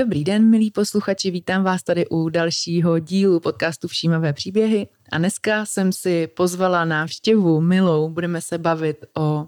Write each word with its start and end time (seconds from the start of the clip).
Dobrý 0.00 0.24
den, 0.24 0.50
milí 0.50 0.70
posluchači, 0.70 1.30
vítám 1.30 1.64
vás 1.64 1.82
tady 1.82 2.06
u 2.08 2.28
dalšího 2.28 2.98
dílu 2.98 3.40
podcastu 3.40 3.88
Všímavé 3.88 4.32
příběhy. 4.32 4.88
A 5.12 5.18
dneska 5.18 5.66
jsem 5.66 5.92
si 5.92 6.26
pozvala 6.26 6.84
návštěvu 6.84 7.60
milou, 7.60 8.08
budeme 8.08 8.40
se 8.40 8.58
bavit 8.58 9.04
o 9.16 9.46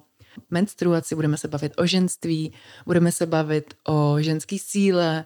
menstruaci, 0.50 1.14
budeme 1.14 1.36
se 1.36 1.48
bavit 1.48 1.72
o 1.76 1.86
ženství, 1.86 2.52
budeme 2.86 3.12
se 3.12 3.26
bavit 3.26 3.74
o 3.88 4.16
ženský 4.20 4.58
síle, 4.58 5.24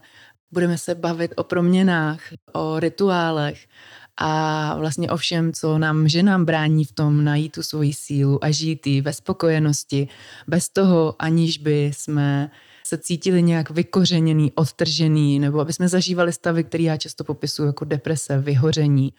budeme 0.53 0.79
se 0.79 0.95
bavit 0.95 1.33
o 1.37 1.45
proměnách, 1.45 2.21
o 2.53 2.81
rituálech 2.81 3.67
a 4.17 4.75
vlastně 4.79 5.11
o 5.11 5.17
všem, 5.17 5.53
co 5.53 5.79
nám 5.79 6.09
ženám 6.09 6.45
brání 6.45 6.85
v 6.85 6.93
tom 6.93 7.25
najít 7.25 7.53
tu 7.53 7.63
svoji 7.63 7.93
sílu 7.93 8.45
a 8.45 8.51
žít 8.51 8.87
ji 8.87 9.01
ve 9.01 9.13
spokojenosti, 9.13 10.09
bez 10.47 10.69
toho, 10.69 11.15
aniž 11.19 11.59
by 11.59 11.91
jsme 11.95 12.51
se 12.87 12.99
cítili 12.99 13.43
nějak 13.43 13.71
vykořeněný, 13.71 14.53
odtržený, 14.53 15.39
nebo 15.39 15.61
aby 15.61 15.73
jsme 15.73 15.89
zažívali 15.89 16.33
stavy, 16.33 16.65
které 16.65 16.85
já 16.85 16.97
často 16.97 17.25
popisuju 17.25 17.67
jako 17.67 17.85
deprese, 17.85 18.39
vyhoření 18.39 19.13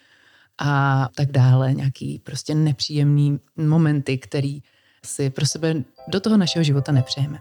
a 0.57 1.09
tak 1.15 1.31
dále, 1.31 1.73
nějaký 1.73 2.19
prostě 2.23 2.55
nepříjemný 2.55 3.39
momenty, 3.57 4.17
který 4.17 4.59
si 5.05 5.29
pro 5.29 5.45
sebe 5.45 5.75
do 6.07 6.19
toho 6.19 6.37
našeho 6.37 6.63
života 6.63 6.91
nepřejeme. 6.91 7.37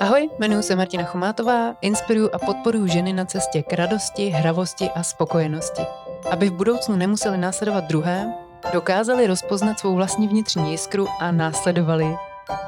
Ahoj, 0.00 0.30
jmenuji 0.38 0.62
se 0.62 0.76
Martina 0.76 1.04
Chomátová, 1.04 1.76
inspiruju 1.80 2.30
a 2.32 2.38
podporuji 2.38 2.88
ženy 2.88 3.12
na 3.12 3.24
cestě 3.24 3.62
k 3.62 3.72
radosti, 3.72 4.28
hravosti 4.28 4.90
a 4.94 5.02
spokojenosti. 5.02 5.82
Aby 6.30 6.50
v 6.50 6.52
budoucnu 6.52 6.96
nemuseli 6.96 7.38
následovat 7.38 7.84
druhé, 7.84 8.34
dokázali 8.72 9.26
rozpoznat 9.26 9.78
svou 9.78 9.94
vlastní 9.94 10.28
vnitřní 10.28 10.70
jiskru 10.70 11.06
a 11.20 11.32
následovali 11.32 12.16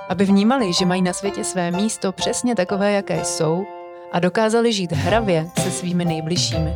aby 0.08 0.24
vnímali, 0.24 0.72
že 0.72 0.86
mají 0.86 1.02
na 1.02 1.12
světě 1.12 1.44
své 1.44 1.70
místo 1.70 2.12
přesně 2.12 2.54
takové, 2.54 2.92
jaké 2.92 3.24
jsou 3.24 3.66
a 4.12 4.20
dokázali 4.20 4.72
žít 4.72 4.92
hravě 4.92 5.46
se 5.58 5.70
svými 5.70 6.04
nejbližšími. 6.04 6.74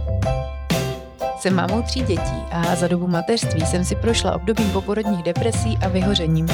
Jsem 1.38 1.54
mámou 1.54 1.82
tří 1.82 2.02
dětí 2.02 2.44
a 2.50 2.76
za 2.76 2.88
dobu 2.88 3.06
mateřství 3.06 3.66
jsem 3.66 3.84
si 3.84 3.96
prošla 3.96 4.34
obdobím 4.34 4.70
poporodních 4.70 5.22
depresí 5.22 5.78
a 5.82 5.88
vyhořením. 5.88 6.48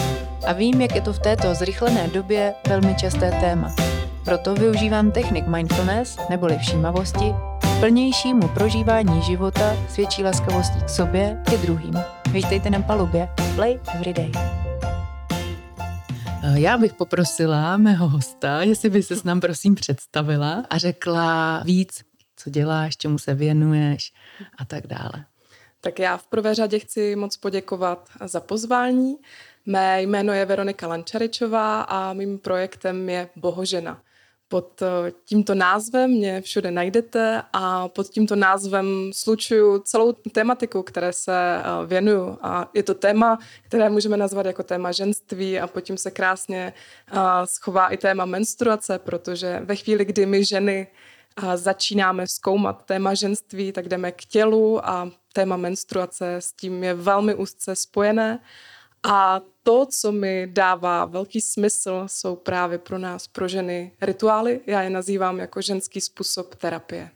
A 0.47 0.53
vím, 0.53 0.81
jak 0.81 0.95
je 0.95 1.01
to 1.01 1.13
v 1.13 1.19
této 1.19 1.55
zrychlené 1.55 2.09
době 2.09 2.55
velmi 2.69 2.95
časté 2.95 3.31
téma. 3.41 3.75
Proto 4.25 4.55
využívám 4.55 5.11
technik 5.11 5.47
mindfulness 5.47 6.19
neboli 6.31 6.59
všímavosti 6.59 7.35
plnějšímu 7.81 8.49
prožívání 8.49 9.23
života 9.23 9.77
svědčí 9.89 10.25
laskavostí 10.25 10.81
k 10.85 10.89
sobě 10.89 11.43
i 11.53 11.59
druhým. 11.59 11.95
Vítejte 12.33 12.71
na 12.71 12.83
palubě 12.83 13.29
Play 13.55 13.81
Everyday. 13.95 14.33
Eh, 14.37 14.90
já 16.55 16.79
bych 16.79 16.95
poprosila 16.95 17.77
mého 17.77 18.09
hosta, 18.09 18.63
jestli 18.63 18.91
by 18.91 19.03
se 19.03 19.17
s 19.17 19.25
nám 19.25 19.41
prosím 19.41 19.75
představila 19.75 20.65
a 20.71 20.79
řekla 20.79 21.63
víc, 21.65 22.05
co 22.37 22.51
děláš, 22.51 22.97
čemu 22.97 23.19
se 23.19 23.35
věnuješ 23.35 24.13
a 24.59 24.65
tak 24.65 24.87
dále. 24.87 25.25
Tak 25.81 25.99
já 25.99 26.17
v 26.17 26.27
prvé 26.27 26.55
řadě 26.55 26.79
chci 26.79 27.17
moc 27.17 27.37
poděkovat 27.37 28.09
za 28.25 28.41
pozvání. 28.41 29.17
Mé 29.67 30.03
jméno 30.03 30.33
je 30.33 30.47
Veronika 30.47 30.87
Lančaričová 30.87 31.83
a 31.83 32.13
mým 32.13 32.39
projektem 32.39 33.09
je 33.09 33.29
Bohožena. 33.37 34.03
Pod 34.51 34.83
eh, 34.83 35.13
tímto 35.25 35.55
názvem 35.55 36.11
mě 36.11 36.41
všude 36.41 36.71
najdete 36.71 37.43
a 37.53 37.89
pod 37.89 38.09
tímto 38.09 38.37
názvem 38.37 39.11
slučuju 39.15 39.79
celou 39.79 40.13
tématiku, 40.13 40.83
které 40.83 41.13
se 41.13 41.33
eh, 41.35 41.87
věnuju. 41.87 42.39
A 42.43 42.71
je 42.75 42.83
to 42.83 42.95
téma, 42.95 43.39
které 43.63 43.91
můžeme 43.91 44.17
nazvat 44.17 44.47
jako 44.47 44.63
téma 44.63 44.93
ženství 44.93 45.61
a 45.61 45.67
pod 45.67 45.81
tím 45.81 45.97
se 45.97 46.11
krásně 46.11 46.73
eh, 47.13 47.17
schová 47.45 47.89
i 47.89 47.97
téma 47.97 48.25
menstruace, 48.25 48.99
protože 48.99 49.61
ve 49.65 49.77
chvíli, 49.77 50.05
kdy 50.05 50.27
my 50.27 50.45
ženy 50.45 50.87
začínáme 51.55 52.27
zkoumat 52.27 52.85
téma 52.85 53.15
ženství, 53.15 53.73
tak 53.73 53.89
jdeme 53.89 54.13
k 54.13 54.25
tělu 54.25 54.89
a 54.89 55.11
téma 55.33 55.57
menstruace 55.57 56.37
s 56.37 56.53
tím 56.53 56.85
je 56.85 56.95
velmi 56.95 57.35
úzce 57.35 57.77
spojené. 57.77 58.39
A 59.03 59.41
to, 59.71 59.87
co 59.87 60.13
mi 60.13 60.47
dává 60.51 61.05
velký 61.05 61.41
smysl, 61.41 62.03
jsou 62.07 62.37
právě 62.37 62.79
pro 62.79 62.99
nás, 62.99 63.29
pro 63.29 63.49
ženy, 63.49 63.93
rituály. 64.03 64.61
Já 64.67 64.83
je 64.83 64.91
nazývám 64.91 65.39
jako 65.39 65.63
ženský 65.63 66.01
způsob 66.01 66.55
terapie. 66.55 67.11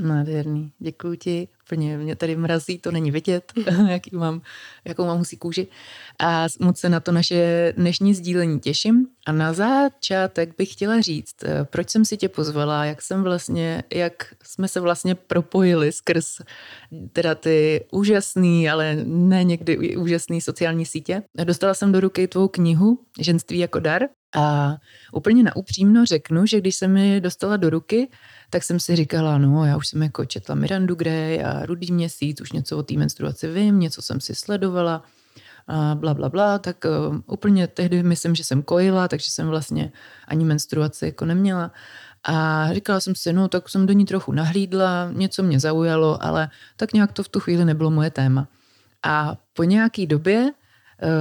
Nádherný, 0.00 0.72
děkuji 0.78 1.16
ti. 1.16 1.48
Úplně 1.66 1.98
mě 1.98 2.16
tady 2.16 2.36
mrazí, 2.36 2.78
to 2.78 2.90
není 2.90 3.10
vidět, 3.10 3.52
jaký 3.88 4.16
mám, 4.16 4.42
jakou 4.84 5.06
mám 5.06 5.18
husí 5.18 5.36
kůži. 5.36 5.68
A 6.18 6.46
moc 6.60 6.78
se 6.78 6.88
na 6.88 7.00
to 7.00 7.12
naše 7.12 7.72
dnešní 7.76 8.14
sdílení 8.14 8.60
těším. 8.60 9.06
A 9.26 9.32
na 9.32 9.52
začátek 9.52 10.54
bych 10.58 10.72
chtěla 10.72 11.00
říct, 11.00 11.44
eh, 11.44 11.64
proč 11.64 11.90
jsem 11.90 12.04
si 12.04 12.16
tě 12.16 12.28
pozvala, 12.28 12.84
jak 12.84 13.02
jsem 13.02 13.22
vlastně, 13.22 13.82
jak 13.94 14.34
jsme 14.42 14.68
se 14.68 14.80
vlastně 14.80 15.14
propojili 15.14 15.92
skrz 15.92 16.40
teda 17.12 17.34
ty 17.34 17.84
úžasný, 17.92 18.70
ale 18.70 18.96
ne 19.04 19.44
někdy 19.44 19.96
úžasný 19.96 20.40
sociální 20.40 20.86
sítě. 20.86 21.22
Dostala 21.44 21.74
jsem 21.74 21.92
do 21.92 22.00
ruky 22.00 22.28
tvou 22.28 22.48
knihu 22.48 22.98
Ženství 23.20 23.58
jako 23.58 23.80
dar 23.80 24.02
a 24.36 24.76
úplně 25.12 25.42
na 25.42 25.56
upřímno 25.56 26.04
řeknu, 26.06 26.46
že 26.46 26.60
když 26.60 26.76
jsem 26.76 26.92
mi 26.92 27.20
dostala 27.20 27.56
do 27.56 27.70
ruky, 27.70 28.08
tak 28.50 28.62
jsem 28.62 28.80
si 28.80 28.96
říkala, 28.96 29.38
no 29.38 29.64
já 29.64 29.76
už 29.76 29.88
jsem 29.88 30.02
jako 30.02 30.24
četla 30.24 30.54
Mirandu 30.54 30.94
Gray 30.94 31.44
a 31.44 31.66
Rudý 31.66 31.92
měsíc, 31.92 32.40
už 32.40 32.52
něco 32.52 32.78
o 32.78 32.82
té 32.82 32.94
menstruaci 32.94 33.48
vím, 33.48 33.80
něco 33.80 34.02
jsem 34.02 34.20
si 34.20 34.34
sledovala 34.34 35.02
a 35.68 35.94
bla, 35.94 36.14
bla, 36.14 36.28
bla, 36.28 36.58
tak 36.58 36.84
uh, 36.84 37.16
úplně 37.26 37.66
tehdy 37.66 38.02
myslím, 38.02 38.34
že 38.34 38.44
jsem 38.44 38.62
kojila, 38.62 39.08
takže 39.08 39.30
jsem 39.30 39.48
vlastně 39.48 39.92
ani 40.28 40.44
menstruaci 40.44 41.04
jako 41.04 41.24
neměla. 41.24 41.70
A 42.24 42.68
říkala 42.72 43.00
jsem 43.00 43.14
si, 43.14 43.32
no 43.32 43.48
tak 43.48 43.68
jsem 43.68 43.86
do 43.86 43.92
ní 43.92 44.04
trochu 44.04 44.32
nahlídla, 44.32 45.10
něco 45.12 45.42
mě 45.42 45.60
zaujalo, 45.60 46.24
ale 46.24 46.50
tak 46.76 46.92
nějak 46.92 47.12
to 47.12 47.22
v 47.22 47.28
tu 47.28 47.40
chvíli 47.40 47.64
nebylo 47.64 47.90
moje 47.90 48.10
téma. 48.10 48.48
A 49.02 49.36
po 49.54 49.64
nějaký 49.64 50.06
době 50.06 50.50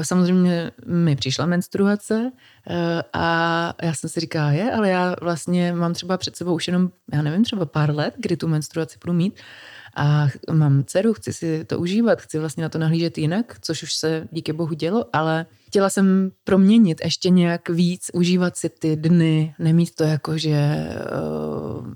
samozřejmě 0.02 0.72
mi 0.86 1.16
přišla 1.16 1.46
menstruace 1.46 2.32
eh, 2.70 3.04
a 3.14 3.74
já 3.82 3.94
jsem 3.94 4.10
si 4.10 4.20
říkala, 4.20 4.52
je, 4.52 4.72
ale 4.72 4.90
já 4.90 5.16
vlastně 5.22 5.74
mám 5.74 5.94
třeba 5.94 6.18
před 6.18 6.36
sebou 6.36 6.56
už 6.56 6.68
jenom, 6.68 6.90
já 7.14 7.22
nevím, 7.22 7.44
třeba 7.44 7.66
pár 7.66 7.96
let, 7.96 8.14
kdy 8.18 8.38
tu 8.38 8.48
menstruaci 8.48 8.98
budu 9.06 9.14
mít. 9.14 9.40
A 9.96 10.28
mám 10.52 10.84
dceru, 10.84 11.14
chci 11.14 11.34
si 11.34 11.66
to 11.66 11.80
užívat, 11.80 12.22
chci 12.22 12.40
vlastně 12.40 12.64
na 12.64 12.70
to 12.70 12.78
nahlížet 12.78 13.18
jinak, 13.18 13.58
což 13.62 13.84
už 13.84 13.94
se 13.94 14.28
díky 14.32 14.54
bohu 14.54 14.74
dělo, 14.74 15.06
ale 15.14 15.46
chtěla 15.68 15.90
jsem 15.90 16.32
proměnit 16.44 17.02
ještě 17.04 17.30
nějak 17.30 17.70
víc, 17.70 18.12
užívat 18.14 18.58
si 18.58 18.70
ty 18.70 18.96
dny, 18.96 19.56
nemít 19.60 19.96
to 19.96 20.04
jako, 20.04 20.38
že 20.38 20.88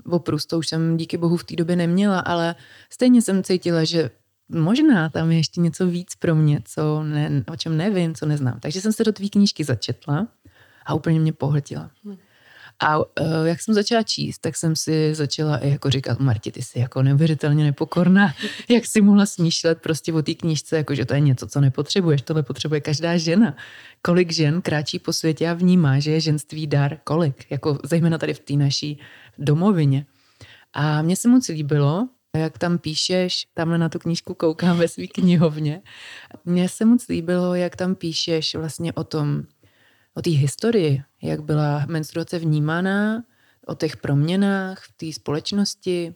uh, 0.06 0.16
oprus, 0.16 0.46
to 0.46 0.58
už 0.58 0.68
jsem 0.68 0.98
díky 0.98 1.18
bohu 1.18 1.38
v 1.38 1.44
té 1.44 1.56
době 1.56 1.76
neměla, 1.76 2.20
ale 2.20 2.56
stejně 2.90 3.22
jsem 3.22 3.44
cítila, 3.44 3.84
že 3.84 4.10
možná 4.50 5.10
tam 5.10 5.32
je 5.32 5.38
ještě 5.38 5.62
něco 5.62 5.88
víc 5.88 6.16
pro 6.16 6.36
mě, 6.36 6.62
co 6.66 7.04
ne, 7.04 7.44
o 7.52 7.56
čem 7.56 7.78
nevím, 7.78 8.16
co 8.16 8.26
neznám. 8.26 8.60
Takže 8.60 8.82
jsem 8.82 8.94
se 8.94 9.04
do 9.04 9.12
tvý 9.12 9.30
knížky 9.30 9.64
začetla 9.64 10.28
a 10.86 10.94
úplně 10.94 11.20
mě 11.20 11.34
pohltila. 11.34 11.90
Hmm. 12.06 12.18
A 12.80 12.98
uh, 12.98 13.06
jak 13.44 13.62
jsem 13.62 13.74
začala 13.74 14.04
číst, 14.04 14.40
tak 14.40 14.58
jsem 14.58 14.76
si 14.76 15.16
začala 15.16 15.58
i 15.58 15.70
jako 15.70 15.90
říkat, 15.90 16.20
Marti, 16.20 16.52
ty 16.52 16.62
jsi 16.62 16.80
jako 16.80 17.04
neuvěřitelně 17.04 17.64
nepokorná, 17.64 18.34
jak 18.70 18.86
si 18.86 19.02
mohla 19.02 19.26
smýšlet 19.26 19.82
prostě 19.82 20.14
o 20.14 20.22
té 20.22 20.34
knížce, 20.34 20.78
jako 20.78 20.96
že 20.96 21.06
to 21.06 21.14
je 21.14 21.20
něco, 21.20 21.48
co 21.48 21.62
nepotřebuješ, 21.62 22.22
tohle 22.22 22.44
potřebuje 22.44 22.82
každá 22.82 23.18
žena. 23.18 23.56
Kolik 24.02 24.32
žen 24.32 24.62
kráčí 24.62 25.00
po 25.00 25.14
světě 25.14 25.50
a 25.50 25.54
vnímá, 25.54 26.00
že 26.00 26.12
je 26.12 26.20
ženství 26.20 26.68
dar, 26.68 26.98
kolik, 27.04 27.52
jako 27.52 27.78
zejména 27.84 28.18
tady 28.18 28.34
v 28.34 28.40
té 28.40 28.54
naší 28.54 29.00
domovině. 29.38 30.06
A 30.74 31.02
mně 31.02 31.16
se 31.16 31.28
moc 31.28 31.48
líbilo, 31.48 32.08
jak 32.38 32.58
tam 32.58 32.78
píšeš, 32.78 33.48
tamhle 33.54 33.78
na 33.78 33.90
tu 33.90 34.00
knížku 34.00 34.34
koukám 34.34 34.78
ve 34.78 34.88
své 34.88 35.08
knihovně. 35.08 35.82
Mně 36.46 36.70
se 36.70 36.86
moc 36.86 37.08
líbilo, 37.08 37.56
jak 37.56 37.76
tam 37.76 37.96
píšeš 37.96 38.56
vlastně 38.56 38.94
o 38.94 39.04
tom, 39.04 39.44
o 40.14 40.22
té 40.22 40.30
historii, 40.30 41.02
jak 41.22 41.44
byla 41.44 41.86
menstruace 41.88 42.40
vnímána, 42.40 43.24
o 43.68 43.76
těch 43.76 43.98
proměnách 43.98 44.84
v 44.84 44.92
té 44.98 45.14
společnosti, 45.14 46.16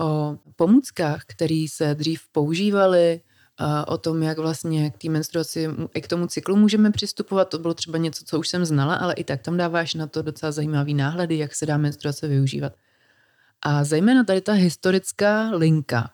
o 0.00 0.38
pomůckách, 0.56 1.22
které 1.26 1.66
se 1.68 1.94
dřív 1.94 2.22
používaly, 2.32 3.20
a 3.58 3.88
o 3.88 3.98
tom, 3.98 4.22
jak 4.22 4.38
vlastně 4.38 4.90
k 4.90 4.98
té 4.98 5.08
menstruaci, 5.08 5.68
i 5.94 6.00
k 6.00 6.08
tomu 6.08 6.26
cyklu 6.26 6.56
můžeme 6.56 6.90
přistupovat. 6.90 7.48
To 7.48 7.58
bylo 7.58 7.74
třeba 7.74 7.98
něco, 7.98 8.24
co 8.24 8.38
už 8.38 8.48
jsem 8.48 8.64
znala, 8.64 8.94
ale 8.94 9.14
i 9.14 9.24
tak 9.24 9.42
tam 9.42 9.56
dáváš 9.56 9.94
na 9.94 10.06
to 10.06 10.22
docela 10.22 10.52
zajímavý 10.52 10.94
náhledy, 10.94 11.38
jak 11.38 11.54
se 11.54 11.66
dá 11.66 11.76
menstruace 11.76 12.28
využívat. 12.28 12.72
A 13.64 13.84
zejména 13.84 14.24
tady 14.24 14.40
ta 14.40 14.52
historická 14.52 15.50
linka 15.50 16.10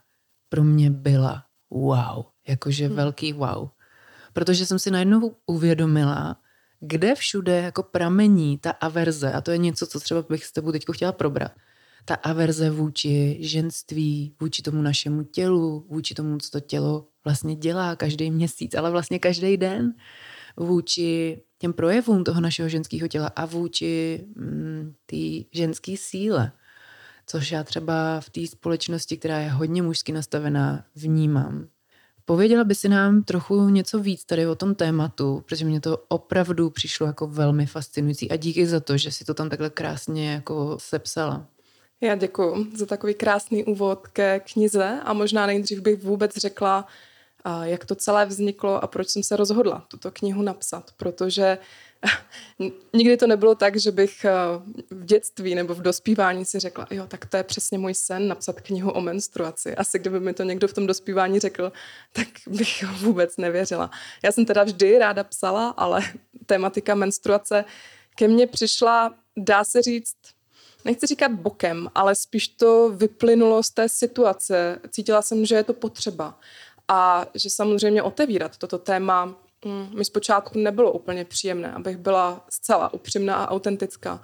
pro 0.48 0.64
mě 0.64 0.90
byla 0.90 1.44
wow, 1.70 2.24
jakože 2.48 2.86
hmm. 2.86 2.96
velký 2.96 3.32
wow. 3.32 3.68
Protože 4.32 4.66
jsem 4.66 4.78
si 4.78 4.90
najednou 4.90 5.36
uvědomila, 5.46 6.36
kde 6.80 7.14
všude 7.14 7.56
jako 7.56 7.82
pramení 7.82 8.58
ta 8.58 8.70
averze, 8.70 9.32
a 9.32 9.40
to 9.40 9.50
je 9.50 9.58
něco, 9.58 9.86
co 9.86 10.00
třeba 10.00 10.22
bych 10.22 10.44
s 10.44 10.52
tebou 10.52 10.72
teď 10.72 10.84
chtěla 10.92 11.12
probrat, 11.12 11.52
ta 12.04 12.14
averze 12.14 12.70
vůči 12.70 13.38
ženství, 13.40 14.34
vůči 14.40 14.62
tomu 14.62 14.82
našemu 14.82 15.22
tělu, 15.22 15.86
vůči 15.88 16.14
tomu, 16.14 16.38
co 16.38 16.50
to 16.50 16.60
tělo 16.60 17.06
vlastně 17.24 17.56
dělá 17.56 17.96
každý 17.96 18.30
měsíc, 18.30 18.74
ale 18.74 18.90
vlastně 18.90 19.18
každý 19.18 19.56
den, 19.56 19.94
vůči 20.56 21.42
těm 21.58 21.72
projevům 21.72 22.24
toho 22.24 22.40
našeho 22.40 22.68
ženského 22.68 23.08
těla 23.08 23.26
a 23.26 23.46
vůči 23.46 24.24
mm, 24.36 24.92
té 25.06 25.16
ženské 25.52 25.94
síle. 25.96 26.52
Což 27.30 27.52
já 27.52 27.64
třeba 27.64 28.20
v 28.20 28.30
té 28.30 28.46
společnosti, 28.46 29.16
která 29.16 29.38
je 29.38 29.50
hodně 29.50 29.82
mužsky 29.82 30.12
nastavená, 30.12 30.84
vnímám. 30.96 31.66
Pověděla 32.24 32.64
by 32.64 32.74
si 32.74 32.88
nám 32.88 33.22
trochu 33.22 33.68
něco 33.68 33.98
víc 33.98 34.24
tady 34.24 34.46
o 34.46 34.54
tom 34.54 34.74
tématu, 34.74 35.42
protože 35.46 35.64
mě 35.64 35.80
to 35.80 35.98
opravdu 36.08 36.70
přišlo 36.70 37.06
jako 37.06 37.26
velmi 37.26 37.66
fascinující 37.66 38.30
a 38.30 38.36
díky 38.36 38.66
za 38.66 38.80
to, 38.80 38.96
že 38.96 39.12
si 39.12 39.24
to 39.24 39.34
tam 39.34 39.48
takhle 39.48 39.70
krásně 39.70 40.32
jako 40.32 40.76
sepsala. 40.80 41.46
Já 42.00 42.16
děkuji 42.16 42.66
za 42.76 42.86
takový 42.86 43.14
krásný 43.14 43.64
úvod 43.64 44.08
ke 44.08 44.40
knize 44.40 45.00
a 45.04 45.12
možná 45.12 45.46
nejdřív 45.46 45.80
bych 45.80 46.02
vůbec 46.02 46.36
řekla, 46.36 46.86
jak 47.62 47.84
to 47.84 47.94
celé 47.94 48.26
vzniklo 48.26 48.84
a 48.84 48.86
proč 48.86 49.08
jsem 49.08 49.22
se 49.22 49.36
rozhodla 49.36 49.84
tuto 49.88 50.10
knihu 50.10 50.42
napsat, 50.42 50.90
protože 50.96 51.58
nikdy 52.92 53.16
to 53.16 53.26
nebylo 53.26 53.54
tak, 53.54 53.76
že 53.76 53.92
bych 53.92 54.24
eh, 54.24 54.32
v 54.90 55.04
dětství 55.04 55.54
nebo 55.54 55.74
v 55.74 55.82
dospívání 55.82 56.44
si 56.44 56.58
řekla, 56.58 56.86
jo, 56.90 57.06
tak 57.06 57.26
to 57.26 57.36
je 57.36 57.42
přesně 57.42 57.78
můj 57.78 57.94
sen, 57.94 58.28
napsat 58.28 58.60
knihu 58.60 58.90
o 58.90 59.00
menstruaci. 59.00 59.76
Asi 59.76 59.98
kdyby 59.98 60.20
mi 60.20 60.34
to 60.34 60.42
někdo 60.42 60.68
v 60.68 60.72
tom 60.72 60.86
dospívání 60.86 61.38
řekl, 61.38 61.72
tak 62.12 62.28
bych 62.46 62.84
vůbec 63.00 63.36
nevěřila. 63.36 63.90
Já 64.22 64.32
jsem 64.32 64.44
teda 64.44 64.64
vždy 64.64 64.98
ráda 64.98 65.24
psala, 65.24 65.68
ale 65.68 66.00
tematika 66.46 66.94
menstruace 66.94 67.64
ke 68.14 68.28
mně 68.28 68.46
přišla, 68.46 69.14
dá 69.36 69.64
se 69.64 69.82
říct, 69.82 70.16
nechci 70.84 71.06
říkat 71.06 71.32
bokem, 71.32 71.90
ale 71.94 72.14
spíš 72.14 72.48
to 72.48 72.90
vyplynulo 72.90 73.62
z 73.62 73.70
té 73.70 73.88
situace. 73.88 74.78
Cítila 74.90 75.22
jsem, 75.22 75.46
že 75.46 75.54
je 75.54 75.64
to 75.64 75.72
potřeba 75.72 76.38
a 76.88 77.26
že 77.34 77.50
samozřejmě 77.50 78.02
otevírat 78.02 78.56
toto 78.56 78.78
téma 78.78 79.36
mi 79.94 80.04
zpočátku 80.04 80.58
nebylo 80.58 80.92
úplně 80.92 81.24
příjemné, 81.24 81.72
abych 81.72 81.96
byla 81.96 82.44
zcela 82.48 82.94
upřímná 82.94 83.34
a 83.34 83.50
autentická. 83.50 84.22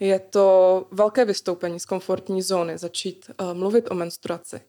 Je 0.00 0.18
to 0.18 0.86
velké 0.90 1.24
vystoupení 1.24 1.80
z 1.80 1.84
komfortní 1.84 2.42
zóny, 2.42 2.78
začít 2.78 3.30
uh, 3.40 3.54
mluvit 3.54 3.90
o 3.90 3.94
menstruaci. 3.94 4.60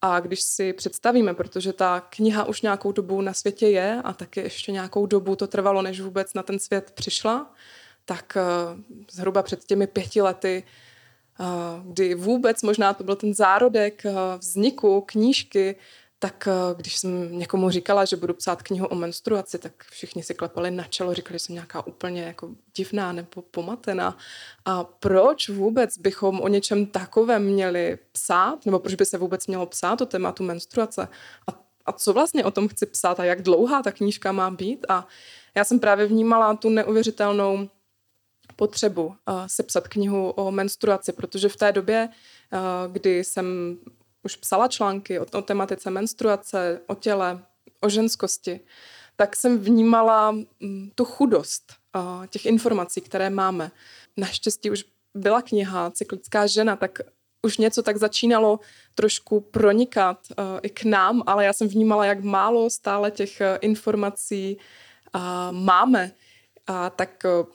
A 0.00 0.20
když 0.20 0.42
si 0.42 0.72
představíme, 0.72 1.34
protože 1.34 1.72
ta 1.72 2.00
kniha 2.00 2.44
už 2.44 2.62
nějakou 2.62 2.92
dobu 2.92 3.20
na 3.20 3.32
světě 3.32 3.68
je 3.68 4.00
a 4.04 4.12
taky 4.12 4.40
ještě 4.40 4.72
nějakou 4.72 5.06
dobu 5.06 5.36
to 5.36 5.46
trvalo, 5.46 5.82
než 5.82 6.00
vůbec 6.00 6.34
na 6.34 6.42
ten 6.42 6.58
svět 6.58 6.90
přišla, 6.94 7.54
tak 8.04 8.36
uh, 8.36 8.80
zhruba 9.10 9.42
před 9.42 9.64
těmi 9.64 9.86
pěti 9.86 10.22
lety, 10.22 10.62
uh, 11.40 11.92
kdy 11.92 12.14
vůbec 12.14 12.62
možná 12.62 12.94
to 12.94 13.04
byl 13.04 13.16
ten 13.16 13.34
zárodek 13.34 14.02
vzniku 14.38 15.00
knížky, 15.00 15.76
tak 16.18 16.48
eh, 16.48 16.74
když 16.76 16.96
jsem 16.96 17.38
někomu 17.38 17.70
říkala, 17.70 18.04
že 18.04 18.16
budu 18.16 18.34
psát 18.34 18.62
knihu 18.62 18.86
o 18.86 18.94
menstruaci, 18.94 19.58
tak 19.58 19.84
všichni 19.90 20.22
si 20.22 20.34
klepali 20.34 20.70
na 20.70 20.84
čelo, 20.84 21.14
říkali, 21.14 21.34
že 21.34 21.38
jsem 21.38 21.54
nějaká 21.54 21.86
úplně 21.86 22.22
jako 22.22 22.50
divná 22.76 23.12
nebo 23.12 23.42
pomatená. 23.42 24.16
A 24.64 24.84
proč 24.84 25.48
vůbec 25.48 25.98
bychom 25.98 26.40
o 26.40 26.48
něčem 26.48 26.86
takovém 26.86 27.44
měli 27.44 27.98
psát, 28.12 28.66
nebo 28.66 28.78
proč 28.78 28.94
by 28.94 29.06
se 29.06 29.18
vůbec 29.18 29.46
mělo 29.46 29.66
psát 29.66 30.00
o 30.00 30.06
tématu 30.06 30.44
menstruace? 30.44 31.08
A, 31.46 31.64
a 31.86 31.92
co 31.92 32.12
vlastně 32.12 32.44
o 32.44 32.50
tom 32.50 32.68
chci 32.68 32.86
psát 32.86 33.20
a 33.20 33.24
jak 33.24 33.42
dlouhá 33.42 33.82
ta 33.82 33.92
knížka 33.92 34.32
má 34.32 34.50
být? 34.50 34.86
A 34.88 35.06
já 35.54 35.64
jsem 35.64 35.78
právě 35.80 36.06
vnímala 36.06 36.56
tu 36.56 36.68
neuvěřitelnou 36.70 37.68
potřebu 38.56 39.06
uh, 39.06 39.14
sepsat 39.46 39.88
knihu 39.88 40.30
o 40.30 40.50
menstruaci, 40.50 41.12
protože 41.12 41.48
v 41.48 41.56
té 41.56 41.72
době, 41.72 42.08
uh, 42.08 42.92
kdy 42.92 43.24
jsem 43.24 43.76
už 44.24 44.36
psala 44.36 44.68
články 44.68 45.18
o, 45.18 45.26
o 45.32 45.42
tematice 45.42 45.90
menstruace, 45.90 46.80
o 46.86 46.94
těle, 46.94 47.42
o 47.80 47.88
ženskosti, 47.88 48.60
tak 49.16 49.36
jsem 49.36 49.58
vnímala 49.58 50.30
mm, 50.30 50.90
tu 50.94 51.04
chudost 51.04 51.72
těch 52.30 52.46
informací, 52.46 53.00
které 53.00 53.30
máme. 53.30 53.70
Naštěstí 54.16 54.70
už 54.70 54.84
byla 55.14 55.42
kniha 55.42 55.90
Cyklická 55.90 56.46
žena, 56.46 56.76
tak 56.76 56.98
už 57.42 57.58
něco 57.58 57.82
tak 57.82 57.96
začínalo 57.96 58.60
trošku 58.94 59.40
pronikat 59.40 60.18
uh, 60.30 60.44
i 60.62 60.70
k 60.70 60.84
nám, 60.84 61.22
ale 61.26 61.44
já 61.44 61.52
jsem 61.52 61.68
vnímala, 61.68 62.04
jak 62.04 62.20
málo 62.20 62.70
stále 62.70 63.10
těch 63.10 63.40
uh, 63.40 63.58
informací 63.60 64.56
uh, 65.14 65.20
máme. 65.50 66.12
A 66.66 66.90
tak 66.90 67.22
uh, 67.24 67.46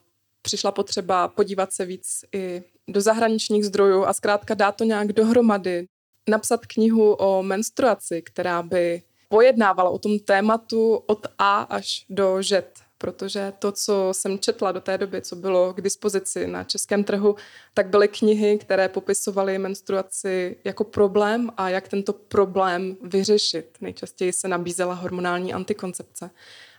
přišla 0.41 0.71
potřeba 0.71 1.27
podívat 1.27 1.73
se 1.73 1.85
víc 1.85 2.25
i 2.35 2.63
do 2.87 3.01
zahraničních 3.01 3.65
zdrojů 3.65 4.05
a 4.05 4.13
zkrátka 4.13 4.53
dát 4.53 4.75
to 4.75 4.83
nějak 4.83 5.13
dohromady, 5.13 5.87
napsat 6.29 6.65
knihu 6.65 7.13
o 7.13 7.43
menstruaci, 7.43 8.21
která 8.21 8.63
by 8.63 9.01
pojednávala 9.29 9.89
o 9.89 9.97
tom 9.97 10.19
tématu 10.19 10.95
od 10.95 11.27
A 11.37 11.61
až 11.61 12.05
do 12.09 12.43
Z, 12.43 12.65
protože 12.97 13.53
to, 13.59 13.71
co 13.71 14.09
jsem 14.11 14.39
četla 14.39 14.71
do 14.71 14.81
té 14.81 14.97
doby, 14.97 15.21
co 15.21 15.35
bylo 15.35 15.73
k 15.73 15.81
dispozici 15.81 16.47
na 16.47 16.63
českém 16.63 17.03
trhu, 17.03 17.35
tak 17.73 17.87
byly 17.89 18.07
knihy, 18.07 18.57
které 18.57 18.89
popisovaly 18.89 19.57
menstruaci 19.57 20.57
jako 20.63 20.83
problém 20.83 21.49
a 21.57 21.69
jak 21.69 21.87
tento 21.87 22.13
problém 22.13 22.97
vyřešit. 23.03 23.77
Nejčastěji 23.81 24.33
se 24.33 24.47
nabízela 24.47 24.93
hormonální 24.93 25.53
antikoncepce. 25.53 26.29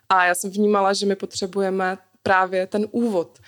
A 0.08 0.24
já 0.24 0.34
jsem 0.34 0.50
vnímala, 0.50 0.92
že 0.92 1.06
my 1.06 1.16
potřebujeme 1.16 1.98
právě 2.22 2.66
ten 2.66 2.86
úvod, 2.90 3.38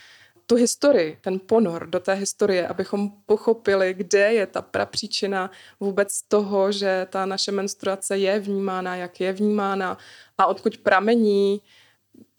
tu 0.53 0.57
historii, 0.57 1.19
ten 1.21 1.39
ponor 1.39 1.87
do 1.87 2.01
té 2.01 2.15
historie, 2.15 2.69
abychom 2.69 3.11
pochopili, 3.27 3.95
kde 3.95 4.33
je 4.33 4.47
ta 4.47 4.63
prapříčina 4.63 5.51
vůbec 5.81 6.23
toho, 6.23 6.73
že 6.73 7.07
ta 7.11 7.27
naše 7.27 7.53
menstruace 7.53 8.19
je 8.19 8.41
vnímána, 8.41 8.97
jak 8.97 9.21
je 9.21 9.33
vnímána 9.33 9.99
a 10.39 10.47
odkud 10.47 10.79
pramení 10.79 11.61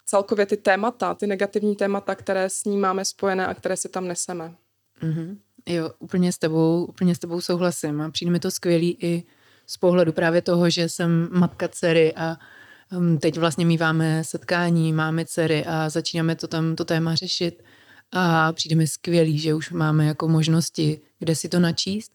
celkově 0.06 0.46
ty 0.46 0.56
témata, 0.56 1.14
ty 1.14 1.26
negativní 1.26 1.76
témata, 1.76 2.14
které 2.14 2.50
s 2.50 2.64
ní 2.64 2.76
máme 2.76 3.04
spojené 3.04 3.46
a 3.46 3.54
které 3.54 3.76
si 3.76 3.88
tam 3.88 4.08
neseme. 4.08 4.54
Mm-hmm. 5.02 5.36
Jo, 5.66 5.90
úplně 5.98 6.32
s 6.32 6.38
tebou, 6.38 6.84
úplně 6.84 7.14
s 7.14 7.18
tebou 7.18 7.40
souhlasím 7.40 8.00
a 8.00 8.10
přijde 8.10 8.32
mi 8.32 8.40
to 8.40 8.50
skvělý 8.50 8.98
i 9.00 9.22
z 9.66 9.76
pohledu 9.76 10.12
právě 10.12 10.42
toho, 10.42 10.70
že 10.70 10.88
jsem 10.88 11.28
matka 11.32 11.68
dcery 11.68 12.12
a 12.16 12.36
um, 12.96 13.18
teď 13.18 13.38
vlastně 13.38 13.66
míváme 13.66 14.24
setkání, 14.24 14.92
máme 14.92 15.24
dcery 15.24 15.64
a 15.64 15.88
začínáme 15.88 16.36
to 16.36 16.46
tam, 16.46 16.76
to 16.76 16.84
téma 16.84 17.14
řešit 17.14 17.62
a 18.12 18.52
přijde 18.52 18.76
mi 18.76 18.86
skvělý, 18.86 19.38
že 19.38 19.54
už 19.54 19.70
máme 19.70 20.06
jako 20.06 20.28
možnosti, 20.28 21.00
kde 21.18 21.34
si 21.34 21.48
to 21.48 21.60
načíst 21.60 22.12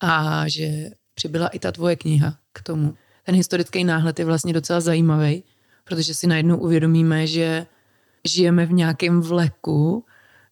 a 0.00 0.44
že 0.48 0.90
přibyla 1.14 1.48
i 1.48 1.58
ta 1.58 1.72
tvoje 1.72 1.96
kniha 1.96 2.38
k 2.52 2.62
tomu. 2.62 2.94
Ten 3.22 3.34
historický 3.34 3.84
náhled 3.84 4.18
je 4.18 4.24
vlastně 4.24 4.52
docela 4.52 4.80
zajímavý, 4.80 5.44
protože 5.84 6.14
si 6.14 6.26
najednou 6.26 6.56
uvědomíme, 6.56 7.26
že 7.26 7.66
žijeme 8.24 8.66
v 8.66 8.72
nějakém 8.72 9.20
vleku 9.20 10.04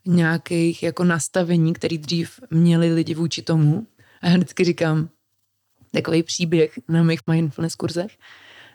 nějakých 0.07 0.83
jako 0.83 1.05
nastavení, 1.05 1.73
který 1.73 1.99
dřív 1.99 2.41
měli 2.51 2.95
lidi 2.95 3.15
vůči 3.15 3.43
tomu. 3.43 3.87
A 4.23 4.29
já 4.29 4.35
vždycky 4.35 4.65
říkám 4.65 5.09
takový 5.93 6.23
příběh 6.23 6.79
na 6.89 7.03
mých 7.03 7.21
mindfulness 7.31 7.75
kurzech, 7.75 8.19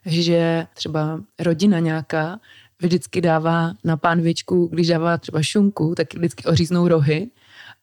že 0.05 0.67
třeba 0.73 1.23
rodina 1.39 1.79
nějaká 1.79 2.39
vždycky 2.81 3.21
dává 3.21 3.73
na 3.83 3.97
pánvičku, 3.97 4.69
když 4.71 4.87
dává 4.87 5.17
třeba 5.17 5.41
šunku, 5.41 5.93
tak 5.95 6.13
vždycky 6.13 6.43
oříznou 6.43 6.87
rohy 6.87 7.29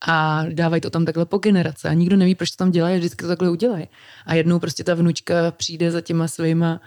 a 0.06 0.44
dávají 0.52 0.80
to 0.80 0.90
tam 0.90 1.04
takhle 1.04 1.26
po 1.26 1.38
generace 1.38 1.88
a 1.88 1.92
nikdo 1.92 2.16
neví, 2.16 2.34
proč 2.34 2.50
to 2.50 2.56
tam 2.56 2.70
dělají, 2.70 2.98
vždycky 2.98 3.22
to 3.22 3.28
takhle 3.28 3.50
udělají. 3.50 3.88
A 4.26 4.34
jednou 4.34 4.58
prostě 4.58 4.84
ta 4.84 4.94
vnučka 4.94 5.34
přijde 5.50 5.90
za 5.90 6.00
těma 6.00 6.28
svýma 6.28 6.80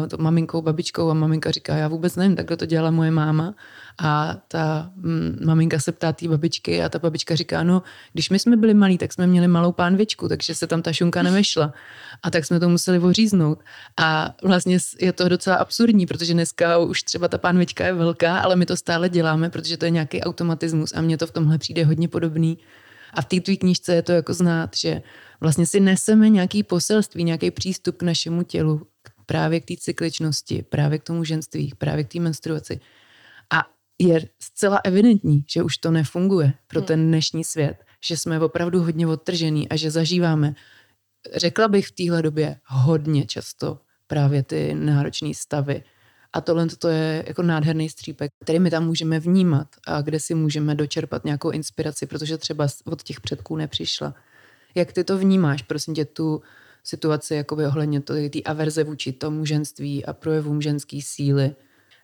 uh, 0.00 0.08
to 0.08 0.16
maminkou, 0.18 0.62
babičkou 0.62 1.10
a 1.10 1.14
maminka 1.14 1.50
říká, 1.50 1.76
já 1.76 1.88
vůbec 1.88 2.16
nevím, 2.16 2.36
takhle 2.36 2.56
to 2.56 2.66
dělala 2.66 2.90
moje 2.90 3.10
máma 3.10 3.54
a 3.98 4.36
ta 4.48 4.90
mm, 4.96 5.38
maminka 5.44 5.80
se 5.80 5.92
ptá 5.92 6.12
té 6.12 6.28
babičky 6.28 6.82
a 6.82 6.88
ta 6.88 6.98
babička 6.98 7.34
říká, 7.34 7.62
no, 7.62 7.82
když 8.12 8.30
my 8.30 8.38
jsme 8.38 8.56
byli 8.56 8.74
malí, 8.74 8.98
tak 8.98 9.12
jsme 9.12 9.26
měli 9.26 9.48
malou 9.48 9.72
pánvičku, 9.72 10.28
takže 10.28 10.54
se 10.54 10.66
tam 10.66 10.82
ta 10.82 10.92
šunka 10.92 11.22
nevešla. 11.22 11.72
A 12.22 12.30
tak 12.30 12.44
jsme 12.44 12.60
to 12.60 12.68
museli 12.68 12.98
oříznout. 12.98 13.58
A 13.96 14.34
vlastně 14.42 14.78
je 15.00 15.12
to 15.12 15.28
docela 15.28 15.56
absurdní, 15.56 16.06
protože 16.06 16.32
dneska 16.32 16.78
už 16.78 17.02
třeba 17.02 17.28
ta 17.28 17.38
pánvička 17.38 17.86
je 17.86 17.92
velká, 17.92 18.38
ale 18.38 18.56
my 18.56 18.66
to 18.66 18.76
stále 18.76 19.08
děláme, 19.08 19.50
protože 19.50 19.76
to 19.76 19.84
je 19.84 19.90
nějaký 19.90 20.20
automatismus 20.20 20.92
a 20.94 21.00
mně 21.00 21.18
to 21.18 21.26
v 21.26 21.30
tomhle 21.30 21.58
přijde 21.58 21.84
hodně 21.84 22.08
podobný. 22.08 22.58
A 23.14 23.22
v 23.22 23.24
té 23.24 23.40
tvý 23.40 23.56
knížce 23.56 23.94
je 23.94 24.02
to 24.02 24.12
jako 24.12 24.34
znát, 24.34 24.76
že 24.76 25.02
vlastně 25.40 25.66
si 25.66 25.80
neseme 25.80 26.28
nějaký 26.28 26.62
poselství, 26.62 27.24
nějaký 27.24 27.50
přístup 27.50 27.96
k 27.96 28.02
našemu 28.02 28.42
tělu, 28.42 28.86
právě 29.26 29.60
k 29.60 29.64
té 29.64 29.74
cykličnosti, 29.78 30.64
právě 30.68 30.98
k 30.98 31.02
tomu 31.02 31.24
ženství, 31.24 31.72
právě 31.78 32.04
k 32.04 32.12
té 32.12 32.20
menstruaci 32.20 32.80
je 34.02 34.28
zcela 34.42 34.80
evidentní, 34.84 35.44
že 35.50 35.62
už 35.62 35.76
to 35.76 35.90
nefunguje 35.90 36.52
pro 36.66 36.80
hmm. 36.80 36.86
ten 36.86 37.06
dnešní 37.06 37.44
svět, 37.44 37.76
že 38.04 38.16
jsme 38.16 38.40
opravdu 38.40 38.82
hodně 38.82 39.06
odtržený 39.06 39.68
a 39.68 39.76
že 39.76 39.90
zažíváme, 39.90 40.54
řekla 41.34 41.68
bych 41.68 41.86
v 41.86 41.92
téhle 41.92 42.22
době 42.22 42.56
hodně 42.64 43.26
často 43.26 43.78
právě 44.06 44.42
ty 44.42 44.74
náročné 44.74 45.34
stavy. 45.34 45.82
A 46.32 46.40
tohle 46.40 46.66
to 46.66 46.88
je 46.88 47.24
jako 47.26 47.42
nádherný 47.42 47.88
střípek, 47.88 48.30
který 48.42 48.58
my 48.58 48.70
tam 48.70 48.86
můžeme 48.86 49.20
vnímat 49.20 49.68
a 49.86 50.00
kde 50.00 50.20
si 50.20 50.34
můžeme 50.34 50.74
dočerpat 50.74 51.24
nějakou 51.24 51.50
inspiraci, 51.50 52.06
protože 52.06 52.38
třeba 52.38 52.66
od 52.84 53.02
těch 53.02 53.20
předků 53.20 53.56
nepřišla. 53.56 54.14
Jak 54.74 54.92
ty 54.92 55.04
to 55.04 55.18
vnímáš, 55.18 55.62
prosím 55.62 55.94
tě, 55.94 56.04
tu 56.04 56.42
situaci 56.84 57.34
jakoby 57.34 57.66
ohledně 57.66 58.00
té 58.00 58.42
averze 58.44 58.84
vůči 58.84 59.12
tomu 59.12 59.44
ženství 59.44 60.04
a 60.04 60.12
projevům 60.12 60.62
ženské 60.62 60.98
síly? 61.02 61.56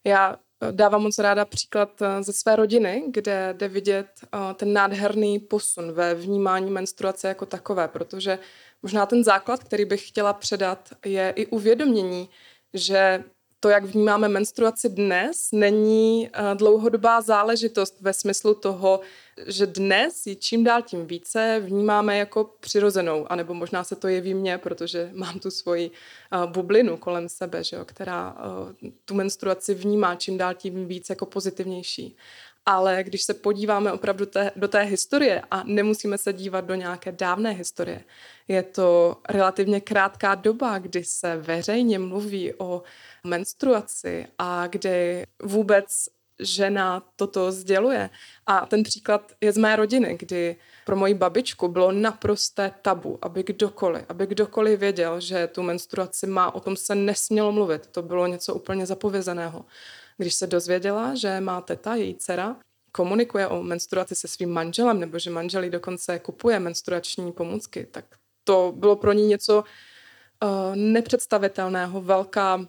Já 0.04 0.36
dávám 0.70 1.02
moc 1.02 1.18
ráda 1.18 1.44
příklad 1.44 2.02
eh, 2.02 2.22
ze 2.22 2.32
své 2.32 2.56
rodiny, 2.56 3.04
kde 3.08 3.54
jde 3.58 3.68
vidět 3.68 4.06
eh, 4.22 4.54
ten 4.54 4.72
nádherný 4.72 5.38
posun 5.38 5.92
ve 5.92 6.14
vnímání 6.14 6.70
menstruace 6.70 7.28
jako 7.28 7.46
takové, 7.46 7.88
protože 7.88 8.38
možná 8.82 9.06
ten 9.06 9.24
základ, 9.24 9.64
který 9.64 9.84
bych 9.84 10.08
chtěla 10.08 10.32
předat, 10.32 10.88
je 11.04 11.32
i 11.36 11.46
uvědomění, 11.46 12.28
že 12.74 13.24
to, 13.60 13.68
jak 13.68 13.84
vnímáme 13.84 14.28
menstruaci 14.28 14.88
dnes, 14.88 15.48
není 15.52 16.28
eh, 16.32 16.54
dlouhodobá 16.54 17.20
záležitost 17.20 18.00
ve 18.00 18.12
smyslu 18.12 18.54
toho, 18.54 19.00
že 19.46 19.66
dnes 19.66 20.26
ji 20.26 20.36
čím 20.36 20.64
dál 20.64 20.82
tím 20.82 21.06
více 21.06 21.62
vnímáme 21.64 22.18
jako 22.18 22.44
přirozenou, 22.60 23.32
anebo 23.32 23.54
možná 23.54 23.84
se 23.84 23.96
to 23.96 24.08
jeví 24.08 24.34
mně, 24.34 24.58
protože 24.58 25.10
mám 25.14 25.38
tu 25.38 25.50
svoji 25.50 25.90
eh, 25.90 26.46
bublinu 26.46 26.96
kolem 26.96 27.28
sebe, 27.28 27.64
že 27.64 27.76
jo, 27.76 27.84
která 27.84 28.36
eh, 28.38 28.90
tu 29.04 29.14
menstruaci 29.14 29.74
vnímá 29.74 30.14
čím 30.14 30.38
dál 30.38 30.54
tím 30.54 30.86
víc 30.86 31.10
jako 31.10 31.26
pozitivnější. 31.26 32.16
Ale 32.66 33.04
když 33.04 33.22
se 33.22 33.34
podíváme 33.34 33.92
opravdu 33.92 34.26
té, 34.26 34.50
do 34.56 34.68
té 34.68 34.82
historie 34.82 35.42
a 35.50 35.62
nemusíme 35.64 36.18
se 36.18 36.32
dívat 36.32 36.64
do 36.64 36.74
nějaké 36.74 37.12
dávné 37.12 37.50
historie, 37.50 38.04
je 38.48 38.62
to 38.62 39.16
relativně 39.28 39.80
krátká 39.80 40.34
doba, 40.34 40.78
kdy 40.78 41.04
se 41.04 41.36
veřejně 41.36 41.98
mluví 41.98 42.52
o 42.58 42.82
menstruaci 43.28 44.26
a 44.38 44.66
kdy 44.66 45.26
vůbec 45.42 46.08
žena 46.40 47.02
toto 47.16 47.52
sděluje. 47.52 48.10
A 48.46 48.66
ten 48.66 48.82
příklad 48.82 49.32
je 49.40 49.52
z 49.52 49.56
mé 49.56 49.76
rodiny, 49.76 50.16
kdy 50.20 50.56
pro 50.86 50.96
moji 50.96 51.14
babičku 51.14 51.68
bylo 51.68 51.92
naprosté 51.92 52.72
tabu, 52.82 53.18
aby 53.22 53.42
kdokoliv, 53.42 54.04
aby 54.08 54.26
kdokoliv 54.26 54.80
věděl, 54.80 55.20
že 55.20 55.46
tu 55.46 55.62
menstruaci 55.62 56.26
má, 56.26 56.54
o 56.54 56.60
tom 56.60 56.76
se 56.76 56.94
nesmělo 56.94 57.52
mluvit. 57.52 57.86
To 57.86 58.02
bylo 58.02 58.26
něco 58.26 58.54
úplně 58.54 58.86
zapovězeného. 58.86 59.64
Když 60.16 60.34
se 60.34 60.46
dozvěděla, 60.46 61.14
že 61.14 61.40
má 61.40 61.60
teta, 61.60 61.94
její 61.94 62.14
dcera, 62.14 62.56
komunikuje 62.92 63.48
o 63.48 63.62
menstruaci 63.62 64.14
se 64.14 64.28
svým 64.28 64.50
manželem, 64.50 65.00
nebo 65.00 65.18
že 65.18 65.30
manželí 65.30 65.70
dokonce 65.70 66.18
kupuje 66.18 66.60
menstruační 66.60 67.32
pomůcky, 67.32 67.86
tak 67.90 68.04
to 68.44 68.72
bylo 68.76 68.96
pro 68.96 69.12
ní 69.12 69.26
něco 69.26 69.64
uh, 70.42 70.76
nepředstavitelného, 70.76 72.00
velká, 72.00 72.66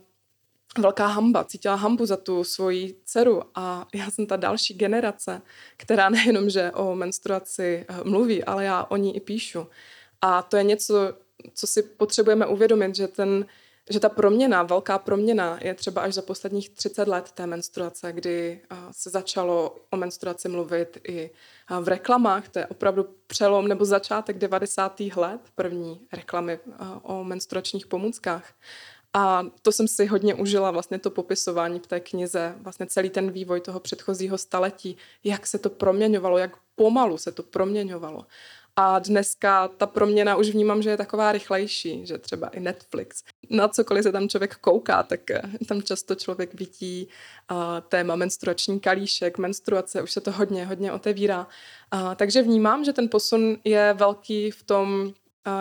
velká 0.78 1.08
hamba. 1.08 1.44
Cítila 1.44 1.76
hambu 1.76 2.06
za 2.06 2.18
tu 2.18 2.44
svoji 2.44 2.96
dceru 3.06 3.42
a 3.56 3.88
já 3.94 4.12
jsem 4.12 4.26
ta 4.26 4.36
další 4.36 4.74
generace, 4.74 5.42
která 5.78 6.10
nejenom, 6.10 6.50
že 6.50 6.72
o 6.72 6.96
menstruaci 6.96 7.86
eh, 7.88 8.04
mluví, 8.04 8.44
ale 8.44 8.66
já 8.66 8.84
o 8.84 8.98
ní 8.98 9.16
i 9.16 9.20
píšu. 9.20 9.68
A 10.22 10.42
to 10.42 10.58
je 10.58 10.64
něco, 10.64 11.14
co 11.54 11.68
si 11.68 11.84
potřebujeme 11.84 12.46
uvědomit, 12.46 12.96
že 12.96 13.08
ten 13.08 13.46
že 13.92 14.00
ta 14.00 14.10
proměna, 14.10 14.64
velká 14.64 15.00
proměna 15.00 15.60
je 15.62 15.74
třeba 15.74 16.02
až 16.02 16.14
za 16.14 16.22
posledních 16.22 16.70
30 16.70 17.08
let 17.08 17.32
té 17.32 17.48
menstruace, 17.48 18.14
kdy 18.14 18.62
se 18.92 19.10
začalo 19.10 19.76
o 19.90 19.98
menstruaci 19.98 20.50
mluvit 20.50 20.98
i 21.08 21.30
v 21.82 21.88
reklamách. 21.88 22.50
To 22.50 22.60
je 22.60 22.66
opravdu 22.66 23.06
přelom 23.28 23.68
nebo 23.68 23.86
začátek 23.86 24.38
90. 24.38 25.00
let, 25.00 25.42
první 25.56 26.00
reklamy 26.14 26.60
o 27.02 27.24
menstruačních 27.24 27.88
pomůckách. 27.88 28.54
A 29.14 29.44
to 29.62 29.72
jsem 29.72 29.88
si 29.88 30.06
hodně 30.06 30.36
užila, 30.36 30.72
vlastně 30.72 31.00
to 31.00 31.10
popisování 31.10 31.80
v 31.80 31.88
té 31.88 32.00
knize, 32.00 32.56
vlastně 32.60 32.86
celý 32.86 33.10
ten 33.10 33.32
vývoj 33.32 33.62
toho 33.62 33.80
předchozího 33.80 34.38
staletí, 34.38 34.98
jak 35.24 35.48
se 35.48 35.58
to 35.60 35.70
proměňovalo, 35.70 36.38
jak 36.38 36.52
pomalu 36.76 37.18
se 37.18 37.32
to 37.32 37.44
proměňovalo. 37.44 38.26
A 38.76 39.00
dneska 39.00 39.68
ta 39.68 39.86
proměna 39.86 40.36
už 40.36 40.50
vnímám, 40.50 40.82
že 40.82 40.90
je 40.90 40.98
taková 40.98 41.32
rychlejší, 41.32 42.06
že 42.06 42.18
třeba 42.18 42.48
i 42.48 42.60
Netflix. 42.60 43.24
Na 43.50 43.68
cokoliv 43.68 44.04
se 44.04 44.12
tam 44.12 44.30
člověk 44.30 44.56
kouká, 44.56 45.04
tak 45.04 45.32
eh, 45.32 45.42
tam 45.68 45.82
často 45.82 46.16
člověk 46.16 46.54
vidí 46.54 47.08
uh, 47.52 47.58
téma 47.90 48.16
menstruační 48.16 48.80
kalíšek, 48.80 49.38
menstruace, 49.38 50.02
už 50.02 50.12
se 50.12 50.22
to 50.22 50.32
hodně, 50.32 50.66
hodně 50.66 50.92
otevírá. 50.92 51.48
Uh, 51.94 52.16
takže 52.16 52.42
vnímám, 52.42 52.84
že 52.84 52.94
ten 52.94 53.10
posun 53.10 53.58
je 53.64 53.94
velký 53.94 54.52
v 54.52 54.64
tom, 54.64 55.14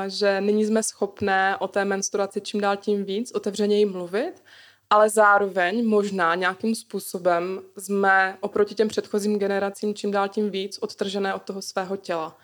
že 0.06 0.40
nyní 0.40 0.64
jsme 0.66 0.82
schopné 0.82 1.56
o 1.56 1.68
té 1.68 1.85
menstruaci 1.85 2.40
čím 2.40 2.61
dál 2.61 2.76
tím 2.76 3.04
víc 3.04 3.32
otevřeněji 3.32 3.87
mluvit, 3.87 4.42
ale 4.90 5.11
zároveň 5.11 5.88
možná 5.88 6.35
nějakým 6.35 6.75
způsobem 6.75 7.61
jsme 7.78 8.37
oproti 8.40 8.75
těm 8.75 8.88
předchozím 8.88 9.38
generacím 9.38 9.94
čím 9.94 10.11
dál 10.11 10.28
tím 10.28 10.50
víc 10.50 10.78
odtržené 10.78 11.35
od 11.35 11.42
toho 11.42 11.62
svého 11.62 11.97
těla 11.97 12.38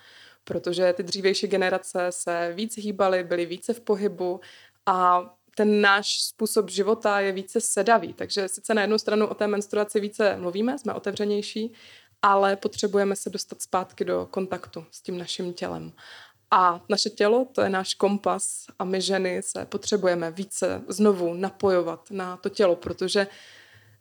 protože 0.45 0.93
ty 0.93 1.03
dřívější 1.03 1.47
generace 1.47 2.07
se 2.09 2.53
víc 2.55 2.77
hýbaly, 2.77 3.23
byly 3.23 3.45
více 3.45 3.73
v 3.73 3.79
pohybu 3.79 4.39
a 4.85 5.25
ten 5.55 5.81
náš 5.81 6.21
způsob 6.21 6.69
života 6.69 7.19
je 7.19 7.31
více 7.31 7.61
sedavý. 7.61 8.13
Takže 8.13 8.47
sice 8.47 8.73
na 8.73 8.81
jednu 8.81 8.97
stranu 8.97 9.27
o 9.27 9.33
té 9.33 9.47
menstruaci 9.47 9.99
více 9.99 10.37
mluvíme, 10.37 10.79
jsme 10.79 10.93
otevřenější, 10.93 11.73
ale 12.21 12.55
potřebujeme 12.55 13.15
se 13.15 13.29
dostat 13.29 13.61
zpátky 13.61 14.05
do 14.05 14.27
kontaktu 14.31 14.85
s 14.91 15.01
tím 15.01 15.17
naším 15.17 15.53
tělem. 15.53 15.91
A 16.51 16.81
naše 16.89 17.09
tělo, 17.09 17.47
to 17.51 17.61
je 17.61 17.69
náš 17.69 17.93
kompas 17.93 18.65
a 18.79 18.85
my 18.85 19.01
ženy 19.01 19.41
se 19.41 19.65
potřebujeme 19.65 20.31
více 20.31 20.81
znovu 20.87 21.33
napojovat 21.33 22.11
na 22.11 22.37
to 22.37 22.49
tělo, 22.49 22.75
protože 22.75 23.27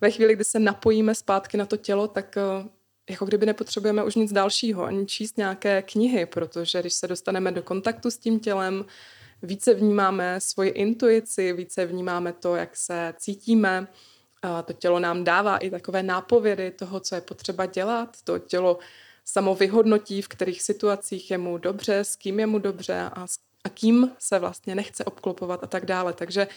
ve 0.01 0.11
chvíli, 0.11 0.35
kdy 0.35 0.45
se 0.45 0.59
napojíme 0.59 1.15
zpátky 1.15 1.57
na 1.57 1.67
to 1.67 1.77
tělo, 1.77 2.09
tak 2.09 2.37
eh, 2.37 2.69
jako 3.11 3.25
kdyby 3.25 3.47
nepotřebujeme 3.47 4.05
už 4.05 4.15
nic 4.15 4.33
dalšího, 4.33 4.85
ani 4.85 5.07
číst 5.07 5.39
nějaké 5.39 5.83
knihy, 5.83 6.27
protože 6.27 6.81
když 6.81 6.93
se 6.93 7.09
dostaneme 7.09 7.53
do 7.53 7.63
kontaktu 7.63 8.11
s 8.11 8.19
tím 8.19 8.41
tělem, 8.41 8.85
více 9.43 9.75
vnímáme 9.75 10.41
svoji 10.41 10.71
intuici, 10.71 11.53
více 11.53 11.87
vnímáme 11.87 12.33
to, 12.33 12.57
jak 12.57 12.77
se 12.77 13.15
cítíme. 13.19 13.87
A 14.43 14.63
to 14.63 14.73
tělo 14.73 14.99
nám 14.99 15.25
dává 15.25 15.59
i 15.59 15.71
takové 15.71 16.03
nápovědy 16.03 16.71
toho, 16.71 17.01
co 17.01 17.15
je 17.15 17.21
potřeba 17.21 17.67
dělat. 17.67 18.17
To 18.25 18.39
tělo 18.39 18.79
samo 19.25 19.55
vyhodnotí, 19.55 20.23
v 20.23 20.29
kterých 20.29 20.63
situacích 20.63 21.31
je 21.31 21.39
mu 21.39 21.59
dobře, 21.59 21.99
s 21.99 22.17
kým 22.17 22.41
je 22.41 22.47
mu 22.47 22.59
dobře 22.59 23.01
a, 23.01 23.27
a 23.65 23.69
kým 23.69 24.11
se 24.19 24.39
vlastně 24.39 24.75
nechce 24.75 25.05
obklopovat 25.05 25.65
a 25.65 25.67
tak 25.67 25.87
dále. 25.87 26.13
Takže 26.13 26.49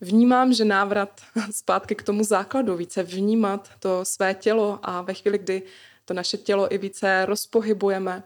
vnímám, 0.00 0.52
že 0.52 0.64
návrat 0.64 1.20
zpátky 1.50 1.94
k 1.94 2.02
tomu 2.02 2.24
základu, 2.24 2.76
více 2.76 3.02
vnímat 3.02 3.70
to 3.78 4.04
své 4.04 4.34
tělo 4.34 4.78
a 4.82 5.02
ve 5.02 5.14
chvíli, 5.14 5.38
kdy 5.38 5.62
to 6.04 6.14
naše 6.14 6.36
tělo 6.36 6.74
i 6.74 6.78
více 6.78 7.26
rozpohybujeme, 7.26 8.22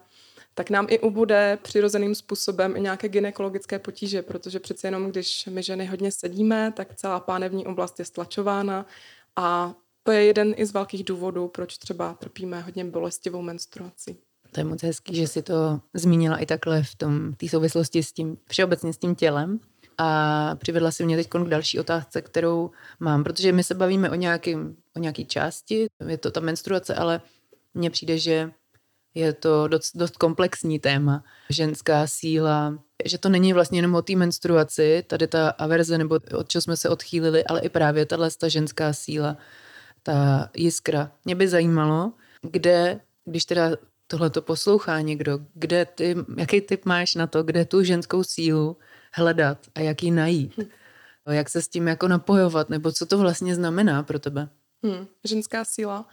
tak 0.55 0.71
nám 0.71 0.87
i 0.91 0.99
ubude 0.99 1.59
přirozeným 1.63 2.15
způsobem 2.15 2.77
i 2.77 2.81
nějaké 2.81 3.09
gynekologické 3.09 3.79
potíže, 3.79 4.23
protože 4.23 4.61
přece 4.61 4.87
jenom, 4.87 5.11
když 5.11 5.47
my 5.47 5.63
ženy 5.63 5.87
hodně 5.87 6.13
sedíme, 6.13 6.73
tak 6.77 6.95
celá 6.95 7.21
pánevní 7.21 7.67
oblast 7.67 7.99
je 7.99 8.05
stlačována 8.05 8.87
a 9.37 9.75
to 10.07 10.13
je 10.13 10.25
jeden 10.25 10.55
i 10.57 10.67
z 10.67 10.73
velkých 10.73 11.05
důvodů, 11.05 11.49
proč 11.49 11.79
třeba 11.79 12.15
trpíme 12.15 12.61
hodně 12.61 12.85
bolestivou 12.85 13.43
menstruací. 13.43 14.17
To 14.53 14.61
je 14.61 14.65
moc 14.65 14.83
hezký, 14.83 15.17
že 15.17 15.27
si 15.27 15.43
to 15.43 15.81
zmínila 15.95 16.37
i 16.37 16.47
takhle 16.47 16.83
v 16.83 16.95
tom 16.95 17.35
té 17.35 17.49
souvislosti 17.49 18.03
s 18.03 18.13
tím, 18.13 18.37
všeobecně 18.49 18.93
s 18.93 18.99
tím 18.99 19.15
tělem. 19.15 19.61
A 19.99 20.55
přivedla 20.55 20.91
si 20.91 21.05
mě 21.05 21.17
teď 21.17 21.29
k 21.29 21.49
další 21.49 21.81
otázce, 21.81 22.23
kterou 22.23 22.71
mám, 23.01 23.25
protože 23.25 23.53
my 23.53 23.65
se 23.65 23.75
bavíme 23.75 24.11
o, 24.11 24.15
nějakým, 24.15 24.77
o 24.97 24.99
nějaký 24.99 25.25
části, 25.25 25.87
je 26.09 26.19
to 26.19 26.31
ta 26.31 26.41
menstruace, 26.41 26.95
ale 26.95 27.21
mně 27.75 27.91
přijde, 27.91 28.19
že 28.19 28.51
je 29.15 29.33
to 29.33 29.69
dost, 29.69 29.97
dost 29.97 30.17
komplexní 30.17 30.79
téma. 30.79 31.25
Ženská 31.51 32.07
síla, 32.07 32.79
že 33.05 33.19
to 33.19 33.29
není 33.29 33.53
vlastně 33.53 33.79
jenom 33.79 33.95
o 33.95 34.03
té 34.03 34.17
menstruaci, 34.17 35.05
tady 35.07 35.27
ta 35.27 35.51
averze, 35.51 35.99
nebo 35.99 36.19
od 36.39 36.49
čeho 36.49 36.63
jsme 36.63 36.77
se 36.77 36.89
odchýlili, 36.89 37.45
ale 37.45 37.61
i 37.61 37.69
právě 37.69 38.07
tahle 38.07 38.31
ta 38.39 38.49
ženská 38.49 38.93
síla, 38.93 39.37
ta 40.07 40.51
jiskra. 40.57 41.13
Mě 41.25 41.35
by 41.35 41.49
zajímalo, 41.49 42.13
kde, 42.43 43.01
když 43.25 43.45
teda 43.45 43.71
tohle 44.07 44.31
to 44.31 44.43
poslouchá 44.43 45.01
někdo, 45.01 45.39
kde 45.55 45.85
ty, 45.85 46.17
jaký 46.37 46.61
typ 46.61 46.85
máš 46.85 47.15
na 47.15 47.27
to, 47.27 47.43
kde 47.43 47.65
tu 47.65 47.83
ženskou 47.83 48.23
sílu 48.25 48.77
hledat 49.13 49.59
a 49.75 49.81
jak 49.81 50.03
ji 50.03 50.11
najít. 50.11 50.61
Jak 51.31 51.49
se 51.49 51.63
s 51.63 51.69
tím 51.69 51.89
jako 51.89 52.09
napojovat, 52.09 52.71
nebo 52.71 52.93
co 52.93 53.07
to 53.07 53.19
vlastně 53.19 53.55
znamená 53.55 54.03
pro 54.03 54.19
tebe? 54.19 54.49
Hmm, 54.85 55.07
ženská 55.25 55.65
síla. 55.65 56.09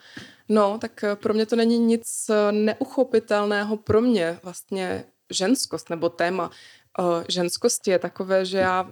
No, 0.50 0.78
tak 0.82 1.04
eh, 1.04 1.16
pro 1.16 1.34
mě 1.34 1.46
to 1.46 1.56
není 1.56 1.80
nic 1.80 2.30
eh, 2.30 2.52
neuchopitelného. 2.52 3.78
Pro 3.78 4.02
mě 4.02 4.40
vlastně 4.44 5.06
ženskost 5.30 5.90
nebo 5.90 6.10
téma 6.10 6.52
uh, 7.00 7.24
ženskosti 7.30 7.92
je 7.92 8.00
takové, 8.00 8.46
že 8.46 8.58
já, 8.58 8.92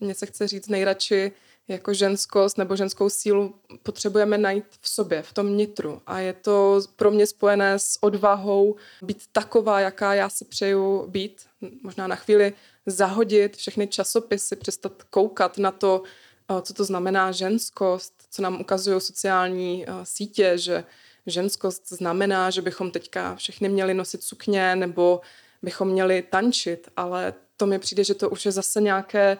mě 0.00 0.14
se 0.14 0.26
chce 0.26 0.48
říct 0.48 0.68
nejradši 0.68 1.32
jako 1.68 1.94
ženskost 1.94 2.58
nebo 2.58 2.76
ženskou 2.76 3.08
sílu 3.08 3.54
potřebujeme 3.82 4.38
najít 4.38 4.64
v 4.80 4.88
sobě, 4.88 5.22
v 5.22 5.32
tom 5.32 5.56
nitru. 5.56 6.02
A 6.06 6.18
je 6.18 6.32
to 6.32 6.80
pro 6.96 7.10
mě 7.10 7.26
spojené 7.26 7.78
s 7.78 8.02
odvahou 8.02 8.76
být 9.02 9.22
taková, 9.32 9.80
jaká 9.80 10.14
já 10.14 10.28
si 10.28 10.44
přeju 10.44 11.06
být. 11.06 11.46
Možná 11.82 12.06
na 12.06 12.16
chvíli 12.16 12.52
zahodit 12.86 13.56
všechny 13.56 13.86
časopisy, 13.86 14.56
přestat 14.56 15.02
koukat 15.10 15.58
na 15.58 15.70
to, 15.70 16.02
eh, 16.50 16.62
co 16.62 16.74
to 16.74 16.84
znamená 16.84 17.32
ženskost, 17.32 18.12
co 18.30 18.42
nám 18.42 18.60
ukazují 18.60 19.00
sociální 19.00 19.84
eh, 19.88 19.92
sítě, 20.02 20.58
že 20.58 20.84
ženskost 21.26 21.88
znamená, 21.88 22.50
že 22.50 22.62
bychom 22.62 22.90
teďka 22.90 23.36
všechny 23.36 23.68
měli 23.68 23.94
nosit 23.94 24.22
sukně 24.22 24.76
nebo 24.76 25.20
bychom 25.62 25.88
měli 25.88 26.22
tančit, 26.22 26.88
ale 26.96 27.34
to 27.56 27.66
mi 27.66 27.78
přijde, 27.78 28.04
že 28.04 28.14
to 28.14 28.30
už 28.30 28.46
je 28.46 28.52
zase 28.52 28.80
nějaké, 28.80 29.38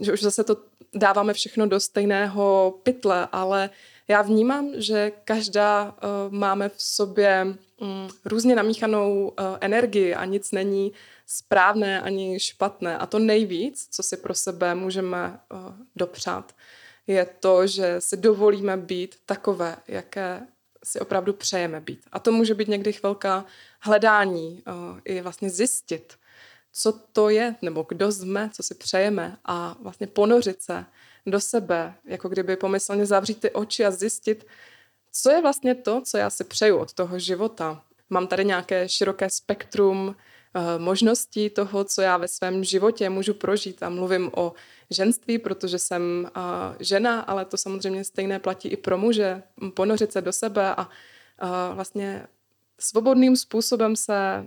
že 0.00 0.12
už 0.12 0.22
zase 0.22 0.44
to 0.44 0.56
dáváme 0.94 1.32
všechno 1.34 1.66
do 1.66 1.80
stejného 1.80 2.74
pytle, 2.82 3.28
ale 3.32 3.70
Já 4.08 4.22
vnímám, 4.22 4.70
že 4.76 5.12
každá 5.24 5.84
uh, 5.84 6.34
máme 6.34 6.68
v 6.68 6.82
sobě 6.82 7.46
um, 7.80 8.08
různě 8.24 8.56
namíchanou 8.56 9.28
uh, 9.28 9.56
energii 9.60 10.14
a 10.14 10.24
nic 10.24 10.52
není 10.52 10.92
správné 11.26 12.00
ani 12.00 12.40
špatné. 12.40 12.98
A 12.98 13.06
to 13.06 13.18
nejvíc, 13.18 13.88
co 13.90 14.02
si 14.02 14.16
pro 14.16 14.34
sebe 14.34 14.74
můžeme 14.74 15.40
uh, 15.52 15.58
dopřát, 15.96 16.54
je 17.06 17.26
to, 17.40 17.66
že 17.66 17.96
si 17.98 18.16
dovolíme 18.16 18.76
být 18.76 19.16
takové, 19.26 19.76
jaké 19.88 20.46
si 20.84 21.00
opravdu 21.00 21.32
přejeme 21.32 21.80
být. 21.80 22.00
A 22.12 22.18
to 22.18 22.32
může 22.32 22.54
být 22.54 22.68
někdy 22.68 22.92
chvilka 22.92 23.44
hledání, 23.80 24.62
i 25.04 25.20
vlastně 25.20 25.50
zjistit, 25.50 26.14
co 26.72 26.92
to 26.92 27.28
je, 27.28 27.56
nebo 27.62 27.86
kdo 27.88 28.12
jsme, 28.12 28.50
co 28.52 28.62
si 28.62 28.74
přejeme 28.74 29.36
a 29.44 29.76
vlastně 29.80 30.06
ponořit 30.06 30.62
se 30.62 30.84
do 31.26 31.40
sebe, 31.40 31.94
jako 32.04 32.28
kdyby 32.28 32.56
pomyslně 32.56 33.06
zavřít 33.06 33.40
ty 33.40 33.50
oči 33.50 33.84
a 33.84 33.90
zjistit, 33.90 34.46
co 35.12 35.30
je 35.30 35.42
vlastně 35.42 35.74
to, 35.74 36.00
co 36.04 36.18
já 36.18 36.30
si 36.30 36.44
přeju 36.44 36.76
od 36.78 36.92
toho 36.92 37.18
života. 37.18 37.82
Mám 38.10 38.26
tady 38.26 38.44
nějaké 38.44 38.88
široké 38.88 39.30
spektrum 39.30 40.16
eh, 40.54 40.78
možností 40.78 41.50
toho, 41.50 41.84
co 41.84 42.02
já 42.02 42.16
ve 42.16 42.28
svém 42.28 42.64
životě 42.64 43.10
můžu 43.10 43.34
prožít. 43.34 43.82
A 43.82 43.88
mluvím 43.88 44.30
o 44.36 44.52
ženství, 44.90 45.38
protože 45.38 45.78
jsem 45.78 46.26
eh, 46.26 46.40
žena, 46.80 47.20
ale 47.20 47.44
to 47.44 47.56
samozřejmě 47.56 48.04
stejné 48.04 48.38
platí 48.38 48.68
i 48.68 48.76
pro 48.76 48.98
muže. 48.98 49.42
Ponořit 49.74 50.12
se 50.12 50.20
do 50.20 50.32
sebe 50.32 50.74
a 50.74 50.88
eh, 51.42 51.74
vlastně 51.74 52.26
svobodným 52.80 53.36
způsobem 53.36 53.96
se 53.96 54.46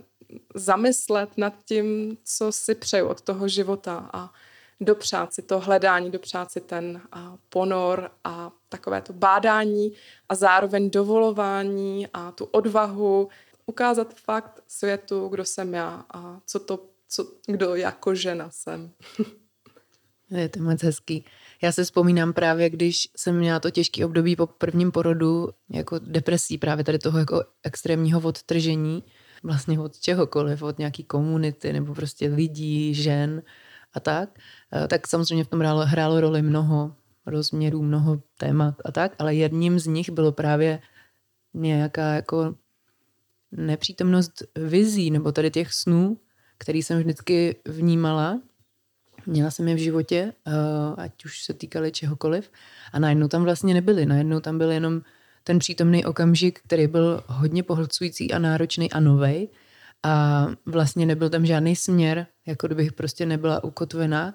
zamyslet 0.56 1.30
nad 1.38 1.54
tím, 1.66 2.18
co 2.24 2.52
si 2.52 2.76
přeju 2.76 3.08
od 3.08 3.22
toho 3.22 3.48
života 3.48 4.10
a 4.14 4.34
dopřát 4.80 5.34
si 5.34 5.42
to 5.42 5.60
hledání, 5.60 6.12
dopřát 6.12 6.52
si 6.52 6.62
ten 6.62 7.02
ponor 7.50 8.12
a 8.24 8.52
takové 8.70 9.02
to 9.02 9.14
bádání 9.14 9.92
a 10.30 10.36
zároveň 10.36 10.90
dovolování 10.90 12.08
a 12.14 12.32
tu 12.32 12.46
odvahu 12.46 13.30
ukázat 13.66 14.14
fakt 14.14 14.64
světu, 14.68 15.28
kdo 15.28 15.46
jsem 15.46 15.74
já 15.74 16.06
a 16.14 16.40
co 16.46 16.60
to, 16.60 16.86
co, 17.10 17.32
kdo 17.46 17.76
jako 17.76 18.16
žena 18.16 18.50
jsem. 18.50 18.92
Je 20.30 20.50
to 20.50 20.60
moc 20.60 20.84
hezký. 20.84 21.26
Já 21.62 21.72
se 21.72 21.84
vzpomínám 21.84 22.34
právě, 22.34 22.70
když 22.70 23.08
jsem 23.16 23.38
měla 23.38 23.60
to 23.60 23.72
těžké 23.72 24.06
období 24.06 24.36
po 24.36 24.48
prvním 24.48 24.92
porodu, 24.92 25.50
jako 25.70 26.00
depresí, 26.00 26.58
právě 26.58 26.84
tady 26.84 27.00
toho 27.00 27.20
jako 27.20 27.44
extrémního 27.64 28.20
odtržení, 28.20 29.04
vlastně 29.46 29.80
od 29.80 30.00
čehokoliv, 30.00 30.62
od 30.62 30.80
nějaký 30.80 31.04
komunity 31.04 31.74
nebo 31.74 31.96
prostě 31.96 32.28
lidí, 32.28 32.94
žen 32.94 33.42
a 33.94 34.00
tak, 34.00 34.30
eh, 34.74 34.88
tak 34.88 35.08
samozřejmě 35.08 35.44
v 35.44 35.48
tom 35.48 35.60
hrálo, 35.60 35.86
hrálo 35.86 36.22
roli 36.22 36.42
mnoho 36.42 36.96
rozměrů, 37.26 37.82
mnoho 37.82 38.22
témat 38.38 38.76
a 38.86 38.92
tak, 38.92 39.16
ale 39.20 39.36
jedním 39.36 39.80
z 39.80 39.88
nich 39.88 40.10
bylo 40.10 40.32
právě 40.32 40.80
nějaká 41.54 42.14
jako 42.14 42.56
nepřítomnost 43.52 44.44
vizí 44.56 45.12
nebo 45.12 45.32
tady 45.32 45.52
těch 45.52 45.74
snů, 45.74 46.18
který 46.58 46.84
jsem 46.84 47.00
vždycky 47.00 47.56
vnímala. 47.66 48.42
Měla 49.26 49.52
jsem 49.52 49.68
je 49.68 49.76
v 49.76 49.80
životě, 49.80 50.34
eh, 50.48 50.52
ať 50.98 51.26
už 51.26 51.44
se 51.44 51.54
týkaly 51.54 51.92
čehokoliv. 51.92 52.52
A 52.94 53.00
najednou 53.00 53.28
tam 53.28 53.44
vlastně 53.44 53.74
nebyly. 53.74 54.06
Najednou 54.06 54.40
tam 54.40 54.58
byl 54.58 54.72
jenom 54.72 55.02
ten 55.48 55.60
přítomný 55.60 56.06
okamžik, 56.06 56.60
který 56.60 56.88
byl 56.88 57.24
hodně 57.28 57.64
pohlcující 57.64 58.34
a 58.34 58.40
náročný 58.40 58.92
a 58.92 59.00
novej. 59.00 59.50
A 60.04 60.48
vlastně 60.66 61.06
nebyl 61.06 61.30
tam 61.30 61.46
žádný 61.46 61.76
směr, 61.76 62.28
jako 62.46 62.68
kdybych 62.68 62.94
prostě 62.94 63.26
nebyla 63.26 63.64
ukotvená. 63.64 64.34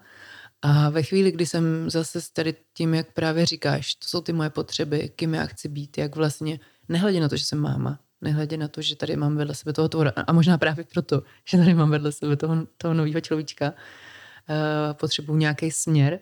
A 0.63 0.91
ve 0.91 1.03
chvíli, 1.03 1.33
kdy 1.33 1.47
jsem 1.47 1.91
zase 1.91 2.21
s 2.21 2.31
tady 2.31 2.55
tím, 2.75 2.95
jak 2.95 3.13
právě 3.13 3.47
říkáš, 3.47 3.95
to 3.95 4.09
jsou 4.09 4.21
ty 4.21 4.33
moje 4.33 4.51
potřeby, 4.51 5.11
kým 5.17 5.35
já 5.35 5.47
chci 5.47 5.69
být, 5.69 5.99
jak 5.99 6.17
vlastně, 6.17 6.61
nehledě 6.89 7.21
na 7.21 7.29
to, 7.29 7.37
že 7.37 7.45
jsem 7.45 7.59
máma, 7.59 7.99
nehledě 8.21 8.57
na 8.57 8.69
to, 8.69 8.83
že 8.83 8.97
tady 8.97 9.17
mám 9.17 9.37
vedle 9.37 9.55
sebe 9.55 9.73
toho 9.73 9.89
tvora, 9.89 10.13
a 10.27 10.33
možná 10.33 10.59
právě 10.59 10.85
proto, 10.93 11.23
že 11.49 11.59
tady 11.59 11.75
mám 11.75 11.91
vedle 11.91 12.13
sebe 12.13 12.37
toho, 12.37 12.67
toho 12.77 12.95
nového 12.95 13.21
človíčka, 13.21 13.71
uh, 13.71 14.93
potřebuji 14.93 15.37
nějaký 15.37 15.71
směr, 15.71 16.19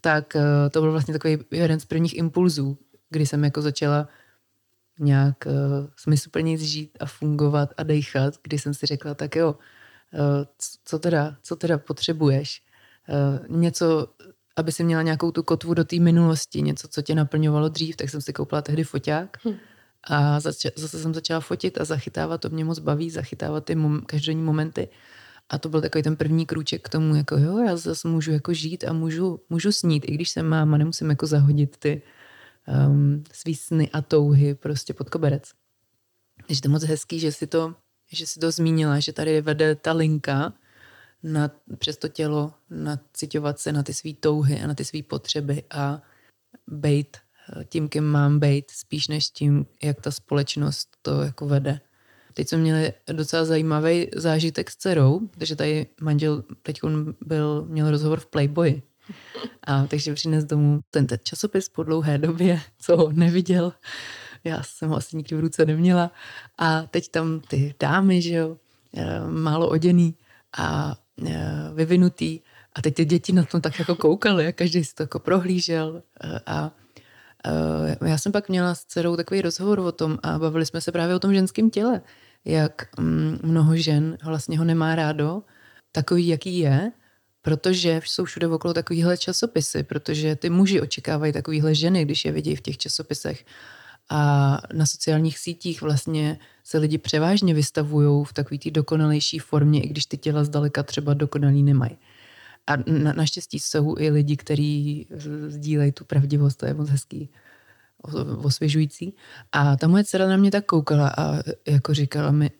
tak 0.00 0.34
uh, 0.34 0.42
to 0.70 0.80
byl 0.80 0.92
vlastně 0.92 1.14
takový 1.14 1.38
jeden 1.50 1.80
z 1.80 1.84
prvních 1.84 2.16
impulzů, 2.16 2.78
kdy 3.10 3.26
jsem 3.26 3.44
jako 3.44 3.62
začala 3.62 4.08
nějak 4.98 5.46
uh, 5.46 5.52
smysluplně 5.96 6.58
žít 6.58 6.90
a 7.00 7.06
fungovat 7.06 7.70
a 7.76 7.82
dejchat, 7.82 8.34
kdy 8.42 8.58
jsem 8.58 8.74
si 8.74 8.86
řekla, 8.86 9.14
tak 9.14 9.36
jo, 9.36 9.52
uh, 9.52 10.20
co, 10.84 10.98
teda, 10.98 11.36
co 11.42 11.56
teda 11.56 11.78
potřebuješ? 11.78 12.62
Uh, 13.08 13.56
něco, 13.56 14.08
aby 14.56 14.72
si 14.72 14.84
měla 14.84 15.02
nějakou 15.02 15.30
tu 15.30 15.42
kotvu 15.42 15.74
do 15.74 15.84
té 15.84 15.96
minulosti, 15.96 16.62
něco, 16.62 16.88
co 16.88 17.02
tě 17.02 17.14
naplňovalo 17.14 17.68
dřív, 17.68 17.96
tak 17.96 18.10
jsem 18.10 18.20
si 18.20 18.32
koupila 18.32 18.62
tehdy 18.62 18.84
foťák 18.84 19.36
hm. 19.44 19.54
a 20.04 20.40
zač- 20.40 20.66
zase 20.76 20.98
jsem 20.98 21.14
začala 21.14 21.40
fotit 21.40 21.80
a 21.80 21.84
zachytávat, 21.84 22.40
to 22.40 22.48
mě 22.48 22.64
moc 22.64 22.78
baví, 22.78 23.10
zachytávat 23.10 23.64
ty 23.64 23.74
mom- 23.74 24.04
každodenní 24.06 24.42
momenty. 24.42 24.88
A 25.48 25.58
to 25.58 25.68
byl 25.68 25.80
takový 25.80 26.02
ten 26.02 26.16
první 26.16 26.46
krůček 26.46 26.82
k 26.82 26.88
tomu, 26.88 27.14
jako 27.14 27.36
jo, 27.36 27.58
já 27.58 27.76
zase 27.76 28.08
můžu 28.08 28.32
jako 28.32 28.52
žít 28.54 28.84
a 28.84 28.92
můžu, 28.92 29.40
můžu 29.50 29.72
snít, 29.72 30.04
i 30.06 30.14
když 30.14 30.30
jsem 30.30 30.46
máma, 30.46 30.76
nemusím 30.76 31.10
jako 31.10 31.26
zahodit 31.26 31.76
ty, 31.76 32.02
um, 32.88 33.24
svý 33.32 33.54
sny 33.54 33.90
a 33.92 34.02
touhy 34.02 34.54
prostě 34.54 34.94
pod 34.94 35.10
koberec. 35.10 35.42
Takže 36.46 36.62
to 36.62 36.68
je 36.68 36.72
moc 36.72 36.84
hezký, 36.84 37.20
že 37.20 37.32
si 37.32 37.46
to, 37.46 37.74
že 38.12 38.26
si 38.26 38.40
to 38.40 38.50
zmínila, 38.50 39.00
že 39.00 39.12
tady 39.12 39.40
vede 39.40 39.74
ta 39.74 39.92
linka 39.92 40.52
na, 41.22 41.50
přes 41.78 41.96
to 41.96 42.08
tělo, 42.08 42.52
nacitovat 42.70 43.58
se 43.58 43.72
na 43.72 43.82
ty 43.82 43.94
své 43.94 44.12
touhy 44.12 44.60
a 44.60 44.66
na 44.66 44.74
ty 44.74 44.84
své 44.84 45.02
potřeby 45.02 45.62
a 45.70 46.02
bejt 46.66 47.16
eh, 47.16 47.64
tím, 47.64 47.88
kým 47.88 48.04
mám 48.04 48.38
bejt, 48.38 48.70
spíš 48.70 49.08
než 49.08 49.30
tím, 49.30 49.66
jak 49.82 50.00
ta 50.00 50.10
společnost 50.10 50.88
to 51.02 51.22
jako 51.22 51.46
vede. 51.46 51.80
Teď 52.34 52.48
jsme 52.48 52.58
měli 52.58 52.92
docela 53.12 53.44
zajímavý 53.44 54.08
zážitek 54.16 54.70
s 54.70 54.76
dcerou, 54.76 55.20
takže 55.38 55.56
tady 55.56 55.86
manžel 56.00 56.44
teď 56.62 56.80
byl, 57.20 57.64
měl 57.68 57.90
rozhovor 57.90 58.20
v 58.20 58.26
Playboy 58.26 58.82
a 59.64 59.86
takže 59.86 60.14
přines 60.14 60.44
domů 60.44 60.80
ten, 60.90 61.06
ten 61.06 61.18
časopis 61.22 61.68
po 61.68 61.82
dlouhé 61.82 62.18
době, 62.18 62.60
co 62.78 62.96
ho 62.96 63.12
neviděl. 63.12 63.72
Já 64.44 64.62
jsem 64.62 64.88
ho 64.88 64.96
asi 64.96 65.16
nikdy 65.16 65.36
v 65.36 65.40
ruce 65.40 65.64
neměla. 65.66 66.10
A 66.58 66.82
teď 66.82 67.08
tam 67.08 67.40
ty 67.40 67.74
dámy, 67.80 68.22
že 68.22 68.34
jo, 68.34 68.56
eh, 68.96 69.20
málo 69.30 69.68
oděný 69.68 70.14
a 70.58 70.96
eh, 71.26 71.70
vyvinutý. 71.74 72.40
A 72.72 72.82
teď 72.82 72.94
ty 72.94 73.04
děti 73.04 73.32
na 73.32 73.42
tom 73.42 73.60
tak 73.60 73.78
jako 73.78 73.94
koukaly 73.94 74.46
a 74.46 74.52
každý 74.52 74.84
si 74.84 74.94
to 74.94 75.02
jako 75.02 75.18
prohlížel. 75.18 76.02
Eh, 76.24 76.40
a 76.46 76.72
já 78.06 78.18
jsem 78.18 78.32
pak 78.32 78.48
měla 78.48 78.74
s 78.74 78.84
dcerou 78.84 79.16
takový 79.16 79.42
rozhovor 79.42 79.78
o 79.78 79.92
tom 79.92 80.18
a 80.22 80.38
bavili 80.38 80.66
jsme 80.66 80.80
se 80.80 80.92
právě 80.92 81.14
o 81.14 81.18
tom 81.18 81.34
ženském 81.34 81.70
těle. 81.70 82.02
Jak 82.44 82.98
mm, 82.98 83.38
mnoho 83.42 83.76
žen 83.76 84.18
vlastně 84.24 84.58
ho 84.58 84.64
nemá 84.64 84.94
rádo, 84.94 85.42
takový, 85.92 86.26
jaký 86.26 86.58
je, 86.58 86.92
protože 87.46 88.00
jsou 88.04 88.24
všude 88.24 88.46
okolo 88.46 88.74
takovýhle 88.74 89.16
časopisy, 89.16 89.82
protože 89.82 90.36
ty 90.36 90.50
muži 90.50 90.80
očekávají 90.80 91.32
takovýhle 91.32 91.74
ženy, 91.74 92.04
když 92.04 92.24
je 92.24 92.32
vidí 92.32 92.56
v 92.56 92.60
těch 92.60 92.78
časopisech. 92.78 93.44
A 94.10 94.58
na 94.72 94.86
sociálních 94.86 95.38
sítích 95.38 95.82
vlastně 95.82 96.38
se 96.64 96.78
lidi 96.78 96.98
převážně 96.98 97.54
vystavují 97.54 98.24
v 98.24 98.32
takové 98.32 98.58
té 98.58 98.70
dokonalejší 98.70 99.38
formě, 99.38 99.82
i 99.82 99.88
když 99.88 100.06
ty 100.06 100.16
těla 100.16 100.44
zdaleka 100.44 100.82
třeba 100.82 101.14
dokonalý 101.14 101.62
nemají. 101.62 101.96
A 102.66 102.76
na, 102.76 103.12
naštěstí 103.12 103.58
jsou 103.58 103.94
i 103.98 104.10
lidi, 104.10 104.36
kteří 104.36 105.06
sdílejí 105.48 105.92
tu 105.92 106.04
pravdivost, 106.04 106.58
to 106.58 106.66
je 106.66 106.74
moc 106.74 106.90
hezký, 106.90 107.28
osvěžující. 108.42 109.14
A 109.52 109.76
ta 109.76 109.88
moje 109.88 110.04
dcera 110.04 110.28
na 110.28 110.36
mě 110.36 110.50
tak 110.50 110.66
koukala 110.66 111.08
a 111.18 111.38
jako 111.66 111.94
říkala 111.94 112.30
mi, 112.30 112.50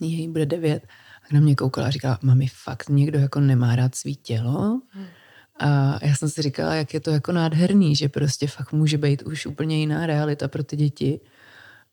jí 0.00 0.28
bude 0.28 0.46
devět, 0.46 0.82
na 1.32 1.40
mě 1.40 1.54
koukala 1.54 1.86
a 1.86 1.90
říkala, 1.90 2.18
mami, 2.22 2.46
fakt 2.46 2.88
někdo 2.88 3.18
jako 3.18 3.40
nemá 3.40 3.76
rád 3.76 3.94
svý 3.94 4.16
tělo? 4.16 4.80
A 5.60 5.98
já 6.06 6.14
jsem 6.14 6.28
si 6.28 6.42
říkala, 6.42 6.74
jak 6.74 6.94
je 6.94 7.00
to 7.00 7.10
jako 7.10 7.32
nádherný, 7.32 7.96
že 7.96 8.08
prostě 8.08 8.46
fakt 8.46 8.72
může 8.72 8.98
být 8.98 9.22
už 9.22 9.46
úplně 9.46 9.78
jiná 9.78 10.06
realita 10.06 10.48
pro 10.48 10.64
ty 10.64 10.76
děti. 10.76 11.20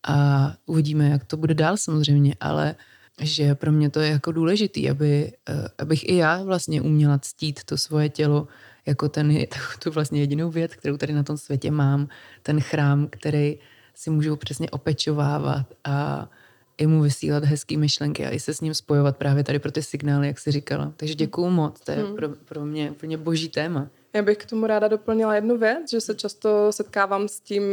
A 0.08 0.54
uvidíme, 0.65 1.10
jak 1.10 1.23
to 1.25 1.38
bude 1.38 1.54
dál 1.54 1.78
samozřejmě, 1.78 2.36
ale 2.39 2.75
že 3.21 3.56
pro 3.56 3.71
mě 3.71 3.89
to 3.89 3.99
je 3.99 4.12
jako 4.12 4.32
důležitý, 4.32 4.89
aby, 4.89 5.34
eh, 5.49 5.67
abych 5.78 6.10
i 6.10 6.15
já 6.15 6.43
vlastně 6.43 6.82
uměla 6.82 7.19
ctít 7.19 7.63
to 7.63 7.78
svoje 7.78 8.10
tělo 8.10 8.47
jako 8.86 9.10
ten, 9.10 9.38
tu 9.84 9.91
vlastně 9.91 10.19
jedinou 10.19 10.49
věc, 10.49 10.75
kterou 10.75 10.97
tady 10.97 11.13
na 11.13 11.23
tom 11.23 11.38
světě 11.38 11.71
mám, 11.71 12.08
ten 12.43 12.62
chrám, 12.62 13.08
který 13.10 13.60
si 13.95 14.10
můžu 14.10 14.36
přesně 14.36 14.69
opečovávat 14.69 15.65
a 15.84 16.30
i 16.80 16.88
mu 16.88 17.02
vysílat 17.02 17.44
hezký 17.44 17.78
myšlenky 17.78 18.26
a 18.26 18.30
i 18.30 18.39
se 18.39 18.54
s 18.54 18.62
ním 18.62 18.74
spojovat 18.74 19.18
právě 19.18 19.44
tady 19.44 19.60
pro 19.60 19.72
ty 19.72 19.84
signály, 19.84 20.28
jak 20.28 20.39
jsi 20.39 20.52
říkala. 20.52 20.94
Takže 20.98 21.15
děkuju 21.15 21.50
moc, 21.50 21.80
to 21.80 21.92
je 21.92 21.98
hmm. 21.98 22.15
pro, 22.15 22.30
pro 22.30 22.65
mě 22.65 22.92
úplně 22.92 23.18
boží 23.18 23.50
téma. 23.50 23.88
Já 24.13 24.22
bych 24.22 24.38
k 24.38 24.46
tomu 24.46 24.68
ráda 24.68 24.88
doplnila 24.88 25.36
jednu 25.36 25.58
věc, 25.58 25.92
že 25.92 26.02
se 26.02 26.15
často 26.15 26.72
setkávám 26.72 27.28
s 27.28 27.39
tím, 27.39 27.63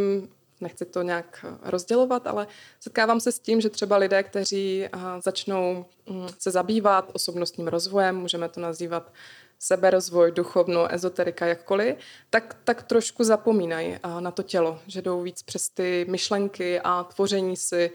nechci 0.60 0.84
to 0.84 1.02
nějak 1.02 1.44
rozdělovat, 1.62 2.26
ale 2.26 2.46
setkávám 2.80 3.20
se 3.20 3.32
s 3.32 3.38
tím, 3.38 3.60
že 3.60 3.70
třeba 3.70 3.96
lidé, 3.96 4.22
kteří 4.22 4.84
začnou 5.24 5.84
mm, 6.10 6.26
se 6.38 6.50
zabývat 6.50 7.10
osobnostním 7.12 7.68
rozvojem, 7.68 8.16
můžeme 8.16 8.48
to 8.48 8.60
nazývat 8.60 9.12
seberozvoj, 9.58 10.32
duchovno, 10.32 10.94
ezoterika, 10.94 11.46
jakkoliv, 11.46 11.96
tak, 12.30 12.56
tak 12.64 12.82
trošku 12.82 13.24
zapomínají 13.24 13.96
na 14.20 14.30
to 14.30 14.42
tělo, 14.42 14.80
že 14.86 15.02
jdou 15.02 15.22
víc 15.22 15.42
přes 15.42 15.68
ty 15.68 16.06
myšlenky 16.08 16.80
a 16.80 17.04
tvoření 17.04 17.56
si 17.56 17.90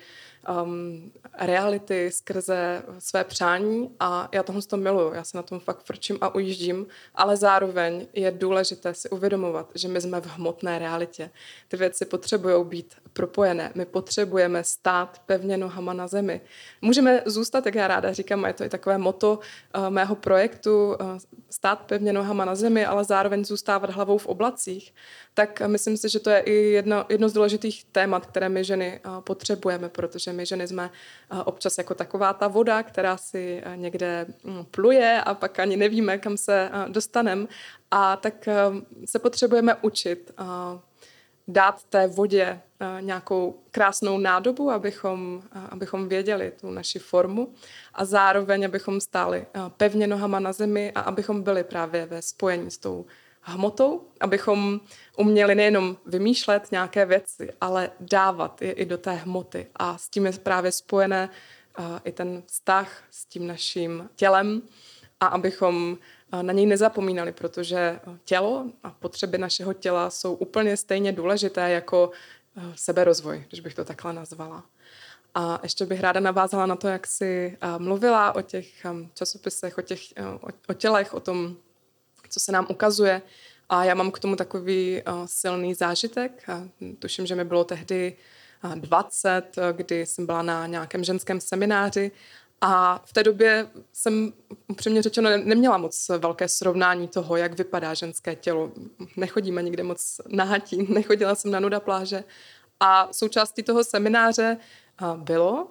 um, 0.63 1.11
reality 1.39 2.11
skrze 2.11 2.83
své 2.99 3.23
přání 3.23 3.95
a 3.99 4.29
já 4.31 4.43
tohle 4.43 4.61
to 4.61 4.77
miluju, 4.77 5.13
já 5.13 5.23
se 5.23 5.37
na 5.37 5.43
tom 5.43 5.59
fakt 5.59 5.83
frčím 5.83 6.17
a 6.21 6.35
ujíždím, 6.35 6.87
ale 7.15 7.37
zároveň 7.37 8.07
je 8.13 8.31
důležité 8.31 8.93
si 8.93 9.09
uvědomovat, 9.09 9.71
že 9.75 9.87
my 9.87 10.01
jsme 10.01 10.21
v 10.21 10.25
hmotné 10.25 10.79
realitě. 10.79 11.29
Ty 11.67 11.77
věci 11.77 12.05
potřebují 12.05 12.65
být 12.65 12.95
propojené. 13.13 13.71
My 13.75 13.85
potřebujeme 13.85 14.63
stát 14.63 15.21
pevně 15.25 15.57
nohama 15.57 15.93
na 15.93 16.07
zemi. 16.07 16.41
Můžeme 16.81 17.23
zůstat, 17.25 17.65
jak 17.65 17.75
já 17.75 17.87
ráda 17.87 18.13
říkám, 18.13 18.45
a 18.45 18.47
je 18.47 18.53
to 18.53 18.63
i 18.63 18.69
takové 18.69 18.97
moto 18.97 19.39
uh, 19.77 19.89
mého 19.89 20.15
projektu, 20.15 20.87
uh, 20.87 20.97
stát 21.49 21.79
pevně 21.85 22.13
nohama 22.13 22.45
na 22.45 22.55
zemi, 22.55 22.85
ale 22.85 23.03
zároveň 23.03 23.45
zůstávat 23.45 23.89
hlavou 23.89 24.17
v 24.17 24.25
oblacích. 24.25 24.93
Tak 25.33 25.61
myslím 25.67 25.97
si, 25.97 26.09
že 26.09 26.19
to 26.19 26.29
je 26.29 26.39
i 26.39 26.53
jedno, 26.53 27.05
jedno 27.09 27.29
z 27.29 27.33
důležitých 27.33 27.83
témat, 27.83 28.25
které 28.25 28.49
my 28.49 28.63
ženy 28.63 28.99
uh, 29.05 29.21
potřebujeme, 29.21 29.89
protože 29.89 30.30
my 30.33 30.45
ženy 30.45 30.67
jsme 30.67 30.89
uh, 31.31 31.41
občas 31.45 31.77
jako 31.77 31.93
taková 31.93 32.33
ta 32.33 32.47
voda, 32.47 32.83
která 32.83 33.17
si 33.17 33.63
uh, 33.65 33.75
někde 33.75 34.25
um, 34.43 34.65
pluje 34.71 35.21
a 35.21 35.33
pak 35.33 35.59
ani 35.59 35.77
nevíme, 35.77 36.17
kam 36.17 36.37
se 36.37 36.69
uh, 36.73 36.91
dostaneme. 36.91 37.47
A 37.91 38.15
tak 38.15 38.49
se 39.05 39.19
potřebujeme 39.19 39.75
učit 39.75 40.31
dát 41.47 41.83
té 41.83 42.07
vodě 42.07 42.61
nějakou 42.99 43.59
krásnou 43.71 44.17
nádobu, 44.17 44.71
abychom, 44.71 45.43
abychom 45.69 46.09
věděli 46.09 46.51
tu 46.61 46.71
naši 46.71 46.99
formu 46.99 47.53
a 47.93 48.05
zároveň, 48.05 48.65
abychom 48.65 49.01
stáli 49.01 49.45
pevně 49.77 50.07
nohama 50.07 50.39
na 50.39 50.53
zemi 50.53 50.91
a 50.95 50.99
abychom 50.99 51.43
byli 51.43 51.63
právě 51.63 52.05
ve 52.05 52.21
spojení 52.21 52.71
s 52.71 52.77
tou 52.77 53.05
hmotou, 53.41 54.07
abychom 54.19 54.81
uměli 55.17 55.55
nejenom 55.55 55.97
vymýšlet 56.05 56.71
nějaké 56.71 57.05
věci, 57.05 57.53
ale 57.61 57.91
dávat 57.99 58.61
je 58.61 58.71
i 58.71 58.85
do 58.85 58.97
té 58.97 59.11
hmoty. 59.11 59.67
A 59.75 59.97
s 59.97 60.09
tím 60.09 60.25
je 60.25 60.31
právě 60.31 60.71
spojené 60.71 61.29
uh, 61.79 61.85
i 62.03 62.11
ten 62.11 62.43
vztah 62.45 63.03
s 63.11 63.25
tím 63.25 63.47
naším 63.47 64.09
tělem 64.15 64.61
a 65.19 65.25
abychom 65.25 65.97
na 66.41 66.53
něj 66.53 66.65
nezapomínali, 66.65 67.31
protože 67.31 67.99
tělo 68.25 68.65
a 68.83 68.89
potřeby 68.89 69.37
našeho 69.37 69.73
těla 69.73 70.09
jsou 70.09 70.33
úplně 70.33 70.77
stejně 70.77 71.11
důležité 71.11 71.69
jako 71.69 72.11
eh, 72.57 72.61
seberozvoj, 72.75 73.45
když 73.49 73.59
bych 73.59 73.75
to 73.75 73.85
takhle 73.85 74.13
nazvala. 74.13 74.63
A 75.35 75.59
ještě 75.63 75.85
bych 75.85 76.01
ráda 76.01 76.19
navázala 76.19 76.65
na 76.65 76.75
to, 76.75 76.87
jak 76.87 77.07
jsi 77.07 77.57
eh, 77.61 77.79
mluvila 77.79 78.35
o 78.35 78.41
těch 78.41 78.85
eh, 78.85 78.89
časopisech, 79.13 79.77
o, 79.77 79.81
těch, 79.81 79.99
o 80.69 80.73
tělech, 80.73 81.13
o 81.13 81.19
tom, 81.19 81.55
co 82.31 82.39
se 82.39 82.51
nám 82.51 82.67
ukazuje. 82.69 83.21
A 83.69 83.83
já 83.83 83.95
mám 83.95 84.11
k 84.11 84.19
tomu 84.19 84.35
takový 84.35 85.01
silný 85.25 85.73
zážitek. 85.73 86.49
Tuším, 86.99 87.25
že 87.25 87.35
mi 87.35 87.43
bylo 87.43 87.63
tehdy 87.63 88.17
20, 88.75 89.55
kdy 89.71 90.05
jsem 90.05 90.25
byla 90.25 90.41
na 90.41 90.67
nějakém 90.67 91.03
ženském 91.03 91.41
semináři 91.41 92.11
a 92.61 93.01
v 93.05 93.13
té 93.13 93.23
době 93.23 93.67
jsem 93.93 94.33
upřímně 94.67 95.01
řečeno 95.01 95.29
neměla 95.37 95.77
moc 95.77 96.09
velké 96.17 96.47
srovnání 96.47 97.07
toho, 97.07 97.35
jak 97.35 97.57
vypadá 97.57 97.93
ženské 97.93 98.35
tělo. 98.35 98.71
Nechodíme 99.17 99.63
nikde 99.63 99.83
moc 99.83 100.21
nahatí, 100.27 100.87
nechodila 100.93 101.35
jsem 101.35 101.51
na 101.51 101.59
nuda 101.59 101.79
pláže. 101.79 102.23
A 102.79 103.09
součástí 103.13 103.63
toho 103.63 103.83
semináře 103.83 104.57
bylo, 105.15 105.67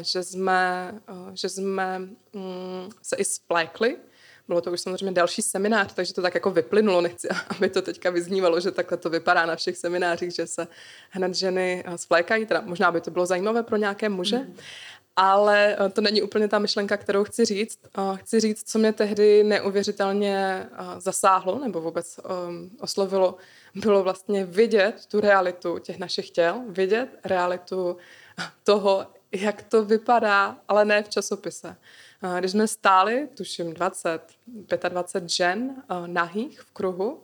že 0.00 0.22
jsme, 0.22 0.94
že 1.34 1.48
jsme 1.48 1.98
mm, 1.98 2.90
se 3.02 3.16
i 3.16 3.24
splékli. 3.24 3.96
Bylo 4.48 4.60
to 4.60 4.72
už 4.72 4.80
samozřejmě 4.80 5.12
další 5.12 5.42
seminář, 5.42 5.92
takže 5.94 6.14
to 6.14 6.22
tak 6.22 6.34
jako 6.34 6.50
vyplynulo. 6.50 7.00
Nechci, 7.00 7.28
aby 7.48 7.68
to 7.68 7.82
teďka 7.82 8.10
vyznívalo, 8.10 8.60
že 8.60 8.70
takhle 8.70 8.98
to 8.98 9.10
vypadá 9.10 9.46
na 9.46 9.56
všech 9.56 9.76
seminářích, 9.76 10.34
že 10.34 10.46
se 10.46 10.68
hned 11.10 11.34
ženy 11.34 11.84
splékají. 11.96 12.46
Teda 12.46 12.60
možná 12.60 12.92
by 12.92 13.00
to 13.00 13.10
bylo 13.10 13.26
zajímavé 13.26 13.62
pro 13.62 13.76
nějaké 13.76 14.08
muže. 14.08 14.38
Mm 14.38 14.56
ale 15.20 15.76
eh, 15.78 15.90
to 15.90 16.00
není 16.00 16.22
úplně 16.22 16.48
ta 16.48 16.58
myšlenka, 16.58 16.96
kterou 16.96 17.24
chci 17.24 17.44
říct. 17.44 17.78
Chci 18.14 18.40
říct, 18.40 18.70
co 18.70 18.78
mě 18.78 18.92
tehdy 18.92 19.44
neuvěřitelně 19.44 20.36
eh, 20.36 21.00
zasáhlo 21.00 21.58
nebo 21.58 21.80
vůbec 21.80 22.20
um, 22.48 22.70
oslovilo, 22.80 23.36
bylo 23.74 24.02
vlastně 24.02 24.44
vidět 24.44 25.06
tu 25.08 25.20
realitu 25.20 25.78
těch 25.78 25.98
našich 25.98 26.30
těl, 26.30 26.60
vidět 26.68 27.08
realitu 27.24 27.96
toho, 28.64 29.06
jak 29.32 29.62
to 29.62 29.84
vypadá, 29.84 30.56
ale 30.68 30.84
ne 30.84 31.02
v 31.02 31.08
časopise. 31.08 31.76
Když 32.38 32.50
jsme 32.50 32.68
stáli, 32.68 33.28
tuším 33.36 33.74
20, 33.74 34.20
25 34.88 35.30
žen 35.30 35.82
nahých 36.06 36.60
v 36.60 36.70
kruhu, 36.70 37.22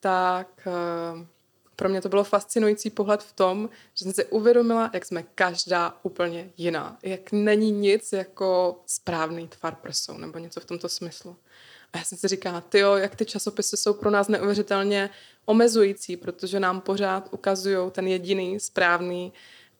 tak 0.00 0.68
pro 1.76 1.88
mě 1.88 2.00
to 2.00 2.08
bylo 2.08 2.24
fascinující 2.24 2.90
pohled 2.90 3.22
v 3.22 3.32
tom, 3.32 3.70
že 3.94 4.04
jsem 4.04 4.12
si 4.12 4.24
uvědomila, 4.24 4.90
jak 4.92 5.04
jsme 5.04 5.22
každá 5.22 5.96
úplně 6.02 6.50
jiná. 6.56 6.98
Jak 7.02 7.32
není 7.32 7.70
nic 7.72 8.12
jako 8.12 8.80
správný 8.86 9.48
tvar 9.48 9.74
prsou 9.74 10.18
nebo 10.18 10.38
něco 10.38 10.60
v 10.60 10.64
tomto 10.64 10.88
smyslu. 10.88 11.36
A 11.92 11.98
já 11.98 12.04
jsem 12.04 12.18
si 12.18 12.28
říkala, 12.28 12.60
ty 12.60 12.78
jak 12.78 13.16
ty 13.16 13.24
časopisy 13.24 13.76
jsou 13.76 13.94
pro 13.94 14.10
nás 14.10 14.28
neuvěřitelně 14.28 15.10
omezující, 15.44 16.16
protože 16.16 16.60
nám 16.60 16.80
pořád 16.80 17.28
ukazují 17.30 17.90
ten 17.90 18.06
jediný 18.06 18.60
správný 18.60 19.32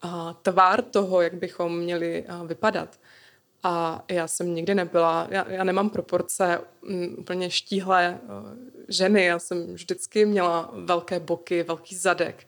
uh, 0.03 0.33
tvar 0.41 0.81
toho, 0.81 1.21
jak 1.21 1.33
bychom 1.33 1.79
měli 1.79 2.25
uh, 2.29 2.47
vypadat. 2.47 2.99
A 3.63 4.03
já 4.07 4.27
jsem 4.27 4.55
nikdy 4.55 4.75
nebyla, 4.75 5.27
já, 5.29 5.49
já 5.49 5.63
nemám 5.63 5.89
proporce 5.89 6.61
m, 6.89 7.15
úplně 7.17 7.49
štíhlé 7.49 8.19
uh, 8.23 8.57
ženy, 8.87 9.25
já 9.25 9.39
jsem 9.39 9.73
vždycky 9.73 10.25
měla 10.25 10.71
velké 10.73 11.19
boky, 11.19 11.63
velký 11.63 11.95
zadek. 11.95 12.47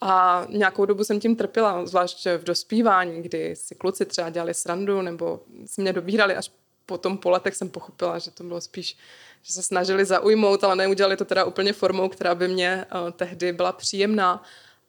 A 0.00 0.46
nějakou 0.50 0.84
dobu 0.84 1.04
jsem 1.04 1.20
tím 1.20 1.36
trpěla, 1.36 1.86
zvlášť 1.86 2.26
v 2.38 2.44
dospívání, 2.44 3.22
kdy 3.22 3.56
si 3.56 3.74
kluci 3.74 4.04
třeba 4.04 4.30
dělali 4.30 4.54
srandu 4.54 5.02
nebo 5.02 5.40
si 5.66 5.80
mě 5.80 5.92
dobírali 5.92 6.36
až 6.36 6.50
potom 6.86 7.18
po 7.18 7.30
letech 7.30 7.56
jsem 7.56 7.68
pochopila, 7.68 8.18
že 8.18 8.30
to 8.30 8.44
bylo 8.44 8.60
spíš, 8.60 8.96
že 9.42 9.52
se 9.52 9.62
snažili 9.62 10.04
zaujmout, 10.04 10.64
ale 10.64 10.76
neudělali 10.76 11.16
to 11.16 11.24
teda 11.24 11.44
úplně 11.44 11.72
formou, 11.72 12.08
která 12.08 12.34
by 12.34 12.48
mě 12.48 12.86
uh, 12.94 13.10
tehdy 13.10 13.52
byla 13.52 13.72
příjemná. 13.72 14.42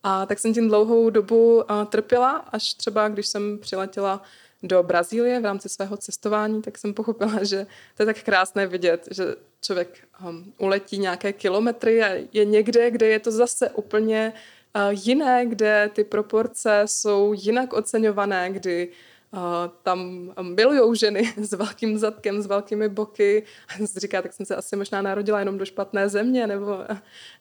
A 0.04 0.26
tak 0.26 0.40
jsem 0.40 0.54
tím 0.54 0.68
dlouhou 0.68 1.10
dobu 1.10 1.56
uh, 1.56 1.86
trpěla, 1.86 2.32
až 2.32 2.74
třeba 2.74 3.10
když 3.10 3.28
jsem 3.28 3.60
přiletěla 3.60 4.22
do 4.64 4.84
Brazílie 4.84 5.40
v 5.40 5.46
rámci 5.46 5.70
svého 5.70 5.98
cestování, 5.98 6.62
tak 6.62 6.78
jsem 6.78 6.94
pochopila, 6.94 7.44
že 7.44 7.68
to 7.96 8.02
je 8.02 8.06
tak 8.06 8.24
krásné 8.24 8.68
vidět, 8.68 9.08
že 9.12 9.36
člověk 9.62 10.08
um, 10.28 10.54
uletí 10.58 10.98
nějaké 10.98 11.34
kilometry 11.34 12.04
a 12.04 12.28
je 12.34 12.46
někde, 12.46 12.92
kde 12.92 13.08
je 13.08 13.20
to 13.20 13.32
zase 13.32 13.70
úplně 13.70 14.34
uh, 14.76 14.82
jiné, 15.06 15.46
kde 15.46 15.90
ty 15.94 16.04
proporce 16.04 16.82
jsou 16.86 17.34
jinak 17.38 17.74
oceňované, 17.74 18.50
kdy 18.50 18.90
uh, 19.32 19.40
tam 19.84 20.32
milují 20.42 20.98
ženy 20.98 21.34
s 21.38 21.54
velkým 21.54 21.98
zadkem, 21.98 22.42
s 22.42 22.46
velkými 22.46 22.90
boky. 22.90 23.44
Říká, 23.98 24.22
tak 24.22 24.34
jsem 24.34 24.46
se 24.46 24.56
asi 24.56 24.76
možná 24.76 25.02
narodila 25.02 25.40
jenom 25.40 25.58
do 25.58 25.66
špatné 25.66 26.10
země 26.10 26.48
nebo, 26.48 26.78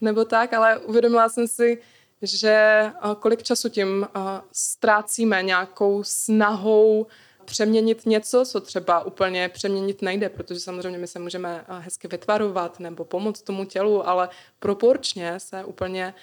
nebo 0.00 0.24
tak, 0.24 0.52
ale 0.52 0.78
uvědomila 0.78 1.28
jsem 1.28 1.48
si, 1.48 1.78
že 2.22 2.84
kolik 3.18 3.42
času 3.42 3.68
tím 3.68 4.06
ztrácíme 4.52 5.42
nějakou 5.42 6.04
snahou 6.04 7.06
přeměnit 7.44 8.06
něco, 8.06 8.44
co 8.44 8.60
třeba 8.60 9.04
úplně 9.04 9.48
přeměnit 9.48 10.02
nejde, 10.02 10.28
protože 10.28 10.60
samozřejmě 10.60 10.98
my 10.98 11.06
se 11.06 11.18
můžeme 11.18 11.64
hezky 11.68 12.08
vytvarovat 12.08 12.80
nebo 12.80 13.04
pomoct 13.04 13.42
tomu 13.42 13.64
tělu, 13.64 14.08
ale 14.08 14.28
proporčně 14.58 15.40
se 15.40 15.64
úplně 15.64 16.14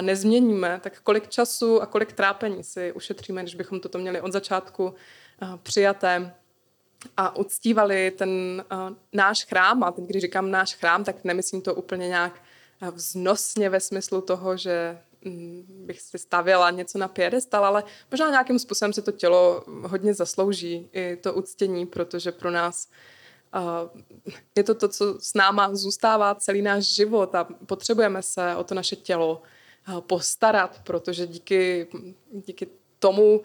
nezměníme, 0.00 0.80
tak 0.82 1.00
kolik 1.00 1.28
času 1.28 1.82
a 1.82 1.86
kolik 1.86 2.12
trápení 2.12 2.64
si 2.64 2.92
ušetříme, 2.92 3.42
když 3.42 3.54
bychom 3.54 3.80
toto 3.80 3.98
měli 3.98 4.20
od 4.20 4.32
začátku 4.32 4.94
přijaté 5.62 6.34
a 7.16 7.36
uctívali 7.36 8.10
ten 8.10 8.64
náš 9.12 9.44
chrám, 9.44 9.82
a 9.82 9.92
teď 9.92 10.04
když 10.04 10.22
říkám 10.22 10.50
náš 10.50 10.74
chrám, 10.74 11.04
tak 11.04 11.24
nemyslím 11.24 11.62
to 11.62 11.74
úplně 11.74 12.08
nějak 12.08 12.42
vznosně 12.92 13.70
ve 13.70 13.80
smyslu 13.80 14.20
toho, 14.20 14.56
že 14.56 14.98
bych 15.68 16.00
si 16.00 16.18
stavěla 16.18 16.70
něco 16.70 16.98
na 16.98 17.08
piedestal, 17.08 17.64
ale 17.64 17.84
možná 18.10 18.30
nějakým 18.30 18.58
způsobem 18.58 18.92
si 18.92 19.02
to 19.02 19.12
tělo 19.12 19.64
hodně 19.66 20.14
zaslouží 20.14 20.88
i 20.92 21.16
to 21.16 21.34
uctění, 21.34 21.86
protože 21.86 22.32
pro 22.32 22.50
nás 22.50 22.88
je 24.56 24.64
to 24.64 24.74
to, 24.74 24.88
co 24.88 25.18
s 25.20 25.34
náma 25.34 25.74
zůstává 25.74 26.34
celý 26.34 26.62
náš 26.62 26.84
život 26.84 27.34
a 27.34 27.44
potřebujeme 27.44 28.22
se 28.22 28.56
o 28.56 28.64
to 28.64 28.74
naše 28.74 28.96
tělo 28.96 29.42
postarat, 30.00 30.80
protože 30.84 31.26
díky, 31.26 31.88
díky 32.32 32.66
tomu 32.98 33.38
uh, 33.38 33.42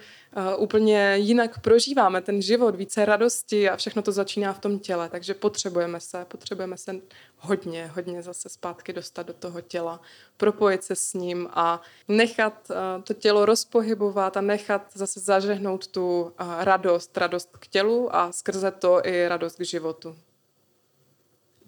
úplně 0.58 1.16
jinak 1.18 1.60
prožíváme 1.60 2.22
ten 2.22 2.42
život, 2.42 2.76
více 2.76 3.06
radosti 3.06 3.70
a 3.70 3.78
všechno 3.78 4.02
to 4.02 4.12
začíná 4.12 4.54
v 4.54 4.60
tom 4.60 4.80
těle, 4.80 5.10
takže 5.10 5.34
potřebujeme 5.34 6.00
se, 6.00 6.26
potřebujeme 6.26 6.78
se 6.78 6.96
hodně, 7.38 7.92
hodně 7.96 8.22
zase 8.22 8.50
zpátky 8.50 8.94
dostat 8.94 9.28
do 9.28 9.34
toho 9.34 9.62
těla, 9.62 10.02
propojit 10.38 10.84
se 10.84 10.96
s 10.96 11.14
ním 11.14 11.50
a 11.52 11.82
nechat 12.08 12.54
uh, 12.70 13.04
to 13.04 13.14
tělo 13.14 13.46
rozpohybovat 13.46 14.38
a 14.38 14.42
nechat 14.42 14.82
zase 14.94 15.20
zažehnout 15.20 15.88
tu 15.88 16.22
uh, 16.22 16.32
radost, 16.60 17.18
radost 17.18 17.58
k 17.60 17.68
tělu 17.68 18.16
a 18.16 18.32
skrze 18.32 18.72
to 18.72 19.08
i 19.08 19.28
radost 19.28 19.56
k 19.56 19.66
životu. 19.66 20.16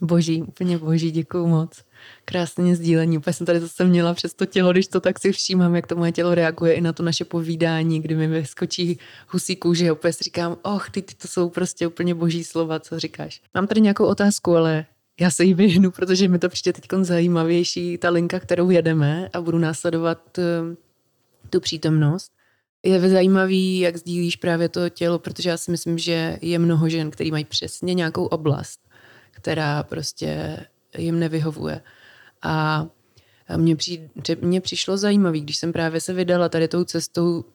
Boží, 0.02 0.42
úplně 0.42 0.78
boží, 0.78 1.12
děkuju 1.12 1.48
moc. 1.48 1.84
Krásně 2.26 2.76
sdílení. 2.76 3.18
Úplně 3.18 3.34
jsem 3.34 3.46
tady 3.46 3.60
zase 3.60 3.86
měla 3.86 4.14
přes 4.14 4.34
to 4.34 4.46
tělo, 4.46 4.72
když 4.72 4.88
to 4.88 5.00
tak 5.00 5.20
si 5.20 5.32
všímám, 5.32 5.76
jak 5.76 5.88
to 5.88 5.96
moje 5.96 6.12
tělo 6.12 6.36
reaguje 6.36 6.74
i 6.74 6.82
na 6.82 6.94
to 6.94 7.04
naše 7.04 7.26
povídání, 7.26 8.02
kdy 8.02 8.16
mi 8.16 8.28
vyskočí 8.28 9.00
husí 9.28 9.56
kůže. 9.56 9.92
Úplně 9.92 10.14
si 10.14 10.24
říkám, 10.24 10.58
och, 10.62 10.90
ty, 10.90 11.02
ty 11.02 11.16
to 11.16 11.28
jsou 11.28 11.50
prostě 11.50 11.88
úplně 11.88 12.16
boží 12.16 12.44
slova, 12.44 12.80
co 12.80 13.00
říkáš. 13.00 13.42
Mám 13.54 13.68
tady 13.68 13.82
nějakou 13.82 14.06
otázku, 14.06 14.56
ale 14.56 14.86
já 15.20 15.32
se 15.32 15.44
jí 15.44 15.54
vyhnu, 15.54 15.92
protože 15.92 16.28
mi 16.28 16.40
to 16.40 16.50
přijde 16.50 16.74
teď 16.74 16.86
zajímavější, 17.02 17.98
ta 17.98 18.10
linka, 18.10 18.40
kterou 18.40 18.70
jedeme 18.70 19.30
a 19.34 19.42
budu 19.42 19.58
následovat 19.58 20.38
uh, 20.38 20.44
tu 21.50 21.60
přítomnost. 21.60 22.32
Je 22.86 23.10
zajímavý, 23.10 23.80
jak 23.80 23.98
sdílíš 23.98 24.36
právě 24.36 24.70
to 24.70 24.90
tělo, 24.90 25.20
protože 25.20 25.50
já 25.50 25.58
si 25.58 25.72
myslím, 25.72 25.98
že 25.98 26.38
je 26.42 26.60
mnoho 26.60 26.90
žen, 26.90 27.12
který 27.12 27.32
mají 27.32 27.46
přesně 27.46 27.94
nějakou 27.94 28.26
oblast, 28.26 28.80
která 29.46 29.84
prostě 29.84 30.58
jim 30.98 31.20
nevyhovuje. 31.20 31.82
A 32.42 32.86
mně, 33.58 33.76
při, 33.76 34.10
mně 34.42 34.62
přišlo 34.62 34.98
zajímavý, 34.98 35.42
když 35.42 35.58
jsem 35.58 35.74
právě 35.74 36.02
se 36.02 36.14
vydala 36.14 36.50
tady 36.50 36.68
tou 36.68 36.84
cestou 36.84 37.46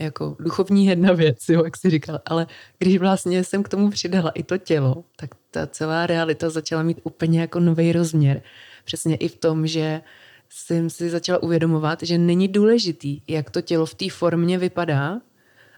jako 0.00 0.36
duchovní 0.40 0.86
jedna 0.86 1.12
věc, 1.12 1.48
jo, 1.48 1.64
jak 1.64 1.76
jsi 1.76 1.90
říkal, 1.90 2.20
ale 2.26 2.46
když 2.78 2.98
vlastně 2.98 3.44
jsem 3.44 3.62
k 3.62 3.68
tomu 3.68 3.90
přidala 3.90 4.30
i 4.30 4.42
to 4.42 4.58
tělo, 4.58 5.04
tak 5.16 5.30
ta 5.50 5.66
celá 5.66 6.06
realita 6.06 6.50
začala 6.50 6.82
mít 6.82 7.00
úplně 7.02 7.40
jako 7.40 7.60
nový 7.60 7.92
rozměr. 7.92 8.42
Přesně 8.84 9.16
i 9.16 9.28
v 9.28 9.36
tom, 9.36 9.66
že 9.66 10.00
jsem 10.48 10.90
si 10.90 11.10
začala 11.10 11.42
uvědomovat, 11.42 12.02
že 12.02 12.18
není 12.18 12.48
důležitý, 12.48 13.20
jak 13.28 13.50
to 13.50 13.60
tělo 13.60 13.86
v 13.86 13.94
té 13.94 14.10
formě 14.10 14.58
vypadá, 14.58 15.20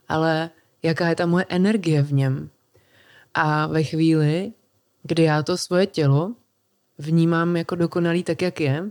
ale 0.08 0.50
jaká 0.82 1.08
je 1.08 1.14
ta 1.14 1.26
moje 1.26 1.44
energie 1.48 2.02
v 2.02 2.12
něm. 2.12 2.50
A 3.34 3.66
ve 3.66 3.82
chvíli, 3.82 4.52
kdy 5.06 5.22
já 5.22 5.42
to 5.42 5.56
svoje 5.56 5.86
tělo 5.86 6.34
vnímám 6.98 7.56
jako 7.56 7.74
dokonalý 7.74 8.22
tak, 8.22 8.42
jak 8.42 8.60
je, 8.60 8.84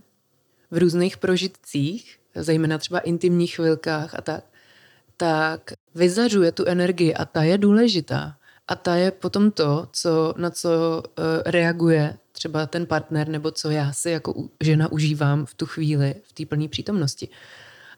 v 0.71 0.77
různých 0.77 1.17
prožitcích, 1.17 2.19
zejména 2.35 2.77
třeba 2.77 2.99
intimních 2.99 3.55
chvilkách 3.55 4.15
a 4.15 4.21
tak, 4.21 4.43
tak 5.17 5.71
vyzařuje 5.95 6.51
tu 6.51 6.65
energii 6.65 7.13
a 7.13 7.25
ta 7.25 7.43
je 7.43 7.57
důležitá. 7.57 8.37
A 8.67 8.75
ta 8.75 8.95
je 8.95 9.11
potom 9.11 9.51
to, 9.51 9.87
co, 9.91 10.33
na 10.37 10.49
co 10.49 11.03
uh, 11.05 11.23
reaguje 11.45 12.17
třeba 12.31 12.65
ten 12.65 12.85
partner, 12.85 13.27
nebo 13.27 13.51
co 13.51 13.69
já 13.69 13.93
si 13.93 14.09
jako 14.09 14.49
žena 14.61 14.91
užívám 14.91 15.45
v 15.45 15.53
tu 15.53 15.65
chvíli, 15.65 16.15
v 16.23 16.33
té 16.33 16.45
plné 16.45 16.67
přítomnosti. 16.67 17.29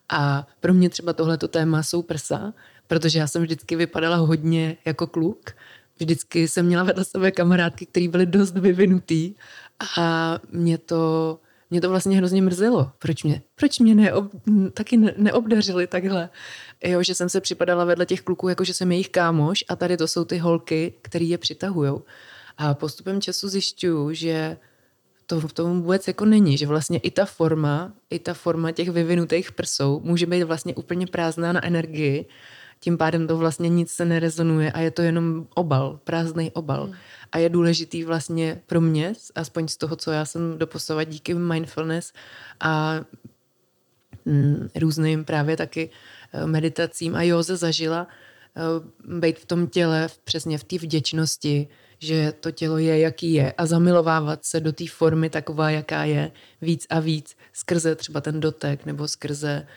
A 0.10 0.47
pro 0.60 0.73
mě 0.73 0.89
třeba 0.89 1.13
tohleto 1.13 1.47
téma 1.47 1.84
jsou 1.84 2.01
prsa, 2.01 2.54
protože 2.88 3.19
já 3.19 3.28
jsem 3.28 3.41
vždycky 3.41 3.75
vypadala 3.75 4.15
hodně 4.15 4.78
jako 4.86 5.08
kluk. 5.08 5.51
Vždycky 5.99 6.47
jsem 6.47 6.65
měla 6.65 6.84
vedle 6.84 7.05
sebe 7.05 7.31
kamarádky, 7.31 7.86
které 7.86 8.08
byly 8.08 8.25
dost 8.25 8.53
vyvinutý 8.58 9.36
a 9.97 10.39
mě 10.51 10.77
to, 10.77 11.39
mě 11.69 11.81
to 11.81 11.89
vlastně 11.89 12.17
hrozně 12.17 12.41
mrzelo. 12.41 12.91
Proč 12.99 13.23
mě, 13.23 13.41
proč 13.55 13.79
mě 13.79 13.95
neob, 13.95 14.31
taky 14.73 14.97
ne, 14.97 15.13
neobdařili 15.17 15.88
takhle? 15.88 16.29
Jo, 16.84 17.03
že 17.03 17.15
jsem 17.15 17.29
se 17.29 17.41
připadala 17.41 17.86
vedle 17.86 18.05
těch 18.05 18.21
kluků, 18.21 18.49
jako 18.49 18.63
že 18.63 18.73
jsem 18.73 18.91
jejich 18.91 19.10
kámoš 19.10 19.63
a 19.69 19.75
tady 19.75 19.97
to 19.97 20.08
jsou 20.08 20.25
ty 20.25 20.38
holky, 20.38 20.93
které 21.01 21.25
je 21.25 21.38
přitahujou. 21.38 22.03
A 22.58 22.73
postupem 22.73 23.21
času 23.21 23.49
zjišťuju, 23.49 24.13
že 24.13 24.58
to 25.25 25.39
v 25.39 25.53
tom 25.53 25.81
vůbec 25.81 26.08
jako 26.08 26.25
není, 26.25 26.58
že 26.58 26.67
vlastně 26.67 26.99
i 26.99 27.12
ta 27.12 27.25
forma, 27.25 27.93
i 28.10 28.19
ta 28.19 28.34
forma 28.34 28.71
těch 28.71 28.89
vyvinutých 28.89 29.51
prsou 29.51 30.01
může 30.03 30.25
být 30.25 30.43
vlastně 30.43 30.75
úplně 30.75 31.08
prázdná 31.08 31.53
na 31.53 31.65
energii, 31.65 32.25
tím 32.86 32.98
pádem 32.98 33.28
to 33.28 33.38
vlastně 33.38 33.69
nic 33.69 33.91
se 33.91 34.06
nerezonuje 34.06 34.71
a 34.71 34.80
je 34.80 34.91
to 34.91 35.02
jenom 35.02 35.48
obal, 35.56 36.00
prázdný 36.04 36.52
obal. 36.52 36.84
Hmm. 36.84 36.95
A 37.32 37.38
je 37.38 37.50
důležitý 37.50 38.04
vlastně 38.04 38.62
pro 38.65 38.82
mě, 38.82 39.13
aspoň 39.36 39.67
z 39.67 39.78
toho, 39.78 39.95
co 39.95 40.12
já 40.12 40.26
jsem 40.26 40.58
doposovat 40.58 41.10
díky 41.10 41.34
mindfulness 41.34 42.13
a 42.60 43.02
mm, 44.26 44.69
různým 44.76 45.26
právě 45.26 45.58
taky 45.58 45.89
eh, 46.34 46.45
meditacím 46.45 47.15
a 47.15 47.24
józe 47.24 47.58
zažila, 47.58 48.08
eh, 48.08 48.62
být 49.19 49.39
v 49.39 49.45
tom 49.45 49.67
těle, 49.67 50.08
přesně 50.24 50.58
v 50.58 50.63
té 50.63 50.78
vděčnosti, 50.78 51.67
že 52.00 52.34
to 52.39 52.52
tělo 52.52 52.78
je, 52.78 53.00
jaký 53.00 53.34
je 53.34 53.52
a 53.52 53.65
zamilovávat 53.65 54.45
se 54.45 54.60
do 54.60 54.71
té 54.74 54.86
formy 54.88 55.30
taková, 55.30 55.69
jaká 55.69 56.04
je, 56.04 56.32
víc 56.62 56.86
a 56.89 57.00
víc, 57.00 57.38
skrze 57.54 57.95
třeba 57.95 58.21
ten 58.21 58.39
dotek 58.39 58.86
nebo 58.86 59.08
skrze 59.08 59.67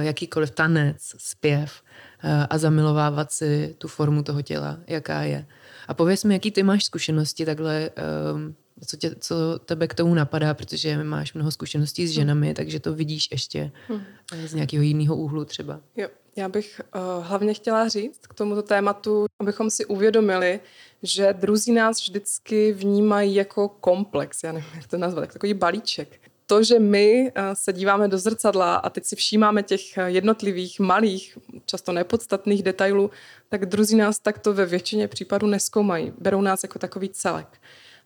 jakýkoliv 0.00 0.50
tanec, 0.50 0.96
zpěv 1.18 1.82
uh, 2.24 2.30
a 2.50 2.58
zamilovávat 2.58 3.32
si 3.32 3.74
tu 3.78 3.88
formu 3.88 4.22
toho 4.22 4.42
těla, 4.42 4.78
jaká 4.86 5.22
je. 5.22 5.46
A 5.88 5.94
pověs 5.94 6.24
mi, 6.24 6.34
jaký 6.34 6.50
ty 6.50 6.62
máš 6.62 6.84
zkušenosti 6.84 7.46
takhle, 7.46 7.90
um, 8.34 8.54
co, 8.86 8.96
tě, 8.96 9.14
co 9.20 9.34
tebe 9.64 9.86
k 9.86 9.94
tomu 9.94 10.14
napadá, 10.14 10.54
protože 10.54 11.04
máš 11.04 11.34
mnoho 11.34 11.50
zkušeností 11.50 12.06
s 12.06 12.10
hm. 12.10 12.14
ženami, 12.14 12.54
takže 12.54 12.80
to 12.80 12.94
vidíš 12.94 13.28
ještě 13.30 13.70
hmm. 13.88 14.00
z 14.46 14.54
nějakého 14.54 14.82
jiného 14.82 15.16
úhlu 15.16 15.44
třeba. 15.44 15.80
Jo, 15.96 16.08
já 16.36 16.48
bych 16.48 16.80
uh, 16.94 17.26
hlavně 17.26 17.54
chtěla 17.54 17.88
říct 17.88 18.26
k 18.26 18.34
tomuto 18.34 18.62
tématu, 18.62 19.26
abychom 19.38 19.70
si 19.70 19.86
uvědomili, 19.86 20.60
že 21.02 21.32
druzí 21.32 21.72
nás 21.72 22.00
vždycky 22.00 22.72
vnímají 22.72 23.34
jako 23.34 23.68
komplex, 23.68 24.42
já 24.44 24.52
nevím, 24.52 24.70
jak 24.74 24.86
to 24.86 24.96
nazvat, 24.96 25.22
jako 25.22 25.32
takový 25.32 25.54
balíček. 25.54 26.29
To, 26.50 26.62
že 26.62 26.78
my 26.78 27.32
uh, 27.36 27.42
se 27.54 27.72
díváme 27.72 28.08
do 28.08 28.18
zrcadla 28.18 28.76
a 28.76 28.90
teď 28.90 29.04
si 29.04 29.16
všímáme 29.16 29.62
těch 29.62 29.80
jednotlivých 30.06 30.80
malých, 30.80 31.38
často 31.66 31.92
nepodstatných 31.92 32.62
detailů, 32.62 33.10
tak 33.48 33.66
druzí 33.66 33.96
nás 33.96 34.18
takto 34.18 34.54
ve 34.54 34.66
většině 34.66 35.08
případů 35.08 35.46
neskoumají. 35.46 36.12
Berou 36.18 36.40
nás 36.40 36.62
jako 36.62 36.78
takový 36.78 37.08
celek. 37.08 37.46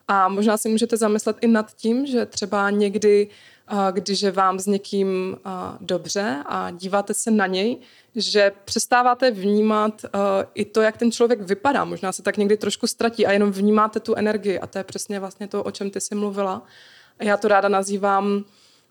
A 0.09 0.29
možná 0.29 0.57
si 0.57 0.69
můžete 0.69 0.97
zamyslet 0.97 1.37
i 1.41 1.47
nad 1.47 1.75
tím, 1.75 2.07
že 2.07 2.27
třeba 2.27 2.71
někdy, 2.71 3.29
když 3.91 4.23
je 4.23 4.31
vám 4.31 4.59
s 4.59 4.67
někým 4.67 5.37
dobře 5.81 6.43
a 6.47 6.71
díváte 6.71 7.15
se 7.15 7.31
na 7.31 7.47
něj, 7.47 7.79
že 8.17 8.53
přestáváte 8.65 9.31
vnímat 9.31 10.05
i 10.55 10.65
to, 10.65 10.81
jak 10.81 10.97
ten 10.97 11.13
člověk 11.13 11.41
vypadá. 11.41 11.85
Možná 11.85 12.13
se 12.13 12.23
tak 12.23 12.37
někdy 12.37 12.57
trošku 12.57 12.87
ztratí 12.87 13.27
a 13.27 13.33
jenom 13.33 13.53
vnímáte 13.53 14.01
tu 14.01 14.15
energii. 14.15 14.59
A 14.59 14.67
to 14.67 14.79
je 14.79 14.85
přesně 14.85 15.21
vlastně 15.21 15.49
to, 15.49 15.63
o 15.65 15.71
čem 15.71 15.91
ty 15.91 16.01
jsi 16.01 16.15
mluvila. 16.15 16.63
Já 17.21 17.37
to 17.37 17.49
ráda 17.49 17.69
nazývám 17.69 18.45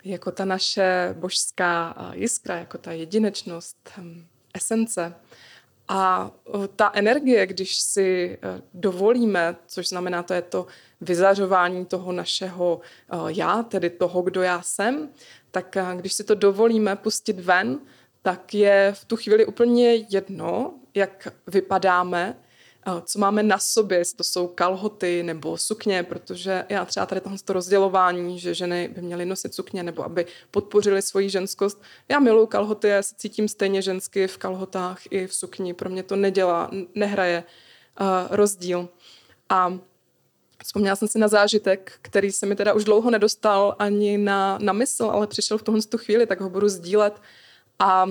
jako 0.04 0.32
ta 0.32 0.46
naše 0.46 1.16
božská 1.20 1.96
jiskra, 2.14 2.58
jako 2.58 2.78
ta 2.78 2.92
jedinečnost, 2.92 3.78
hm, 3.98 4.26
esence. 4.54 5.16
A 5.88 6.32
ta 6.76 6.92
energie, 6.94 7.48
když 7.48 7.76
si 7.76 8.40
e, 8.42 8.62
dovolíme, 8.74 9.56
což 9.68 9.88
znamená, 9.88 10.24
to 10.24 10.34
je 10.34 10.42
to 10.42 10.68
vyzařování 11.02 11.86
toho 11.86 12.12
našeho 12.12 12.82
já, 13.28 13.64
tedy 13.64 13.90
toho, 13.90 14.22
kdo 14.22 14.42
já 14.42 14.62
jsem, 14.62 15.10
tak 15.52 15.78
když 15.96 16.14
si 16.14 16.24
to 16.24 16.36
dovolíme 16.36 16.96
pustit 16.96 17.40
ven, 17.40 17.80
tak 18.22 18.54
je 18.54 18.92
v 18.96 19.06
tu 19.06 19.16
chvíli 19.16 19.46
úplně 19.46 19.96
jedno, 19.96 20.74
jak 20.94 21.28
vypadáme, 21.48 22.38
co 23.06 23.20
máme 23.20 23.44
na 23.44 23.60
sobě, 23.60 23.98
jestli 23.98 24.18
to 24.18 24.24
jsou 24.24 24.48
kalhoty 24.48 25.24
nebo 25.24 25.58
sukně, 25.58 26.04
protože 26.04 26.66
já 26.70 26.86
třeba 26.86 27.06
tady 27.06 27.22
tohle 27.22 27.38
rozdělování, 27.50 28.40
že 28.40 28.54
ženy 28.54 28.90
by 28.96 29.02
měly 29.02 29.26
nosit 29.26 29.54
sukně 29.54 29.84
nebo 29.84 30.04
aby 30.04 30.26
podpořili 30.52 31.02
svoji 31.02 31.30
ženskost. 31.30 31.82
Já 32.10 32.20
miluju 32.20 32.46
kalhoty, 32.46 32.88
já 32.88 33.04
se 33.04 33.16
cítím 33.18 33.48
stejně 33.48 33.82
žensky 33.82 34.28
v 34.28 34.38
kalhotách 34.38 35.00
i 35.10 35.28
v 35.28 35.36
sukni. 35.36 35.74
Pro 35.74 35.90
mě 35.90 36.04
to 36.04 36.16
nedělá, 36.16 36.72
nehraje 36.96 37.44
uh, 38.00 38.08
rozdíl. 38.36 38.90
A 39.50 39.78
Vzpomněla 40.64 40.96
jsem 40.96 41.08
si 41.08 41.20
na 41.20 41.28
zážitek, 41.28 41.94
který 42.02 42.32
se 42.32 42.46
mi 42.46 42.56
teda 42.56 42.74
už 42.74 42.84
dlouho 42.84 43.12
nedostal 43.12 43.76
ani 43.80 44.18
na, 44.18 44.58
na 44.62 44.74
mysl, 44.74 45.06
ale 45.06 45.28
přišel 45.28 45.58
v 45.58 45.64
tuhle 45.64 45.82
tu 45.82 45.98
chvíli, 45.98 46.26
tak 46.26 46.42
ho 46.42 46.50
budu 46.50 46.70
sdílet. 46.70 47.22
A 47.80 48.10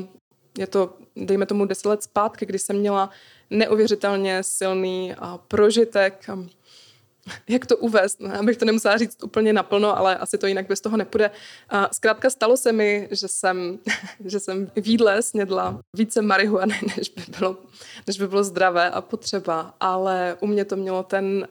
je 0.59 0.67
to, 0.67 0.95
dejme 1.17 1.47
tomu, 1.47 1.65
deset 1.65 1.89
let 1.89 2.03
zpátky, 2.03 2.47
kdy 2.47 2.59
jsem 2.59 2.77
měla 2.77 3.11
neuvěřitelně 3.53 4.43
silný 4.43 5.15
prožitek. 5.49 6.31
Jak 7.49 7.67
to 7.67 7.77
uvést? 7.77 8.21
No, 8.21 8.39
abych 8.39 8.57
to 8.57 8.65
nemusela 8.65 8.99
říct 8.99 9.23
úplně 9.23 9.53
naplno, 9.53 9.99
ale 9.99 10.17
asi 10.17 10.39
to 10.39 10.47
jinak 10.47 10.67
bez 10.67 10.81
toho 10.81 10.97
nepůjde. 10.97 11.31
Zkrátka 11.93 12.31
stalo 12.31 12.57
se 12.57 12.73
mi, 12.73 13.09
že 13.11 13.29
jsem, 13.29 13.79
že 14.25 14.41
jsem 14.41 14.67
v 14.67 14.87
jídle 14.87 15.23
snědla 15.23 15.81
více 15.97 16.23
marihuany, 16.23 16.81
než 16.97 17.09
by, 17.09 17.23
bylo, 17.39 17.57
než 18.07 18.19
by 18.19 18.29
bylo 18.29 18.45
zdravé 18.45 18.91
a 18.91 19.01
potřeba. 19.01 19.75
Ale 19.81 20.37
u 20.41 20.47
mě 20.47 20.65
to 20.65 20.77
mělo 20.77 21.03
ten, 21.03 21.49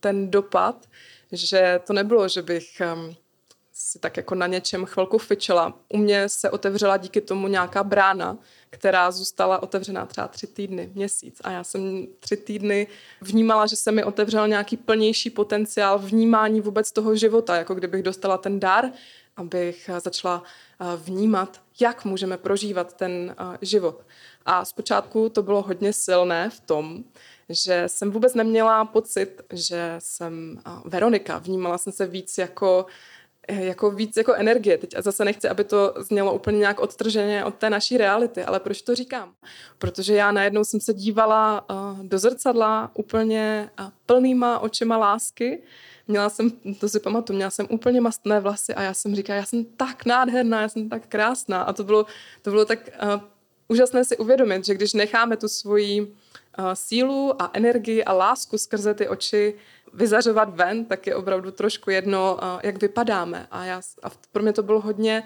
ten 0.00 0.30
dopad, 0.30 0.86
že 1.32 1.80
to 1.86 1.92
nebylo, 1.92 2.28
že 2.28 2.42
bych 2.42 2.82
um, 2.94 3.16
si 3.82 3.98
tak 3.98 4.16
jako 4.16 4.34
na 4.34 4.46
něčem 4.46 4.84
chvilku 4.84 5.18
fičela. 5.18 5.78
U 5.88 5.96
mě 5.96 6.28
se 6.28 6.50
otevřela 6.50 6.96
díky 6.96 7.20
tomu 7.20 7.48
nějaká 7.48 7.84
brána, 7.84 8.38
která 8.70 9.10
zůstala 9.10 9.62
otevřená 9.62 10.06
třeba 10.06 10.28
tři 10.28 10.46
týdny, 10.46 10.90
měsíc. 10.94 11.40
A 11.44 11.50
já 11.50 11.64
jsem 11.64 12.06
tři 12.20 12.36
týdny 12.36 12.86
vnímala, 13.20 13.66
že 13.66 13.76
se 13.76 13.92
mi 13.92 14.04
otevřel 14.04 14.48
nějaký 14.48 14.76
plnější 14.76 15.30
potenciál 15.30 15.98
vnímání 15.98 16.60
vůbec 16.60 16.92
toho 16.92 17.16
života, 17.16 17.56
jako 17.56 17.74
kdybych 17.74 18.02
dostala 18.02 18.38
ten 18.38 18.60
dar, 18.60 18.84
abych 19.36 19.90
začala 19.98 20.42
vnímat, 20.96 21.60
jak 21.80 22.04
můžeme 22.04 22.36
prožívat 22.36 22.92
ten 22.92 23.36
život. 23.60 24.04
A 24.46 24.64
zpočátku 24.64 25.28
to 25.28 25.42
bylo 25.42 25.62
hodně 25.62 25.92
silné 25.92 26.50
v 26.50 26.60
tom, 26.60 27.04
že 27.48 27.84
jsem 27.86 28.10
vůbec 28.10 28.34
neměla 28.34 28.84
pocit, 28.84 29.42
že 29.52 29.94
jsem 29.98 30.60
Veronika. 30.84 31.38
Vnímala 31.38 31.78
jsem 31.78 31.92
se 31.92 32.06
víc 32.06 32.38
jako 32.38 32.86
jako 33.50 33.90
víc 33.90 34.16
jako 34.16 34.34
energie. 34.34 34.78
Teď 34.78 34.96
a 34.96 35.02
zase 35.02 35.24
nechci, 35.24 35.48
aby 35.48 35.64
to 35.64 35.94
znělo 35.98 36.34
úplně 36.34 36.58
nějak 36.58 36.80
odtrženě 36.80 37.44
od 37.44 37.54
té 37.54 37.70
naší 37.70 37.96
reality, 37.96 38.44
ale 38.44 38.60
proč 38.60 38.82
to 38.82 38.94
říkám? 38.94 39.32
Protože 39.78 40.14
já 40.14 40.32
najednou 40.32 40.64
jsem 40.64 40.80
se 40.80 40.94
dívala 40.94 41.70
uh, 41.70 42.06
do 42.06 42.18
zrcadla 42.18 42.90
úplně 42.94 43.70
uh, 43.80 43.86
plnýma 44.06 44.58
očima 44.58 44.96
lásky. 44.96 45.62
Měla 46.08 46.28
jsem, 46.28 46.50
to 46.80 46.88
si 46.88 47.00
pamatuju, 47.00 47.36
měla 47.36 47.50
jsem 47.50 47.66
úplně 47.70 48.00
mastné 48.00 48.40
vlasy 48.40 48.74
a 48.74 48.82
já 48.82 48.94
jsem 48.94 49.14
říkala, 49.14 49.36
já 49.36 49.44
jsem 49.44 49.64
tak 49.64 50.04
nádherná, 50.04 50.60
já 50.60 50.68
jsem 50.68 50.88
tak 50.88 51.06
krásná. 51.06 51.62
A 51.62 51.72
to 51.72 51.84
bylo, 51.84 52.06
to 52.42 52.50
bylo 52.50 52.64
tak 52.64 52.78
uh, 53.02 53.20
úžasné 53.68 54.04
si 54.04 54.16
uvědomit, 54.16 54.66
že 54.66 54.74
když 54.74 54.92
necháme 54.92 55.36
tu 55.36 55.48
svoji 55.48 56.14
sílu 56.74 57.42
a 57.42 57.50
energii 57.52 58.04
a 58.04 58.12
lásku 58.12 58.58
skrze 58.58 58.94
ty 58.94 59.08
oči 59.08 59.54
vyzařovat 59.94 60.56
ven, 60.56 60.84
tak 60.84 61.06
je 61.06 61.14
opravdu 61.14 61.50
trošku 61.50 61.90
jedno, 61.90 62.38
jak 62.62 62.82
vypadáme. 62.82 63.46
A, 63.50 63.64
já, 63.64 63.80
a 64.02 64.10
pro 64.32 64.42
mě 64.42 64.52
to 64.52 64.62
bylo 64.62 64.80
hodně 64.80 65.22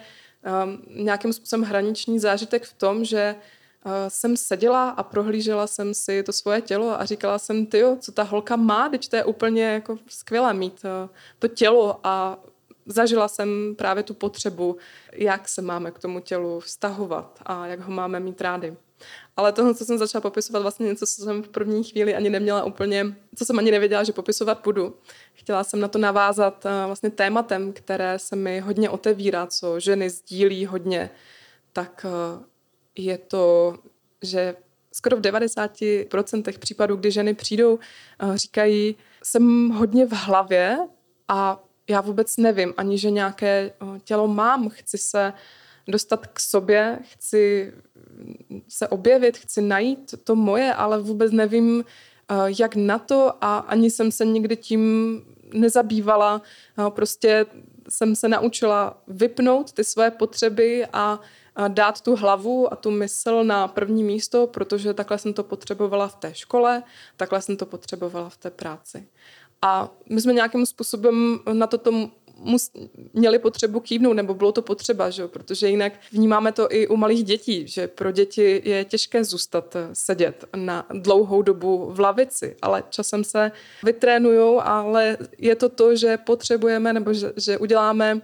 um, 0.65 0.83
nějakým 1.05 1.33
způsobem 1.33 1.65
hraniční 1.65 2.19
zážitek 2.19 2.65
v 2.65 2.73
tom, 2.73 3.05
že 3.05 3.37
uh, 3.85 3.93
jsem 4.09 4.37
seděla 4.37 4.91
a 4.91 5.03
prohlížela 5.03 5.67
jsem 5.67 5.95
si 5.95 6.23
to 6.23 6.33
svoje 6.33 6.61
tělo 6.61 7.01
a 7.01 7.05
říkala 7.05 7.39
jsem, 7.39 7.67
ty, 7.67 7.83
co 8.01 8.13
ta 8.13 8.23
holka 8.23 8.57
má, 8.57 8.89
teď 8.89 9.09
to 9.09 9.17
je 9.17 9.25
úplně 9.25 9.65
jako 9.65 9.99
skvělé 10.09 10.55
mít 10.55 10.83
uh, 10.85 11.11
to 11.39 11.49
tělo 11.49 12.01
a 12.05 12.39
zažila 12.87 13.29
jsem 13.29 13.75
právě 13.79 14.03
tu 14.03 14.15
potřebu, 14.15 14.77
jak 15.13 15.49
se 15.49 15.63
máme 15.63 15.91
k 15.91 15.99
tomu 15.99 16.21
tělu 16.21 16.61
vztahovat 16.61 17.39
a 17.47 17.67
jak 17.67 17.81
ho 17.81 17.93
máme 17.93 18.21
mít 18.21 18.41
rádi. 18.41 18.77
Ale 19.37 19.53
tohle, 19.53 19.75
co 19.75 19.85
jsem 19.85 19.99
začala 19.99 20.23
popisovat, 20.23 20.63
vlastně 20.63 20.87
něco, 20.87 21.07
co 21.07 21.23
jsem 21.23 21.43
v 21.43 21.49
první 21.49 21.85
chvíli 21.85 22.15
ani 22.15 22.31
neměla 22.31 22.65
úplně, 22.65 23.17
co 23.37 23.45
jsem 23.45 23.59
ani 23.59 23.71
nevěděla, 23.71 24.05
že 24.05 24.13
popisovat 24.13 24.61
budu. 24.65 24.97
Chtěla 25.33 25.65
jsem 25.65 25.81
na 25.81 25.89
to 25.89 25.99
navázat 25.99 26.67
eh, 26.67 26.87
vlastně 26.87 27.11
tématem, 27.11 27.73
které 27.73 28.19
se 28.19 28.37
mi 28.37 28.61
hodně 28.61 28.91
otevírá, 28.91 29.47
co 29.47 29.81
ženy 29.81 30.11
sdílí 30.11 30.67
hodně, 30.67 31.11
tak 31.73 32.07
eh, 32.09 32.45
je 32.97 33.19
to, 33.19 33.77
že 34.23 34.57
skoro 34.93 35.17
v 35.17 35.21
90% 35.21 36.59
případů, 36.59 36.97
kdy 36.97 37.11
ženy 37.11 37.35
přijdou, 37.35 37.79
eh, 37.79 38.39
říkají, 38.39 38.97
jsem 39.23 39.71
hodně 39.71 40.07
v 40.07 40.13
hlavě 40.13 40.79
a 41.29 41.65
já 41.89 42.01
vůbec 42.01 42.37
nevím 42.37 42.75
ani, 42.77 42.99
že 42.99 43.11
nějaké 43.11 43.73
tělo 44.05 44.29
mám, 44.29 44.69
chci 44.69 44.99
se 44.99 45.33
dostat 45.89 46.27
k 46.27 46.41
sobě, 46.41 46.99
chci 47.03 47.73
se 48.69 48.89
objevit, 48.89 49.39
chci 49.39 49.63
najít 49.63 50.15
to 50.25 50.37
moje, 50.37 50.75
ale 50.75 50.99
vůbec 50.99 51.33
nevím, 51.33 51.85
eh, 51.85 52.35
jak 52.59 52.77
na 52.77 52.99
to 52.99 53.33
a 53.41 53.59
ani 53.59 53.91
jsem 53.91 54.13
se 54.13 54.25
nikdy 54.25 54.57
tím 54.57 55.23
nezabývala. 55.53 56.43
Eh, 56.79 56.91
prostě 56.91 57.47
jsem 57.89 58.17
se 58.17 58.29
naučila 58.29 59.03
vypnout 59.07 59.73
ty 59.73 59.85
své 59.85 60.11
potřeby 60.11 60.87
a 60.93 61.21
dát 61.69 62.01
tu 62.01 62.17
hlavu 62.17 62.73
a 62.73 62.77
tu 62.77 62.91
mysl 62.91 63.45
na 63.45 63.69
první 63.69 64.05
místo, 64.05 64.47
protože 64.47 64.95
takhle 64.95 65.19
jsem 65.19 65.33
to 65.33 65.45
potřebovala 65.45 66.09
v 66.09 66.17
té 66.17 66.35
škole, 66.35 66.83
takhle 67.17 67.43
jsem 67.43 67.57
to 67.57 67.67
potřebovala 67.67 68.29
v 68.29 68.37
té 68.37 68.51
práci. 68.51 69.09
A 69.63 69.91
my 70.09 70.21
jsme 70.21 70.33
nějakým 70.33 70.67
způsobem 70.67 71.39
na 71.53 71.67
toto 71.67 72.11
mus, 72.39 72.71
měli 73.13 73.39
potřebu 73.39 73.81
kývnout, 73.81 74.17
nebo 74.17 74.35
bylo 74.35 74.53
to 74.53 74.63
potřeba, 74.63 75.11
že? 75.11 75.29
protože 75.29 75.69
jinak 75.69 75.93
vnímáme 76.13 76.53
to 76.53 76.69
i 76.71 76.89
u 76.89 76.97
malých 76.97 77.25
dětí, 77.25 77.69
že 77.69 77.89
pro 77.89 78.13
děti 78.13 78.63
je 78.65 78.85
těžké 78.85 79.25
zůstat 79.25 79.77
eh, 79.77 79.89
sedět 79.93 80.45
na 80.57 80.87
dlouhou 80.91 81.43
dobu 81.43 81.91
v 81.91 82.01
lavici, 82.01 82.57
ale 82.63 82.83
časem 82.91 83.25
se 83.25 83.53
vytrénujou, 83.85 84.61
ale 84.61 85.17
je 85.39 85.57
to 85.57 85.69
to, 85.69 85.97
že 85.97 86.17
potřebujeme, 86.17 86.93
nebo 86.93 87.15
že, 87.15 87.33
že 87.37 87.59
uděláme 87.59 88.21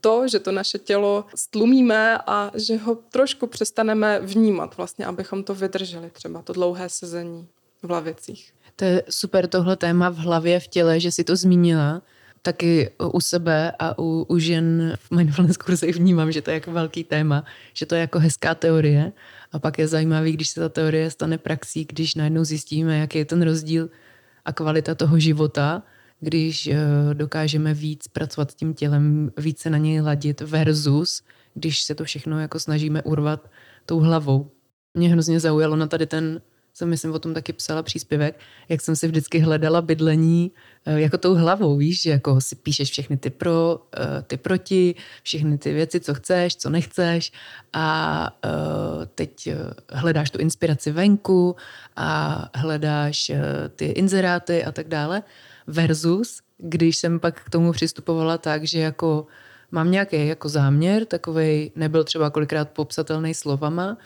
to, 0.00 0.28
že 0.28 0.38
to 0.38 0.52
naše 0.52 0.78
tělo 0.78 1.24
stlumíme 1.34 2.18
a 2.26 2.50
že 2.54 2.76
ho 2.76 2.94
trošku 2.94 3.46
přestaneme 3.46 4.20
vnímat, 4.20 4.76
vlastně, 4.76 5.06
abychom 5.06 5.44
to 5.44 5.54
vydrželi, 5.54 6.10
třeba 6.10 6.42
to 6.42 6.52
dlouhé 6.52 6.88
sezení 6.88 7.48
v 7.82 7.90
lavicích. 7.90 8.52
To 8.76 8.84
je 8.84 9.02
super 9.10 9.46
tohle 9.46 9.76
téma 9.76 10.08
v 10.08 10.16
hlavě, 10.16 10.60
v 10.60 10.68
těle, 10.68 11.00
že 11.00 11.12
si 11.12 11.24
to 11.24 11.36
zmínila, 11.36 12.02
taky 12.46 12.90
u 13.12 13.20
sebe 13.20 13.72
a 13.78 13.98
u, 13.98 14.26
u 14.28 14.38
žen 14.38 14.94
v 14.98 15.10
mindfulness 15.10 15.56
kurzech 15.56 15.96
vnímám, 15.96 16.32
že 16.32 16.42
to 16.42 16.50
je 16.50 16.54
jako 16.54 16.72
velký 16.72 17.04
téma, 17.04 17.44
že 17.74 17.86
to 17.86 17.94
je 17.94 18.00
jako 18.00 18.18
hezká 18.18 18.54
teorie 18.54 19.12
a 19.52 19.58
pak 19.58 19.78
je 19.78 19.88
zajímavý, 19.88 20.32
když 20.32 20.48
se 20.48 20.60
ta 20.60 20.68
teorie 20.68 21.10
stane 21.10 21.38
praxí, 21.38 21.84
když 21.84 22.14
najednou 22.14 22.44
zjistíme, 22.44 22.98
jaký 22.98 23.18
je 23.18 23.24
ten 23.24 23.42
rozdíl 23.42 23.90
a 24.44 24.52
kvalita 24.52 24.94
toho 24.94 25.18
života, 25.18 25.82
když 26.20 26.66
uh, 26.66 26.74
dokážeme 27.14 27.74
víc 27.74 28.08
pracovat 28.08 28.50
s 28.50 28.54
tím 28.54 28.74
tělem, 28.74 29.30
více 29.36 29.70
na 29.70 29.78
něj 29.78 30.00
ladit 30.00 30.40
versus, 30.40 31.22
když 31.54 31.82
se 31.82 31.94
to 31.94 32.04
všechno 32.04 32.40
jako 32.40 32.60
snažíme 32.60 33.02
urvat 33.02 33.50
tou 33.86 33.98
hlavou. 33.98 34.50
Mě 34.94 35.08
hrozně 35.08 35.40
zaujalo 35.40 35.76
na 35.76 35.86
tady 35.86 36.06
ten 36.06 36.40
jsem 36.76 36.88
myslím 36.88 37.12
o 37.12 37.18
tom 37.18 37.34
taky 37.34 37.52
psala 37.52 37.82
příspěvek, 37.82 38.38
jak 38.68 38.80
jsem 38.80 38.96
si 38.96 39.08
vždycky 39.08 39.38
hledala 39.38 39.82
bydlení 39.82 40.52
eh, 40.86 41.00
jako 41.00 41.18
tou 41.18 41.34
hlavou, 41.34 41.76
víš, 41.76 42.02
že 42.02 42.10
jako 42.10 42.40
si 42.40 42.56
píšeš 42.56 42.90
všechny 42.90 43.16
ty 43.16 43.30
pro, 43.30 43.80
eh, 43.96 44.22
ty 44.22 44.36
proti, 44.36 44.94
všechny 45.22 45.58
ty 45.58 45.72
věci, 45.72 46.00
co 46.00 46.14
chceš, 46.14 46.56
co 46.56 46.70
nechceš 46.70 47.32
a 47.72 48.30
eh, 48.44 49.06
teď 49.14 49.48
hledáš 49.92 50.30
tu 50.30 50.38
inspiraci 50.38 50.90
venku 50.92 51.56
a 51.96 52.50
hledáš 52.54 53.32
ty 53.76 53.84
inzeráty 53.84 54.64
a 54.64 54.72
tak 54.72 54.88
dále 54.88 55.22
versus, 55.66 56.40
když 56.58 56.96
jsem 56.96 57.20
pak 57.20 57.42
k 57.44 57.50
tomu 57.50 57.72
přistupovala 57.72 58.38
tak, 58.38 58.64
že 58.64 58.80
jako 58.80 59.26
mám 59.70 59.90
nějaký 59.90 60.26
jako 60.26 60.48
záměr, 60.48 61.04
takový 61.04 61.72
nebyl 61.76 62.04
třeba 62.04 62.30
kolikrát 62.30 62.70
popsatelný 62.70 63.34
slovama, 63.34 63.96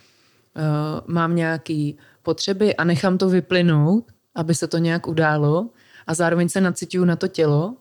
mám 1.07 1.37
nějaký 1.37 1.99
potřeby 2.23 2.77
a 2.77 2.85
nechám 2.85 3.19
to 3.19 3.29
vyplynout, 3.29 4.05
aby 4.35 4.55
se 4.55 4.67
to 4.67 4.79
nějak 4.79 5.09
událo 5.09 5.71
a 6.07 6.15
zároveň 6.15 6.49
se 6.49 6.61
nacituju 6.61 7.05
na 7.05 7.17
to 7.17 7.29
tělo 7.29 7.77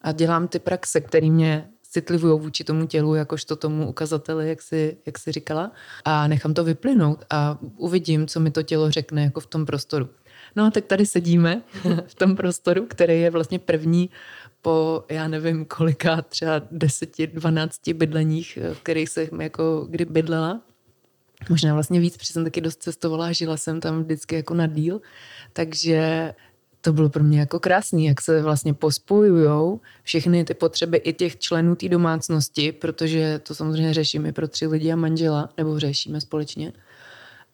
a 0.00 0.12
dělám 0.12 0.48
ty 0.48 0.58
praxe, 0.58 1.00
které 1.00 1.30
mě 1.30 1.68
citlivují 1.94 2.40
vůči 2.40 2.64
tomu 2.64 2.86
tělu, 2.86 3.14
jakožto 3.14 3.56
tomu 3.56 3.88
ukazateli, 3.88 4.48
jak 4.48 4.62
si, 4.62 4.96
jak 5.06 5.18
si 5.18 5.32
říkala, 5.32 5.72
a 6.04 6.28
nechám 6.28 6.54
to 6.54 6.64
vyplynout 6.64 7.24
a 7.30 7.58
uvidím, 7.76 8.26
co 8.26 8.40
mi 8.40 8.50
to 8.50 8.62
tělo 8.62 8.90
řekne 8.90 9.22
jako 9.22 9.40
v 9.40 9.46
tom 9.46 9.66
prostoru. 9.66 10.08
No 10.56 10.64
a 10.64 10.70
tak 10.70 10.84
tady 10.84 11.06
sedíme 11.06 11.62
v 12.06 12.14
tom 12.14 12.36
prostoru, 12.36 12.86
který 12.86 13.20
je 13.20 13.30
vlastně 13.30 13.58
první 13.58 14.10
po, 14.62 15.04
já 15.08 15.28
nevím, 15.28 15.64
kolika, 15.64 16.22
třeba 16.22 16.62
deseti, 16.70 17.26
dvanácti 17.26 17.94
bydleních, 17.94 18.58
v 18.72 18.80
kterých 18.80 19.08
jsem 19.08 19.40
jako 19.40 19.86
kdy 19.90 20.04
bydlela 20.04 20.60
možná 21.50 21.74
vlastně 21.74 22.00
víc, 22.00 22.16
protože 22.16 22.32
jsem 22.32 22.44
taky 22.44 22.60
dost 22.60 22.82
cestovala 22.82 23.26
a 23.26 23.32
žila 23.32 23.56
jsem 23.56 23.80
tam 23.80 24.02
vždycky 24.02 24.34
jako 24.34 24.54
na 24.54 24.66
díl, 24.66 25.00
takže 25.52 26.32
to 26.80 26.92
bylo 26.92 27.08
pro 27.08 27.24
mě 27.24 27.40
jako 27.40 27.60
krásný, 27.60 28.06
jak 28.06 28.20
se 28.20 28.42
vlastně 28.42 28.74
pospojujou 28.74 29.80
všechny 30.02 30.44
ty 30.44 30.54
potřeby 30.54 30.96
i 30.98 31.12
těch 31.12 31.38
členů 31.38 31.76
té 31.76 31.88
domácnosti, 31.88 32.72
protože 32.72 33.38
to 33.38 33.54
samozřejmě 33.54 33.94
řešíme 33.94 34.32
pro 34.32 34.48
tři 34.48 34.66
lidi 34.66 34.92
a 34.92 34.96
manžela, 34.96 35.48
nebo 35.56 35.78
řešíme 35.78 36.20
společně 36.20 36.72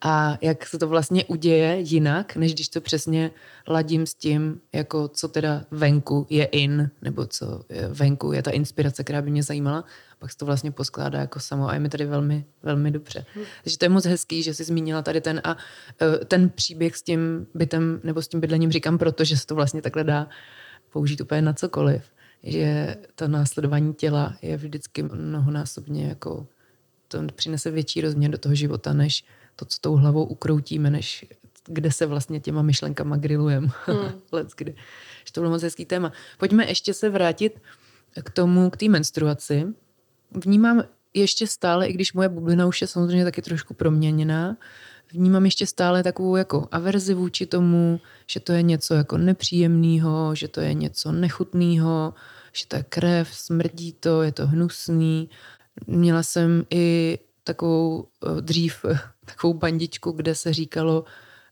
a 0.00 0.38
jak 0.40 0.66
se 0.66 0.78
to 0.78 0.88
vlastně 0.88 1.24
uděje 1.24 1.80
jinak, 1.80 2.36
než 2.36 2.54
když 2.54 2.68
to 2.68 2.80
přesně 2.80 3.30
ladím 3.68 4.06
s 4.06 4.14
tím, 4.14 4.60
jako 4.72 5.08
co 5.08 5.28
teda 5.28 5.64
venku 5.70 6.26
je 6.30 6.44
in, 6.44 6.90
nebo 7.02 7.26
co 7.26 7.64
je 7.68 7.88
venku 7.88 8.32
je 8.32 8.42
ta 8.42 8.50
inspirace, 8.50 9.04
která 9.04 9.22
by 9.22 9.30
mě 9.30 9.42
zajímala, 9.42 9.84
pak 10.18 10.32
se 10.32 10.38
to 10.38 10.46
vlastně 10.46 10.70
poskládá 10.70 11.20
jako 11.20 11.40
samo 11.40 11.68
a 11.68 11.74
je 11.74 11.80
mi 11.80 11.88
tady 11.88 12.04
velmi, 12.04 12.44
velmi 12.62 12.90
dobře. 12.90 13.24
Hmm. 13.34 13.44
Takže 13.64 13.78
to 13.78 13.84
je 13.84 13.88
moc 13.88 14.04
hezký, 14.04 14.42
že 14.42 14.54
jsi 14.54 14.64
zmínila 14.64 15.02
tady 15.02 15.20
ten 15.20 15.40
a 15.44 15.56
e, 16.02 16.24
ten 16.24 16.50
příběh 16.50 16.96
s 16.96 17.02
tím 17.02 17.46
bytem 17.54 18.00
nebo 18.04 18.22
s 18.22 18.28
tím 18.28 18.40
bydlením 18.40 18.72
říkám 18.72 18.98
proto, 18.98 19.24
že 19.24 19.36
se 19.36 19.46
to 19.46 19.54
vlastně 19.54 19.82
takhle 19.82 20.04
dá 20.04 20.28
použít 20.92 21.20
úplně 21.20 21.42
na 21.42 21.52
cokoliv. 21.52 22.02
Že 22.42 22.96
to 23.14 23.28
následování 23.28 23.94
těla 23.94 24.36
je 24.42 24.56
vždycky 24.56 25.02
mnohonásobně 25.02 26.06
jako 26.06 26.46
to 27.08 27.18
přinese 27.34 27.70
větší 27.70 28.00
rozměr 28.00 28.30
do 28.30 28.38
toho 28.38 28.54
života, 28.54 28.92
než 28.92 29.24
to, 29.56 29.64
co 29.64 29.78
tou 29.80 29.96
hlavou 29.96 30.24
ukroutíme, 30.24 30.90
než 30.90 31.26
kde 31.66 31.92
se 31.92 32.06
vlastně 32.06 32.40
těma 32.40 32.62
myšlenkama 32.62 33.16
grillujeme. 33.16 33.68
Hmm. 33.86 34.10
Let's 34.32 34.54
kdy. 34.56 34.74
Že 35.24 35.32
to 35.32 35.40
bylo 35.40 35.50
moc 35.50 35.62
hezký 35.62 35.84
téma. 35.84 36.12
Pojďme 36.38 36.68
ještě 36.68 36.94
se 36.94 37.10
vrátit 37.10 37.62
k 38.24 38.30
tomu, 38.30 38.70
k 38.70 38.76
té 38.76 38.88
menstruaci. 38.88 39.66
Vnímám 40.44 40.82
ještě 41.14 41.46
stále, 41.46 41.88
i 41.88 41.92
když 41.92 42.12
moje 42.12 42.28
bublina 42.28 42.66
už 42.66 42.80
je 42.80 42.86
samozřejmě 42.86 43.24
taky 43.24 43.42
trošku 43.42 43.74
proměněná, 43.74 44.56
vnímám 45.12 45.44
ještě 45.44 45.66
stále 45.66 46.02
takovou 46.02 46.36
jako 46.36 46.68
averzi 46.72 47.14
vůči 47.14 47.46
tomu, 47.46 48.00
že 48.26 48.40
to 48.40 48.52
je 48.52 48.62
něco 48.62 48.94
jako 48.94 49.18
nepříjemného, 49.18 50.34
že 50.34 50.48
to 50.48 50.60
je 50.60 50.74
něco 50.74 51.12
nechutného, 51.12 52.14
že 52.52 52.66
to 52.66 52.76
je 52.76 52.82
krev, 52.82 53.34
smrdí 53.34 53.92
to, 53.92 54.22
je 54.22 54.32
to 54.32 54.46
hnusný. 54.46 55.30
Měla 55.86 56.22
jsem 56.22 56.64
i 56.70 57.18
takovou 57.50 58.06
eh, 58.06 58.40
dřív 58.40 58.84
takovou 59.24 59.54
bandičku, 59.54 60.12
kde 60.12 60.34
se 60.34 60.52
říkalo, 60.52 61.04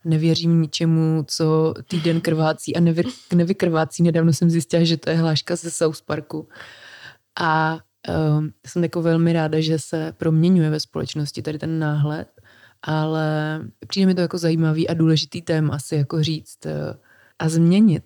nevěřím 0.05 0.62
ničemu, 0.62 1.24
co 1.26 1.74
týden 1.88 2.20
krvácí 2.20 2.76
a 2.76 2.80
nevy, 2.80 3.03
nevykrvácí. 3.34 4.03
Nedávno 4.03 4.32
jsem 4.32 4.51
zjistila, 4.51 4.84
že 4.84 4.96
to 4.96 5.11
je 5.11 5.16
hláška 5.16 5.57
ze 5.57 5.70
South 5.70 6.03
Parku. 6.03 6.49
A 7.40 7.78
um, 8.38 8.51
jsem 8.66 8.82
jako 8.82 9.03
velmi 9.03 9.32
ráda, 9.32 9.61
že 9.61 9.78
se 9.78 10.12
proměňuje 10.16 10.70
ve 10.70 10.80
společnosti 10.80 11.42
tady 11.42 11.59
ten 11.59 11.78
náhled, 11.78 12.28
ale 12.82 13.61
přijde 13.88 14.07
mi 14.07 14.14
to 14.14 14.20
jako 14.20 14.38
zajímavý 14.38 14.88
a 14.88 14.94
důležitý 14.94 15.42
téma 15.42 15.74
asi 15.74 15.96
jako 15.96 16.22
říct 16.22 16.66
uh, 16.66 16.72
a 17.38 17.49
změnit 17.49 18.03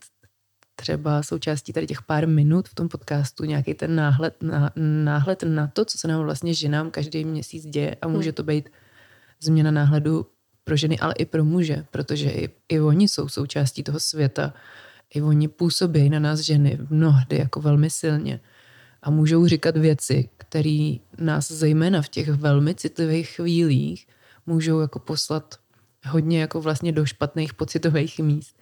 třeba 0.76 1.22
součástí 1.22 1.72
tady 1.72 1.86
těch 1.86 2.02
pár 2.02 2.28
minut 2.28 2.68
v 2.68 2.74
tom 2.74 2.88
podcastu 2.88 3.44
nějaký 3.44 3.74
ten 3.74 3.96
náhled 3.96 4.42
na, 4.42 4.72
náhled 4.76 5.42
na 5.42 5.66
to, 5.66 5.84
co 5.84 5.98
se 5.98 6.08
nám 6.08 6.22
vlastně 6.22 6.54
ženám 6.54 6.90
každý 6.90 7.24
měsíc 7.24 7.66
děje 7.66 7.96
a 8.02 8.08
může 8.08 8.28
hmm. 8.28 8.34
to 8.34 8.42
být 8.42 8.68
změna 9.40 9.70
náhledu 9.70 10.26
pro 10.64 10.76
ženy, 10.76 10.98
ale 10.98 11.14
i 11.18 11.24
pro 11.24 11.44
muže, 11.44 11.84
protože 11.90 12.30
i, 12.30 12.50
i 12.68 12.80
oni 12.80 13.08
jsou 13.08 13.28
součástí 13.28 13.82
toho 13.82 14.00
světa. 14.00 14.54
I 15.14 15.22
oni 15.22 15.48
působí 15.48 16.10
na 16.10 16.18
nás 16.18 16.40
ženy 16.40 16.78
mnohdy 16.90 17.38
jako 17.38 17.60
velmi 17.60 17.90
silně 17.90 18.40
a 19.02 19.10
můžou 19.10 19.46
říkat 19.46 19.76
věci, 19.76 20.28
které 20.36 20.96
nás 21.18 21.52
zejména 21.52 22.02
v 22.02 22.08
těch 22.08 22.28
velmi 22.28 22.74
citlivých 22.74 23.28
chvílích 23.28 24.06
můžou 24.46 24.80
jako 24.80 24.98
poslat 24.98 25.54
hodně 26.06 26.40
jako 26.40 26.60
vlastně 26.60 26.92
do 26.92 27.06
špatných 27.06 27.54
pocitových 27.54 28.18
míst. 28.18 28.56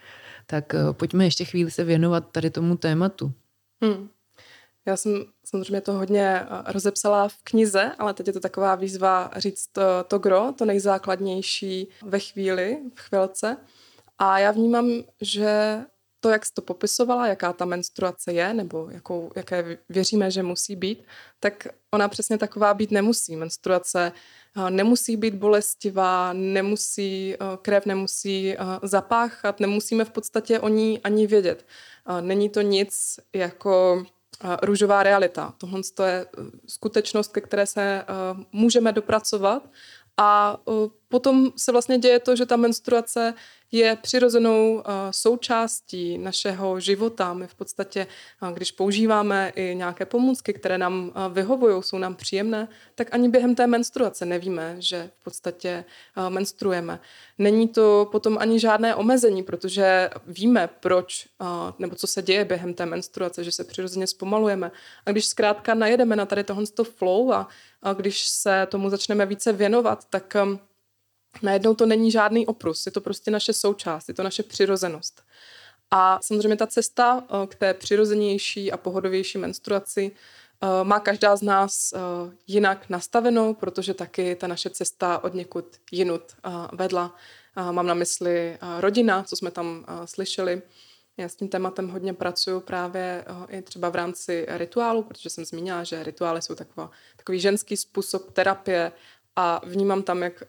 Tak 0.51 0.75
uh, 0.75 0.93
pojďme 0.93 1.25
ještě 1.25 1.45
chvíli 1.45 1.71
se 1.71 1.85
věnovat 1.85 2.31
tady 2.33 2.51
tomu 2.51 2.77
tématu. 2.77 3.33
Hmm. 3.83 4.09
Já 4.87 4.97
jsem 4.97 5.25
samozřejmě 5.45 5.81
to 5.81 5.93
hodně 5.93 6.41
eh, 6.41 6.73
rozepsala 6.73 7.29
v 7.29 7.37
knize, 7.45 7.93
ale 7.99 8.15
teď 8.15 8.27
je 8.27 8.33
to 8.33 8.41
taková 8.41 8.75
výzva 8.75 9.31
říct 9.37 9.67
to, 9.67 9.83
to 10.09 10.19
gro, 10.19 10.53
to 10.59 10.65
nejzákladnější 10.65 11.89
ve 12.03 12.19
chvíli, 12.19 12.79
v 12.95 13.01
chvilce. 13.01 13.57
A 14.19 14.39
já 14.39 14.51
vnímám, 14.51 14.91
že 15.21 15.81
to, 16.21 16.29
jak 16.29 16.47
jsi 16.47 16.55
to 16.55 16.63
popisovala, 16.63 17.27
jaká 17.27 17.53
ta 17.53 17.65
menstruace 17.65 18.33
je, 18.33 18.55
nebo 18.55 18.89
jakou, 18.91 19.31
jaké 19.37 19.79
věříme, 19.89 20.31
že 20.31 20.43
musí 20.43 20.77
být, 20.77 21.05
tak 21.41 21.67
ona 21.91 22.09
přesně 22.09 22.39
taková 22.39 22.75
být 22.75 22.91
nemusí. 22.91 23.37
Menstruace 23.37 24.13
eh, 24.57 24.71
nemusí 24.71 25.17
být 25.17 25.35
bolestivá, 25.35 26.33
nemusí, 26.33 27.35
eh, 27.35 27.39
krev 27.63 27.87
nemusí 27.87 28.57
zapáchat, 28.83 29.61
nemusíme 29.61 30.05
v 30.05 30.11
podstatě 30.11 30.61
o 30.61 30.69
ní 30.69 31.01
ani 31.01 31.27
vědět. 31.27 31.67
Není 32.21 32.49
to 32.49 32.61
nic 32.61 33.21
jako 33.33 34.05
růžová 34.63 35.03
realita. 35.03 35.55
Tohle 35.59 35.81
je 36.07 36.27
eh, 36.27 36.43
skutečnost, 36.67 37.33
ke 37.33 37.41
které 37.41 37.67
se 37.67 37.83
eh, 37.83 38.05
můžeme 38.53 38.93
dopracovat 38.93 39.63
a 40.17 40.59
eh, 40.69 40.73
potom 41.11 41.53
se 41.57 41.73
vlastně 41.73 41.99
děje 41.99 42.19
to, 42.19 42.37
že 42.37 42.47
ta 42.47 42.57
menstruace 42.57 43.35
je 43.73 43.97
přirozenou 44.03 44.81
eh, 44.81 44.93
součástí 45.11 46.19
našeho 46.19 46.81
života. 46.81 47.35
My 47.35 47.47
v 47.47 47.55
podstatě, 47.55 48.07
eh, 48.43 48.53
když 48.53 48.73
používáme 48.73 49.53
i 49.57 49.75
nějaké 49.75 50.07
pomůcky, 50.07 50.53
které 50.53 50.79
nám 50.79 51.13
eh, 51.15 51.29
vyhovují, 51.29 51.83
jsou 51.83 51.99
nám 51.99 52.15
příjemné, 52.15 52.69
tak 52.95 53.15
ani 53.15 53.29
během 53.29 53.55
té 53.55 53.67
menstruace 53.67 54.27
nevíme, 54.27 54.77
že 54.79 55.11
v 55.21 55.25
podstatě 55.25 55.85
menstruujeme. 56.29 57.01
Není 57.39 57.69
to 57.69 58.09
potom 58.13 58.39
ani 58.39 58.61
žádné 58.61 58.95
omezení, 58.95 59.43
protože 59.43 60.11
víme, 60.27 60.69
proč 60.81 61.29
nebo 61.79 61.97
co 61.97 62.07
se 62.07 62.23
děje 62.23 62.45
během 62.45 62.75
té 62.75 62.87
menstruace, 62.87 63.45
že 63.45 63.53
se 63.53 63.65
přirozeně 63.65 64.07
zpomalujeme. 64.07 64.71
A 65.07 65.11
když 65.11 65.27
zkrátka 65.27 65.75
najedeme 65.75 66.17
na 66.17 66.27
tady 66.27 66.45
tohle 66.45 66.65
flow 66.83 67.33
a, 67.33 67.49
a 67.83 67.93
když 67.93 68.27
se 68.29 68.67
tomu 68.71 68.91
začneme 68.91 69.27
více 69.27 69.53
věnovat, 69.53 70.05
tak 70.11 70.37
najednou 71.43 71.75
to 71.75 71.87
není 71.87 72.11
žádný 72.11 72.47
oprus, 72.47 72.87
je 72.87 72.93
to 72.93 73.01
prostě 73.01 73.31
naše 73.31 73.53
součást, 73.53 74.09
je 74.09 74.15
to 74.15 74.23
naše 74.23 74.43
přirozenost. 74.43 75.23
A 75.91 76.19
samozřejmě 76.23 76.57
ta 76.57 76.67
cesta 76.67 77.25
eh, 77.25 77.47
k 77.47 77.55
té 77.55 77.75
přirozenější 77.75 78.73
a 78.73 78.77
pohodovější 78.77 79.39
menstruaci 79.39 80.13
eh, 80.13 80.85
má 80.85 81.01
každá 81.01 81.37
z 81.37 81.43
nás 81.43 81.93
eh, 81.93 81.99
jinak 82.47 82.89
nastavenou, 82.89 83.55
protože 83.55 83.95
taky 83.95 84.35
ta 84.35 84.47
naše 84.47 84.71
cesta 84.71 85.25
od 85.25 85.35
někud 85.35 85.67
jinut 85.93 86.23
vedla. 86.73 87.17
Mám 87.71 87.87
na 87.87 87.95
mysli 87.95 88.59
rodina, 88.79 89.23
co 89.23 89.37
jsme 89.37 89.51
tam 89.51 89.85
slyšeli. 90.05 90.63
Já 91.17 91.29
s 91.29 91.35
tím 91.35 91.49
tématem 91.49 91.89
hodně 91.89 92.15
pracuju 92.15 92.61
právě 92.61 93.25
i 93.49 93.63
třeba 93.63 93.89
v 93.89 93.95
rámci 93.95 94.47
rituálu, 94.49 95.03
protože 95.03 95.31
jsem 95.31 95.45
zmínila, 95.45 95.85
že 95.85 96.03
rituály 96.03 96.43
jsou 96.43 96.55
taková, 96.55 96.91
takový 97.17 97.41
ženský 97.41 97.77
způsob 97.77 98.31
terapie 98.33 98.93
a 99.37 99.61
vnímám 99.67 100.03
tam, 100.03 100.23
jak 100.23 100.43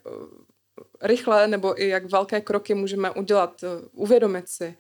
rychle 1.02 1.48
nebo 1.48 1.82
i 1.82 1.88
jak 1.88 2.06
velké 2.06 2.42
kroky 2.42 2.74
můžeme 2.74 3.12
udělat, 3.12 3.64
eh, 3.64 3.68
uvědomit 3.94 4.50
si 4.50 4.78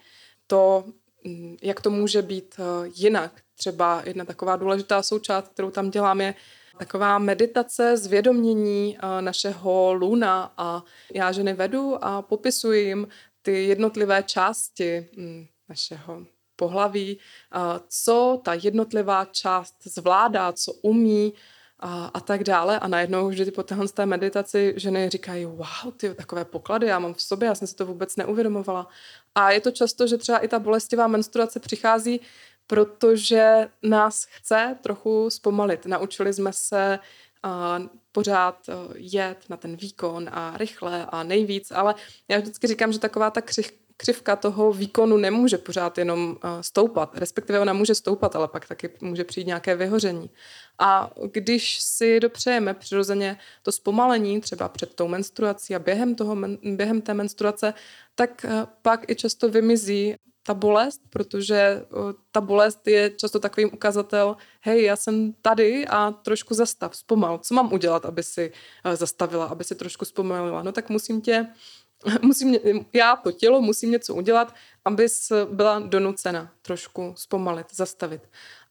to, 0.47 0.85
mm, 1.23 1.57
jak 1.61 1.81
to 1.81 1.89
může 1.89 2.21
být 2.21 2.55
eh, 2.59 2.91
jinak. 2.95 3.41
Třeba 3.55 4.01
jedna 4.05 4.25
taková 4.25 4.55
důležitá 4.55 5.03
součást, 5.03 5.47
kterou 5.47 5.71
tam 5.71 5.89
dělám, 5.89 6.21
je 6.21 6.35
taková 6.77 7.19
meditace, 7.19 7.97
zvědomění 7.97 8.97
eh, 8.97 9.21
našeho 9.21 9.93
luna 9.93 10.53
a 10.57 10.83
já 11.13 11.31
ženy 11.31 11.53
vedu 11.53 12.03
a 12.05 12.21
popisuji 12.21 12.85
jim 12.85 13.07
ty 13.41 13.63
jednotlivé 13.65 14.23
části 14.23 15.09
mm, 15.17 15.45
našeho 15.69 16.25
pohlaví, 16.55 17.17
co 17.87 18.41
ta 18.43 18.53
jednotlivá 18.53 19.25
část 19.25 19.75
zvládá, 19.83 20.51
co 20.51 20.73
umí, 20.73 21.33
a, 21.81 22.05
a 22.13 22.19
tak 22.19 22.43
dále. 22.43 22.79
A 22.79 22.87
najednou 22.87 23.29
vždy 23.29 23.51
po 23.51 23.63
téhle 23.63 23.87
té 23.87 24.05
meditaci 24.05 24.73
ženy 24.77 25.09
říkají, 25.09 25.45
wow, 25.45 25.93
ty 25.97 26.13
takové 26.13 26.45
poklady 26.45 26.87
já 26.87 26.99
mám 26.99 27.13
v 27.13 27.21
sobě, 27.21 27.47
já 27.47 27.55
jsem 27.55 27.67
si 27.67 27.75
to 27.75 27.85
vůbec 27.85 28.15
neuvědomovala. 28.15 28.87
A 29.35 29.51
je 29.51 29.61
to 29.61 29.71
často, 29.71 30.07
že 30.07 30.17
třeba 30.17 30.37
i 30.37 30.47
ta 30.47 30.59
bolestivá 30.59 31.07
menstruace 31.07 31.59
přichází, 31.59 32.21
protože 32.67 33.69
nás 33.83 34.25
chce 34.29 34.77
trochu 34.81 35.29
zpomalit. 35.29 35.85
Naučili 35.85 36.33
jsme 36.33 36.53
se 36.53 36.99
uh, 37.45 37.87
pořád 38.11 38.67
uh, 38.67 38.93
jet 38.95 39.37
na 39.49 39.57
ten 39.57 39.75
výkon 39.75 40.29
a 40.31 40.57
rychle 40.57 41.05
a 41.09 41.23
nejvíc, 41.23 41.71
ale 41.71 41.95
já 42.27 42.39
vždycky 42.39 42.67
říkám, 42.67 42.93
že 42.93 42.99
taková 42.99 43.29
ta 43.29 43.41
křih, 43.41 43.71
křivka 44.01 44.35
toho 44.35 44.73
výkonu 44.73 45.17
nemůže 45.17 45.57
pořád 45.57 45.97
jenom 45.97 46.37
stoupat, 46.61 47.17
respektive 47.17 47.59
ona 47.59 47.73
může 47.73 47.95
stoupat, 47.95 48.35
ale 48.35 48.47
pak 48.47 48.67
taky 48.67 48.89
může 49.01 49.23
přijít 49.23 49.47
nějaké 49.47 49.75
vyhoření. 49.75 50.29
A 50.79 51.11
když 51.31 51.79
si 51.81 52.19
dopřejeme 52.19 52.73
přirozeně 52.73 53.37
to 53.63 53.71
zpomalení, 53.71 54.41
třeba 54.41 54.69
před 54.69 54.95
tou 54.95 55.07
menstruací 55.07 55.75
a 55.75 55.79
během, 55.79 56.15
toho, 56.15 56.37
během 56.63 57.01
té 57.01 57.13
menstruace, 57.13 57.73
tak 58.15 58.45
pak 58.81 59.09
i 59.09 59.15
často 59.15 59.49
vymizí 59.49 60.15
ta 60.43 60.53
bolest, 60.53 61.01
protože 61.09 61.85
ta 62.31 62.41
bolest 62.41 62.87
je 62.87 63.09
často 63.09 63.39
takovým 63.39 63.69
ukazatel, 63.73 64.37
hej, 64.61 64.83
já 64.83 64.95
jsem 64.95 65.33
tady 65.41 65.87
a 65.87 66.11
trošku 66.11 66.53
zastav, 66.53 66.95
zpomal. 66.95 67.37
Co 67.37 67.53
mám 67.53 67.73
udělat, 67.73 68.05
aby 68.05 68.23
si 68.23 68.51
zastavila, 68.93 69.45
aby 69.45 69.63
si 69.63 69.75
trošku 69.75 70.05
zpomalila? 70.05 70.63
No 70.63 70.71
tak 70.71 70.89
musím 70.89 71.21
tě 71.21 71.47
musím, 72.21 72.57
já, 72.93 73.15
to 73.15 73.31
tělo, 73.31 73.61
musím 73.61 73.91
něco 73.91 74.15
udělat, 74.15 74.55
abys 74.85 75.31
byla 75.51 75.79
donucena 75.79 76.51
trošku 76.61 77.13
zpomalit, 77.17 77.67
zastavit. 77.75 78.21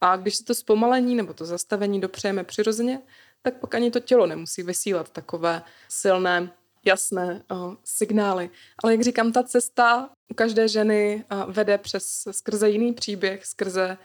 A 0.01 0.17
když 0.17 0.37
si 0.37 0.45
to 0.45 0.55
zpomalení 0.55 1.15
nebo 1.15 1.33
to 1.33 1.45
zastavení 1.45 2.01
dopřejeme 2.01 2.45
přirozeně, 2.45 3.01
tak 3.43 3.61
pak 3.61 3.75
ani 3.75 3.91
to 3.91 4.01
tělo 4.01 4.27
nemusí 4.27 4.63
vysílat 4.63 5.11
takové 5.11 5.63
silné, 5.89 6.53
jasné 6.85 7.43
uh, 7.51 7.75
signály. 7.85 8.51
Ale 8.83 8.93
jak 8.93 9.03
říkám, 9.03 9.33
ta 9.33 9.43
cesta 9.43 10.11
u 10.29 10.35
každé 10.35 10.69
ženy 10.69 11.25
vede 11.47 11.79
přes 11.79 12.29
skrze 12.31 12.71
jiný 12.71 12.93
příběh, 12.93 13.47
skrze 13.47 13.99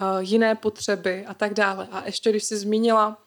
uh, 0.00 0.18
jiné 0.18 0.54
potřeby 0.54 1.26
a 1.26 1.34
tak 1.34 1.54
dále. 1.54 1.88
A 1.90 2.06
ještě 2.06 2.30
když 2.30 2.44
si 2.44 2.56
zmínila 2.56 3.22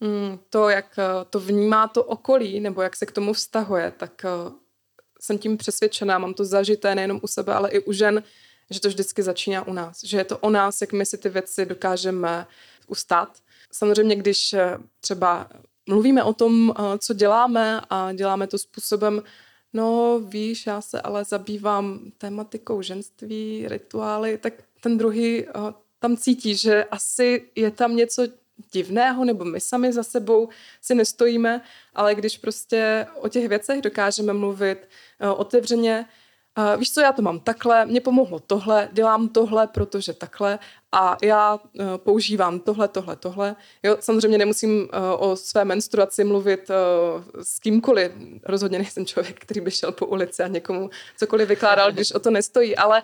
um, 0.00 0.40
to, 0.50 0.68
jak 0.68 0.98
to 1.30 1.40
vnímá 1.40 1.88
to 1.88 2.04
okolí, 2.04 2.60
nebo 2.60 2.82
jak 2.82 2.96
se 2.96 3.06
k 3.06 3.12
tomu 3.12 3.32
vztahuje, 3.32 3.92
tak 3.96 4.26
jsem 5.24 5.38
tím 5.38 5.56
přesvědčená, 5.56 6.18
mám 6.18 6.34
to 6.34 6.44
zažité 6.44 6.94
nejenom 6.94 7.20
u 7.22 7.26
sebe, 7.26 7.54
ale 7.54 7.70
i 7.70 7.80
u 7.80 7.92
žen, 7.92 8.22
že 8.70 8.80
to 8.80 8.88
vždycky 8.88 9.22
začíná 9.22 9.66
u 9.66 9.72
nás. 9.72 10.04
Že 10.04 10.16
je 10.16 10.24
to 10.24 10.38
o 10.38 10.50
nás, 10.50 10.80
jak 10.80 10.92
my 10.92 11.06
si 11.06 11.18
ty 11.18 11.28
věci 11.28 11.66
dokážeme 11.66 12.46
ustát. 12.86 13.38
Samozřejmě, 13.72 14.16
když 14.16 14.52
eh, 14.52 14.78
třeba 15.00 15.48
mluvíme 15.88 16.22
o 16.22 16.32
tom, 16.32 16.74
eh, 16.76 16.98
co 16.98 17.14
děláme 17.14 17.80
a 17.90 18.12
děláme 18.12 18.46
to 18.46 18.58
způsobem, 18.58 19.22
no 19.72 20.20
víš, 20.24 20.66
já 20.66 20.80
se 20.80 21.00
ale 21.00 21.24
zabývám 21.24 22.00
tématikou 22.18 22.82
ženství, 22.82 23.68
rituály, 23.68 24.38
tak 24.38 24.54
ten 24.80 24.98
druhý 24.98 25.44
eh, 25.44 25.52
tam 25.98 26.16
cítí, 26.16 26.56
že 26.56 26.84
asi 26.84 27.42
je 27.56 27.70
tam 27.70 27.96
něco 27.96 28.22
divného, 28.72 29.24
nebo 29.24 29.44
my 29.44 29.60
sami 29.60 29.92
za 29.92 30.02
sebou 30.02 30.48
si 30.82 30.94
nestojíme, 30.94 31.60
ale 31.94 32.14
když 32.14 32.38
prostě 32.38 33.06
o 33.20 33.28
těch 33.28 33.48
věcech 33.48 33.82
dokážeme 33.82 34.32
mluvit 34.32 34.88
uh, 35.22 35.40
otevřeně 35.40 36.06
uh, 36.58 36.80
víš 36.80 36.92
co, 36.92 37.00
já 37.00 37.12
to 37.12 37.22
mám 37.22 37.40
takhle, 37.40 37.86
mě 37.86 38.00
pomohlo 38.00 38.40
tohle, 38.40 38.88
dělám 38.92 39.28
tohle, 39.28 39.66
protože 39.66 40.12
takhle 40.12 40.58
a 40.92 41.16
já 41.22 41.54
uh, 41.54 41.60
používám 41.96 42.60
tohle, 42.60 42.88
tohle, 42.88 43.16
tohle. 43.16 43.56
Jo, 43.82 43.96
samozřejmě 44.00 44.38
nemusím 44.38 44.88
o 45.18 45.36
své 45.36 45.64
menstruaci 45.64 46.24
mluvit 46.24 46.70
s 47.42 47.58
kýmkoliv. 47.58 48.12
Rozhodně 48.44 48.78
nejsem 48.78 49.06
člověk, 49.06 49.40
který 49.40 49.60
by 49.60 49.70
šel 49.70 49.92
po 49.92 50.06
ulici 50.06 50.42
a 50.42 50.48
někomu 50.48 50.90
cokoliv 51.16 51.48
vykládal, 51.48 51.92
když 51.92 52.12
o 52.12 52.18
to 52.18 52.30
nestojí, 52.30 52.76
ale 52.76 53.02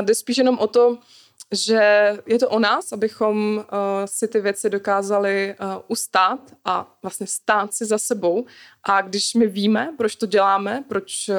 jde 0.00 0.14
spíš 0.14 0.36
jenom 0.36 0.58
o 0.58 0.66
to, 0.66 0.98
že 1.52 2.12
je 2.26 2.38
to 2.38 2.48
o 2.48 2.58
nás, 2.58 2.92
abychom 2.92 3.56
uh, 3.56 3.62
si 4.04 4.28
ty 4.28 4.40
věci 4.40 4.70
dokázali 4.70 5.54
uh, 5.60 5.82
ustát 5.88 6.40
a 6.64 6.98
vlastně 7.02 7.26
stát 7.26 7.74
si 7.74 7.84
za 7.84 7.98
sebou. 7.98 8.46
A 8.82 9.00
když 9.00 9.34
my 9.34 9.46
víme, 9.46 9.94
proč 9.96 10.16
to 10.16 10.26
děláme, 10.26 10.84
proč 10.88 11.28
uh, 11.28 11.36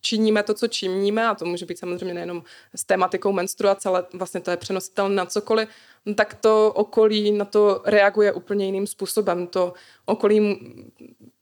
činíme 0.00 0.42
to, 0.42 0.54
co 0.54 0.68
činíme, 0.68 1.26
a 1.26 1.34
to 1.34 1.44
může 1.44 1.66
být 1.66 1.78
samozřejmě 1.78 2.14
nejenom 2.14 2.42
s 2.74 2.84
tématikou 2.84 3.32
menstruace, 3.32 3.88
ale 3.88 4.04
vlastně 4.12 4.40
to 4.40 4.50
je 4.50 4.56
přenositelné 4.56 5.14
na 5.14 5.26
cokoliv, 5.26 5.68
no 6.06 6.14
tak 6.14 6.34
to 6.34 6.72
okolí 6.72 7.32
na 7.32 7.44
to 7.44 7.82
reaguje 7.84 8.32
úplně 8.32 8.66
jiným 8.66 8.86
způsobem. 8.86 9.46
To 9.46 9.72
okolí 10.04 10.58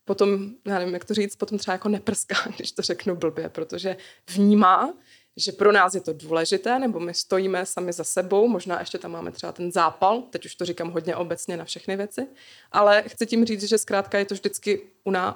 potom, 0.05 0.51
já 0.67 0.79
nevím, 0.79 0.95
jak 0.95 1.05
to 1.05 1.15
říct, 1.15 1.37
potom 1.37 1.59
třeba 1.59 1.73
jako 1.73 1.89
neprská, 1.89 2.35
když 2.57 2.73
to 2.73 2.83
řeknu 2.83 3.17
blbě, 3.17 3.49
protože 3.49 3.97
vnímá, 4.35 4.95
že 5.37 5.53
pro 5.53 5.73
nás 5.73 5.95
je 5.95 6.01
to 6.01 6.13
důležité, 6.13 6.79
nebo 6.79 7.01
my 7.01 7.15
stojíme 7.15 7.67
sami 7.67 7.93
za 7.93 8.05
sebou, 8.05 8.49
možná 8.49 8.81
ještě 8.81 8.99
tam 8.99 9.11
máme 9.11 9.33
třeba 9.33 9.53
ten 9.53 9.73
zápal, 9.73 10.23
teď 10.23 10.45
už 10.45 10.55
to 10.55 10.65
říkám 10.65 10.91
hodně 10.91 11.17
obecně 11.17 11.57
na 11.57 11.65
všechny 11.65 11.97
věci, 11.97 12.27
ale 12.73 13.03
chci 13.03 13.27
tím 13.27 13.45
říct, 13.45 13.63
že 13.63 13.79
zkrátka 13.79 14.19
je 14.19 14.25
to 14.25 14.35
vždycky 14.35 14.83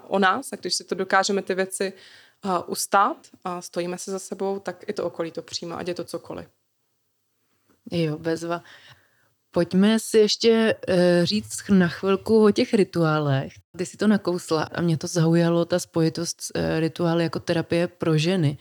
o 0.08 0.18
nás 0.18 0.52
a 0.52 0.56
když 0.56 0.74
si 0.74 0.84
to 0.84 0.94
dokážeme 0.94 1.42
ty 1.42 1.54
věci 1.54 1.92
ustát 2.66 3.16
a 3.44 3.62
stojíme 3.62 3.98
se 3.98 4.10
za 4.10 4.18
sebou, 4.18 4.58
tak 4.58 4.84
i 4.88 4.92
to 4.92 5.04
okolí 5.04 5.30
to 5.30 5.42
přijímá, 5.42 5.76
ať 5.76 5.88
je 5.88 5.94
to 5.94 6.04
cokoliv. 6.04 6.46
Jo, 7.92 8.18
bezva. 8.18 8.62
Pojďme 9.50 9.98
si 10.00 10.18
ještě 10.18 10.74
uh, 10.88 10.94
říct 11.24 11.68
na 11.68 11.88
chvilku 11.88 12.44
o 12.44 12.50
těch 12.50 12.74
rituálech. 12.74 13.52
Ty 13.78 13.86
si 13.86 13.96
to 13.96 14.06
nakousla 14.06 14.62
a 14.62 14.80
mě 14.80 14.96
to 14.98 15.06
zaujalo, 15.06 15.64
ta 15.64 15.78
spojitost 15.78 16.42
uh, 16.54 16.80
rituály 16.80 17.22
jako 17.22 17.40
terapie 17.40 17.88
pro 17.88 18.18
ženy 18.18 18.58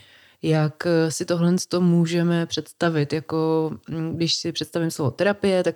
jak 0.50 0.86
eh, 0.86 1.12
si 1.12 1.26
tohle 1.26 1.56
to 1.70 1.82
můžeme 1.82 2.46
představit. 2.46 3.14
Jako, 3.14 3.72
mm, 3.90 4.16
když 4.16 4.36
si 4.36 4.52
představím 4.52 4.92
slovo 4.92 5.12
terapie, 5.12 5.64
tak 5.64 5.76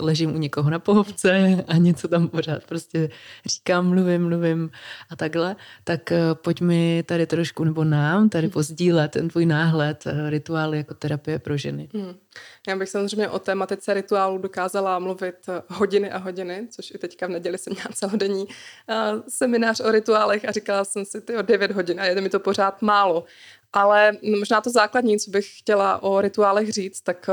ležím 0.00 0.34
u 0.34 0.38
někoho 0.38 0.70
na 0.70 0.78
pohovce 0.78 1.64
a 1.68 1.76
něco 1.76 2.08
tam 2.08 2.28
pořád 2.28 2.64
prostě 2.64 3.10
říkám, 3.46 3.88
mluvím, 3.88 4.28
mluvím 4.28 4.70
a 5.10 5.16
takhle. 5.16 5.56
Tak 5.84 6.12
eh, 6.12 6.20
pojď 6.34 6.60
mi 6.60 7.02
tady 7.06 7.26
trošku, 7.26 7.64
nebo 7.64 7.84
nám 7.84 8.28
tady 8.28 8.48
pozdílet 8.48 9.10
ten 9.10 9.28
tvůj 9.28 9.46
náhled 9.46 10.06
eh, 10.06 10.30
rituály 10.30 10.78
jako 10.78 10.94
terapie 10.94 11.38
pro 11.38 11.56
ženy. 11.56 11.88
Hmm. 11.94 12.14
Já 12.68 12.76
bych 12.76 12.88
samozřejmě 12.88 13.28
o 13.28 13.38
tématice 13.38 13.94
rituálu 13.94 14.38
dokázala 14.38 14.98
mluvit 14.98 15.34
hodiny 15.68 16.10
a 16.10 16.18
hodiny, 16.18 16.66
což 16.70 16.90
i 16.90 16.98
teďka 16.98 17.26
v 17.26 17.30
neděli 17.30 17.58
jsem 17.58 17.72
měla 17.72 17.88
celodenní 17.94 18.46
seminář 19.28 19.80
o 19.80 19.90
rituálech 19.90 20.44
a 20.48 20.52
říkala 20.52 20.84
jsem 20.84 21.04
si 21.04 21.20
ty 21.20 21.36
o 21.36 21.42
9 21.42 21.70
hodin 21.70 22.00
a 22.00 22.04
je 22.04 22.20
mi 22.20 22.28
to 22.28 22.40
pořád 22.40 22.82
málo. 22.82 23.24
Ale 23.72 24.12
možná 24.38 24.60
to 24.60 24.70
základní, 24.70 25.18
co 25.18 25.30
bych 25.30 25.58
chtěla 25.58 26.02
o 26.02 26.20
rituálech 26.20 26.72
říct, 26.72 27.00
tak 27.00 27.30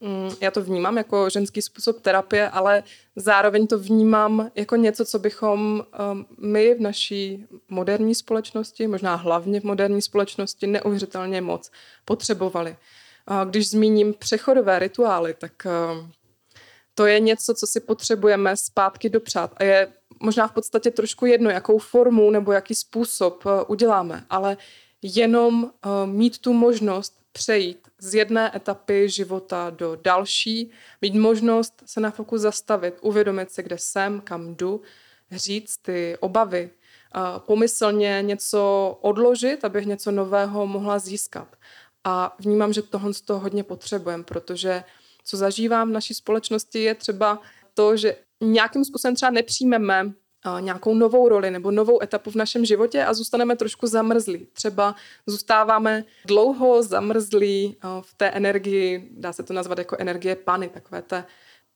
mm, 0.00 0.30
já 0.40 0.50
to 0.50 0.62
vnímám 0.62 0.96
jako 0.96 1.30
ženský 1.30 1.62
způsob 1.62 2.00
terapie, 2.00 2.48
ale 2.48 2.82
zároveň 3.16 3.66
to 3.66 3.78
vnímám 3.78 4.50
jako 4.54 4.76
něco, 4.76 5.04
co 5.04 5.18
bychom 5.18 5.58
um, 6.12 6.26
my 6.38 6.74
v 6.74 6.80
naší 6.80 7.46
moderní 7.68 8.14
společnosti, 8.14 8.86
možná 8.86 9.14
hlavně 9.14 9.60
v 9.60 9.64
moderní 9.64 10.02
společnosti, 10.02 10.66
neuvěřitelně 10.66 11.40
moc 11.40 11.70
potřebovali. 12.04 12.76
Když 13.44 13.70
zmíním 13.70 14.14
přechodové 14.14 14.78
rituály, 14.78 15.34
tak 15.34 15.52
um, 15.66 16.12
to 16.94 17.06
je 17.06 17.20
něco, 17.20 17.54
co 17.54 17.66
si 17.66 17.80
potřebujeme 17.80 18.56
zpátky 18.56 19.08
dopřát 19.08 19.54
a 19.56 19.64
je 19.64 19.88
možná 20.20 20.48
v 20.48 20.52
podstatě 20.52 20.90
trošku 20.90 21.26
jedno, 21.26 21.50
jakou 21.50 21.78
formu 21.78 22.30
nebo 22.30 22.52
jaký 22.52 22.74
způsob 22.74 23.46
uh, 23.46 23.52
uděláme, 23.66 24.24
ale 24.30 24.56
jenom 25.02 25.62
uh, 25.64 25.70
mít 26.06 26.38
tu 26.38 26.52
možnost 26.52 27.22
přejít 27.32 27.88
z 27.98 28.14
jedné 28.14 28.56
etapy 28.56 29.08
života 29.08 29.70
do 29.70 29.98
další, 30.02 30.70
mít 31.02 31.14
možnost 31.14 31.82
se 31.86 32.00
na 32.00 32.10
chvilku 32.10 32.38
zastavit, 32.38 32.94
uvědomit 33.00 33.50
se, 33.50 33.62
kde 33.62 33.78
jsem, 33.78 34.20
kam 34.20 34.54
jdu, 34.54 34.80
říct 35.30 35.76
ty 35.76 36.16
obavy, 36.20 36.70
uh, 37.16 37.38
pomyslně 37.38 38.18
něco 38.22 38.98
odložit, 39.00 39.64
abych 39.64 39.86
něco 39.86 40.10
nového 40.10 40.66
mohla 40.66 40.98
získat. 40.98 41.56
A 42.04 42.36
vnímám, 42.38 42.72
že 42.72 42.82
tohle 42.82 43.14
z 43.14 43.20
toho 43.20 43.40
hodně 43.40 43.64
potřebujeme, 43.64 44.24
protože 44.24 44.84
co 45.24 45.36
zažívám 45.36 45.88
v 45.88 45.92
naší 45.92 46.14
společnosti 46.14 46.82
je 46.82 46.94
třeba 46.94 47.40
to, 47.74 47.96
že 47.96 48.16
nějakým 48.40 48.84
způsobem 48.84 49.14
třeba 49.14 49.30
nepřijmeme 49.30 50.12
nějakou 50.60 50.94
novou 50.94 51.28
roli 51.28 51.50
nebo 51.50 51.70
novou 51.70 52.02
etapu 52.02 52.30
v 52.30 52.34
našem 52.34 52.64
životě 52.64 53.04
a 53.04 53.14
zůstaneme 53.14 53.56
trošku 53.56 53.86
zamrzlí. 53.86 54.46
Třeba 54.52 54.94
zůstáváme 55.26 56.04
dlouho 56.24 56.82
zamrzlí 56.82 57.76
v 58.00 58.14
té 58.14 58.30
energii, 58.30 59.08
dá 59.10 59.32
se 59.32 59.42
to 59.42 59.52
nazvat 59.52 59.78
jako 59.78 59.96
energie 59.98 60.36
pany, 60.36 60.68
takové 60.68 61.02
té 61.02 61.24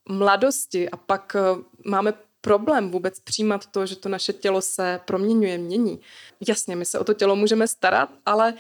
mladosti 0.09 0.91
a 0.91 0.97
pak 0.97 1.37
máme 1.85 2.15
problém 2.41 2.91
vůbec 2.91 3.21
přijímat 3.21 3.67
to, 3.67 3.87
že 3.87 3.97
to 3.97 4.09
naše 4.09 4.33
tělo 4.33 4.63
se 4.63 5.01
proměňuje, 5.05 5.59
mění. 5.59 6.01
Jasně, 6.49 6.77
my 6.77 6.85
se 6.85 6.99
o 6.99 7.05
to 7.05 7.15
tělo 7.15 7.37
můžeme 7.37 7.69
starat, 7.69 8.11
ale 8.27 8.55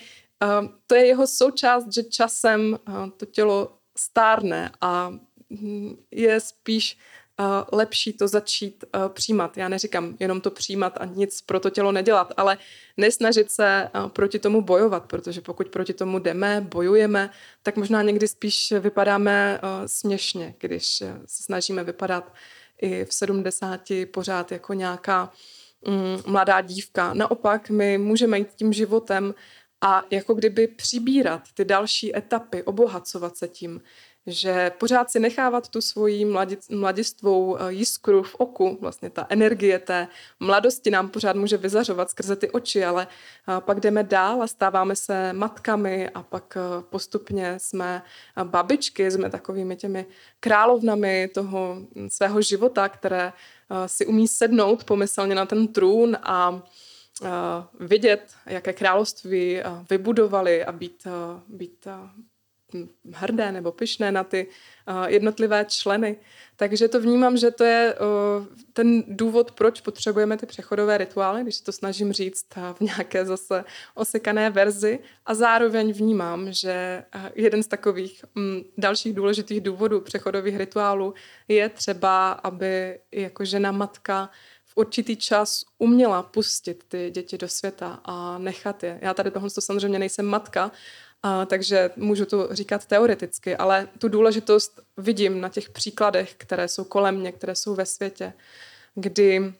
to 0.87 0.95
je 0.95 1.07
jeho 1.07 1.27
součást, 1.27 1.93
že 1.95 2.03
časem 2.03 2.79
to 3.17 3.27
tělo 3.27 3.73
stárne 3.99 4.73
a 4.81 5.13
hm, 5.51 5.97
je 6.11 6.41
spíš 6.41 6.99
lepší 7.73 8.13
to 8.13 8.29
začít 8.29 8.85
uh, 8.95 9.09
přijímat. 9.09 9.57
Já 9.57 9.69
neříkám 9.69 10.17
jenom 10.21 10.41
to 10.41 10.51
přijímat 10.51 10.99
a 11.01 11.05
nic 11.05 11.41
pro 11.41 11.61
to 11.61 11.71
tělo 11.71 11.93
nedělat, 11.93 12.33
ale 12.37 12.59
nesnažit 12.97 13.51
se 13.51 13.91
uh, 13.95 14.09
proti 14.09 14.39
tomu 14.39 14.63
bojovat, 14.63 15.05
protože 15.07 15.41
pokud 15.41 15.69
proti 15.69 15.93
tomu 15.93 16.19
jdeme, 16.19 16.61
bojujeme, 16.61 17.31
tak 17.63 17.77
možná 17.77 18.03
někdy 18.03 18.29
spíš 18.29 18.73
vypadáme 18.81 19.61
uh, 19.63 19.87
směšně, 19.87 20.55
když 20.59 20.97
se 21.27 21.43
snažíme 21.43 21.85
vypadat 21.85 22.33
i 22.83 23.05
v 23.05 23.15
70 23.15 23.81
pořád 24.11 24.53
jako 24.53 24.73
nějaká 24.73 25.33
um, 25.81 26.23
mladá 26.33 26.61
dívka. 26.61 27.15
Naopak, 27.15 27.71
my 27.71 27.99
můžeme 27.99 28.39
jít 28.39 28.49
tím 28.57 28.73
životem 28.73 29.35
a 29.81 30.03
jako 30.11 30.35
kdyby 30.35 30.67
přibírat 30.67 31.43
ty 31.55 31.65
další 31.65 32.17
etapy, 32.17 32.63
obohacovat 32.63 33.37
se 33.37 33.49
tím 33.49 33.81
že 34.27 34.71
pořád 34.71 35.11
si 35.11 35.21
nechávat 35.21 35.69
tu 35.69 35.81
svoji 35.81 36.27
mladistvou 36.71 37.57
eh, 37.57 37.73
jiskru 37.73 38.23
v 38.23 38.35
oku, 38.35 38.79
vlastně 38.81 39.11
ta 39.11 39.27
energie 39.29 39.79
té 39.79 40.09
mladosti 40.41 40.91
nám 40.91 41.09
pořád 41.09 41.37
může 41.37 41.57
vyzařovat 41.57 42.11
skrze 42.11 42.37
ty 42.37 42.51
oči, 42.51 42.85
ale 42.85 43.07
eh, 43.07 43.61
pak 43.61 43.81
jdeme 43.81 44.03
dál 44.03 44.43
a 44.43 44.47
stáváme 44.47 44.97
se 44.97 45.33
matkami 45.33 46.09
a 46.09 46.23
pak 46.23 46.57
eh, 46.57 46.83
postupně 46.91 47.55
jsme 47.59 48.03
babičky, 48.45 49.11
jsme 49.11 49.31
takovými 49.31 49.77
těmi 49.77 50.07
královnami 50.41 51.31
toho 51.35 51.77
hm, 51.97 52.11
svého 52.11 52.43
života, 52.43 52.89
které 52.89 53.33
si 53.87 54.07
umí 54.07 54.29
sednout 54.29 54.85
pomyslně 54.85 55.35
na 55.35 55.47
ten 55.47 55.69
trůn 55.69 56.17
a 56.23 56.63
vidět, 57.81 58.35
jaké 58.47 58.73
království 58.73 59.61
vybudovali 59.91 60.65
a 60.65 60.73
být, 60.73 61.07
být 61.49 61.89
hrdé 63.13 63.53
nebo 63.53 63.73
pyšné 63.73 64.13
na 64.13 64.25
ty 64.25 64.47
uh, 64.47 65.05
jednotlivé 65.07 65.65
členy. 65.69 66.17
Takže 66.57 66.89
to 66.89 67.01
vnímám, 67.01 67.37
že 67.37 67.51
to 67.51 67.65
je 67.65 67.95
uh, 67.95 68.47
ten 68.73 69.05
důvod, 69.09 69.53
proč 69.53 69.81
potřebujeme 69.81 70.37
ty 70.37 70.47
přechodové 70.47 70.99
rituály, 70.99 71.43
když 71.43 71.61
to 71.61 71.73
snažím 71.73 72.13
říct 72.13 72.47
uh, 72.57 72.63
v 72.75 72.81
nějaké 72.81 73.25
zase 73.25 73.65
osekané 73.95 74.51
verzi. 74.51 74.99
A 75.27 75.35
zároveň 75.35 75.93
vnímám, 75.93 76.53
že 76.53 77.05
jeden 77.35 77.63
z 77.63 77.67
takových 77.67 78.25
um, 78.37 78.65
dalších 78.79 79.15
důležitých 79.15 79.61
důvodů 79.61 80.01
přechodových 80.01 80.57
rituálů 80.57 81.15
je 81.49 81.69
třeba, 81.69 82.33
aby 82.33 82.99
jako 83.13 83.45
žena 83.45 83.73
matka 83.73 84.31
v 84.65 84.77
určitý 84.77 85.17
čas 85.17 85.65
uměla 85.79 86.23
pustit 86.23 86.85
ty 86.89 87.11
děti 87.11 87.39
do 87.39 87.49
světa 87.49 88.01
a 88.05 88.39
nechat 88.39 88.83
je. 88.83 88.99
Já 89.03 89.15
tady 89.15 89.31
tohle 89.31 89.51
to 89.51 89.61
samozřejmě 89.61 89.99
nejsem 89.99 90.27
matka, 90.27 90.71
a, 91.27 91.47
takže 91.47 91.91
můžu 91.97 92.25
to 92.25 92.49
říkat 92.51 92.87
teoreticky, 92.87 93.57
ale 93.57 93.89
tu 93.99 94.09
důležitost 94.09 94.81
vidím 94.97 95.41
na 95.41 95.49
těch 95.49 95.71
příkladech, 95.71 96.35
které 96.35 96.69
jsou 96.69 96.85
kolem 96.85 97.17
mě, 97.17 97.33
které 97.33 97.55
jsou 97.55 97.75
ve 97.75 97.87
světě, 97.87 98.33
kdy 98.95 99.55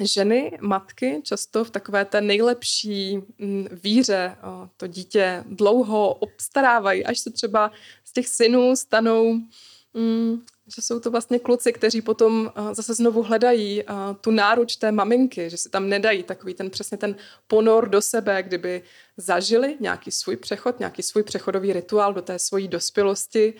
ženy, 0.00 0.58
matky 0.60 1.20
často 1.24 1.64
v 1.64 1.70
takové 1.70 2.04
té 2.04 2.20
nejlepší 2.20 3.16
mm, 3.16 3.66
víře 3.72 4.36
to 4.76 4.86
dítě 4.86 5.44
dlouho 5.46 6.14
obstarávají, 6.14 7.04
až 7.04 7.18
se 7.18 7.30
třeba 7.30 7.72
z 8.04 8.12
těch 8.12 8.28
synů 8.28 8.76
stanou 8.76 9.34
mm, 9.94 10.44
že 10.66 10.82
jsou 10.82 11.00
to 11.00 11.10
vlastně 11.10 11.38
kluci, 11.38 11.72
kteří 11.72 12.02
potom 12.02 12.52
zase 12.72 12.94
znovu 12.94 13.22
hledají 13.22 13.84
tu 14.20 14.30
náruč 14.30 14.76
té 14.76 14.92
maminky, 14.92 15.50
že 15.50 15.56
si 15.56 15.68
tam 15.68 15.88
nedají 15.88 16.22
takový 16.22 16.54
ten 16.54 16.70
přesně 16.70 16.98
ten 16.98 17.16
ponor 17.46 17.88
do 17.88 18.02
sebe, 18.02 18.42
kdyby 18.42 18.82
zažili 19.16 19.76
nějaký 19.80 20.10
svůj 20.10 20.36
přechod, 20.36 20.78
nějaký 20.78 21.02
svůj 21.02 21.22
přechodový 21.22 21.72
rituál 21.72 22.14
do 22.14 22.22
té 22.22 22.38
svojí 22.38 22.68
dospělosti, 22.68 23.54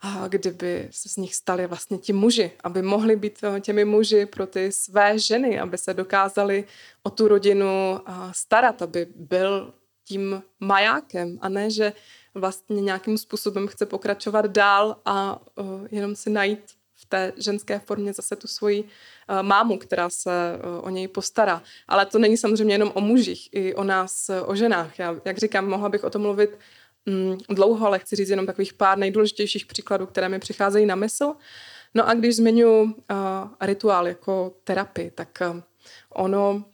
a 0.00 0.28
kdyby 0.28 0.88
se 0.90 1.08
z 1.08 1.16
nich 1.16 1.34
stali 1.34 1.66
vlastně 1.66 1.98
ti 1.98 2.12
muži, 2.12 2.52
aby 2.64 2.82
mohli 2.82 3.16
být 3.16 3.44
těmi 3.60 3.84
muži 3.84 4.26
pro 4.26 4.46
ty 4.46 4.72
své 4.72 5.18
ženy, 5.18 5.60
aby 5.60 5.78
se 5.78 5.94
dokázali 5.94 6.64
o 7.02 7.10
tu 7.10 7.28
rodinu 7.28 8.00
starat, 8.32 8.82
aby 8.82 9.06
byl 9.14 9.74
tím 10.04 10.42
majákem 10.60 11.38
a 11.40 11.48
ne, 11.48 11.70
že 11.70 11.92
vlastně 12.36 12.80
nějakým 12.80 13.18
způsobem 13.18 13.66
chce 13.66 13.86
pokračovat 13.86 14.46
dál 14.46 14.96
a 15.04 15.40
uh, 15.56 15.86
jenom 15.90 16.16
si 16.16 16.30
najít 16.30 16.60
v 16.94 17.06
té 17.06 17.32
ženské 17.36 17.78
formě 17.78 18.12
zase 18.12 18.36
tu 18.36 18.46
svoji 18.48 18.82
uh, 18.82 19.42
mámu, 19.42 19.78
která 19.78 20.10
se 20.10 20.30
uh, 20.58 20.86
o 20.86 20.90
něj 20.90 21.08
postará. 21.08 21.62
Ale 21.88 22.06
to 22.06 22.18
není 22.18 22.36
samozřejmě 22.36 22.74
jenom 22.74 22.92
o 22.94 23.00
mužích, 23.00 23.48
i 23.52 23.74
o 23.74 23.84
nás, 23.84 24.30
o 24.46 24.54
ženách. 24.54 24.98
Já, 24.98 25.16
jak 25.24 25.38
říkám, 25.38 25.68
mohla 25.68 25.88
bych 25.88 26.04
o 26.04 26.10
tom 26.10 26.22
mluvit 26.22 26.58
um, 27.06 27.38
dlouho, 27.48 27.86
ale 27.86 27.98
chci 27.98 28.16
říct 28.16 28.30
jenom 28.30 28.46
takových 28.46 28.74
pár 28.74 28.98
nejdůležitějších 28.98 29.66
příkladů, 29.66 30.06
které 30.06 30.28
mi 30.28 30.38
přicházejí 30.38 30.86
na 30.86 30.94
mysl. 30.94 31.32
No 31.94 32.08
a 32.08 32.14
když 32.14 32.36
zmiňu 32.36 32.82
uh, 32.82 32.90
rituál 33.60 34.08
jako 34.08 34.52
terapii, 34.64 35.10
tak 35.10 35.42
uh, 35.50 35.60
ono 36.10 36.64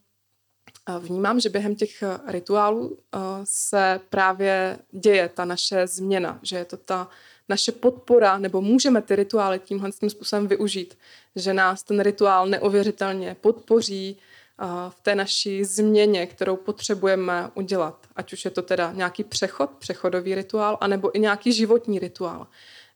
Vnímám, 0.99 1.41
že 1.41 1.49
během 1.49 1.74
těch 1.74 2.03
eh, 2.03 2.18
rituálů 2.26 2.99
eh, 2.99 3.18
se 3.45 4.01
právě 4.11 4.78
děje 4.91 5.28
ta 5.28 5.45
naše 5.45 5.87
změna, 5.87 6.39
že 6.43 6.57
je 6.57 6.64
to 6.64 6.76
ta 6.76 7.09
naše 7.49 7.72
podpora, 7.72 8.39
nebo 8.39 8.61
můžeme 8.61 9.03
ty 9.03 9.16
rituály 9.16 9.59
tímhle 9.59 9.93
tím 9.93 10.11
způsobem 10.11 10.47
využít, 10.47 10.99
že 11.37 11.55
nás 11.55 11.83
ten 11.83 12.01
rituál 12.01 12.47
neuvěřitelně 12.47 13.37
podpoří 13.41 14.16
eh, 14.18 14.64
v 14.89 15.01
té 15.01 15.14
naší 15.14 15.64
změně, 15.64 16.26
kterou 16.26 16.57
potřebujeme 16.57 17.51
udělat. 17.55 18.07
Ať 18.16 18.33
už 18.33 18.45
je 18.45 18.51
to 18.51 18.62
teda 18.62 18.93
nějaký 18.93 19.24
přechod, 19.24 19.70
přechodový 19.78 20.35
rituál, 20.35 20.78
anebo 20.80 21.16
i 21.16 21.20
nějaký 21.20 21.53
životní 21.53 21.99
rituál, 21.99 22.47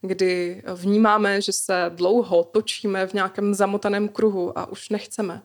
kdy 0.00 0.62
vnímáme, 0.74 1.40
že 1.40 1.52
se 1.52 1.90
dlouho 1.94 2.44
točíme 2.44 3.06
v 3.06 3.12
nějakém 3.12 3.54
zamotaném 3.54 4.08
kruhu 4.08 4.58
a 4.58 4.66
už 4.66 4.88
nechceme. 4.88 5.42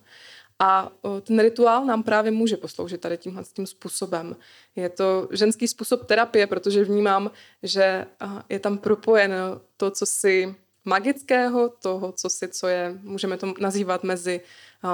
A 0.63 0.91
ten 1.21 1.39
rituál 1.39 1.85
nám 1.85 2.03
právě 2.03 2.31
může 2.31 2.57
posloužit 2.57 3.01
tady 3.01 3.17
tímhle 3.17 3.43
tím 3.53 3.67
způsobem. 3.67 4.35
Je 4.75 4.89
to 4.89 5.27
ženský 5.31 5.67
způsob 5.67 6.05
terapie, 6.05 6.47
protože 6.47 6.83
vnímám, 6.83 7.31
že 7.63 8.05
je 8.49 8.59
tam 8.59 8.77
propojeno 8.77 9.61
to, 9.77 9.91
co 9.91 10.05
si 10.05 10.55
magického, 10.85 11.69
toho, 11.69 12.11
co 12.11 12.29
si, 12.29 12.47
co 12.47 12.67
je, 12.67 12.99
můžeme 13.03 13.37
to 13.37 13.53
nazývat 13.59 14.03
mezi 14.03 14.41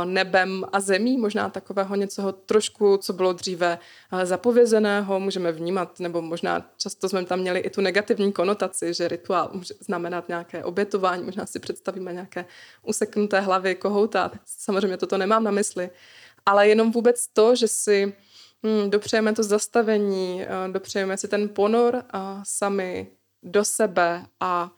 nebem 0.05 0.65
a 0.71 0.79
zemí, 0.79 1.17
možná 1.17 1.49
takového 1.49 1.95
něco 1.95 2.31
trošku, 2.31 2.97
co 2.97 3.13
bylo 3.13 3.33
dříve 3.33 3.79
zapovězeného, 4.23 5.19
můžeme 5.19 5.51
vnímat, 5.51 5.99
nebo 5.99 6.21
možná 6.21 6.71
často 6.77 7.09
jsme 7.09 7.25
tam 7.25 7.39
měli 7.39 7.59
i 7.59 7.69
tu 7.69 7.81
negativní 7.81 8.31
konotaci, 8.33 8.93
že 8.93 9.07
rituál 9.07 9.49
může 9.53 9.73
znamenat 9.79 10.27
nějaké 10.27 10.63
obětování, 10.63 11.23
možná 11.23 11.45
si 11.45 11.59
představíme 11.59 12.13
nějaké 12.13 12.45
useknuté 12.83 13.39
hlavy 13.39 13.75
kohouta, 13.75 14.31
samozřejmě 14.45 14.97
toto 14.97 15.17
nemám 15.17 15.43
na 15.43 15.51
mysli, 15.51 15.89
ale 16.45 16.67
jenom 16.67 16.91
vůbec 16.91 17.27
to, 17.27 17.55
že 17.55 17.67
si 17.67 18.13
hmm, 18.63 18.89
dopřejeme 18.89 19.33
to 19.33 19.43
zastavení, 19.43 20.45
dopřejeme 20.71 21.17
si 21.17 21.27
ten 21.27 21.49
ponor 21.49 22.03
a 22.09 22.41
sami 22.45 23.11
do 23.43 23.65
sebe 23.65 24.25
a 24.39 24.71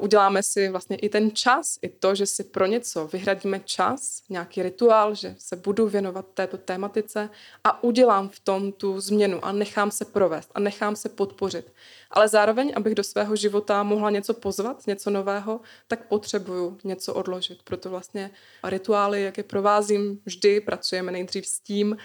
uděláme 0.00 0.42
si 0.42 0.68
vlastně 0.68 0.96
i 0.96 1.08
ten 1.08 1.30
čas, 1.30 1.78
i 1.82 1.88
to, 1.88 2.14
že 2.14 2.26
si 2.26 2.44
pro 2.44 2.66
něco 2.66 3.06
vyhradíme 3.06 3.60
čas, 3.60 4.22
nějaký 4.28 4.62
rituál, 4.62 5.14
že 5.14 5.34
se 5.38 5.56
budu 5.56 5.88
věnovat 5.88 6.26
této 6.34 6.58
tématice 6.58 7.30
a 7.64 7.84
udělám 7.84 8.28
v 8.28 8.40
tom 8.40 8.72
tu 8.72 9.00
změnu 9.00 9.44
a 9.44 9.52
nechám 9.52 9.90
se 9.90 10.04
provést 10.04 10.50
a 10.54 10.60
nechám 10.60 10.96
se 10.96 11.08
podpořit. 11.08 11.72
Ale 12.10 12.28
zároveň, 12.28 12.72
abych 12.76 12.94
do 12.94 13.04
svého 13.04 13.36
života 13.36 13.82
mohla 13.82 14.10
něco 14.10 14.34
pozvat, 14.34 14.86
něco 14.86 15.10
nového, 15.10 15.60
tak 15.88 16.08
potřebuju 16.08 16.78
něco 16.84 17.14
odložit. 17.14 17.62
Proto 17.62 17.90
vlastně 17.90 18.30
rituály, 18.64 19.22
jak 19.22 19.38
je 19.38 19.44
provázím, 19.44 20.20
vždy 20.24 20.60
pracujeme 20.60 21.12
nejdřív 21.12 21.46
s 21.46 21.60
tím, 21.60 21.96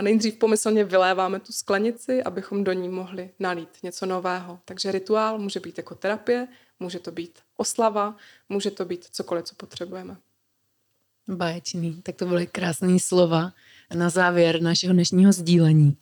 nejdřív 0.00 0.36
pomyslně 0.36 0.84
vyléváme 0.84 1.40
tu 1.40 1.52
sklenici, 1.52 2.22
abychom 2.22 2.64
do 2.64 2.72
ní 2.72 2.88
mohli 2.88 3.30
nalít 3.38 3.68
něco 3.82 4.06
nového. 4.06 4.58
Takže 4.64 4.92
rituál 4.92 5.38
může 5.38 5.60
být 5.60 5.78
jako 5.78 5.94
terapie, 5.94 6.48
Může 6.80 6.98
to 6.98 7.12
být 7.12 7.38
oslava, 7.56 8.16
může 8.48 8.70
to 8.70 8.84
být 8.84 9.04
cokoliv, 9.04 9.44
co 9.44 9.54
potřebujeme. 9.54 10.16
Báječný, 11.28 12.02
tak 12.02 12.16
to 12.16 12.26
byly 12.26 12.46
krásné 12.46 12.98
slova 12.98 13.52
na 13.94 14.10
závěr 14.10 14.62
našeho 14.62 14.92
dnešního 14.92 15.32
sdílení. 15.32 15.96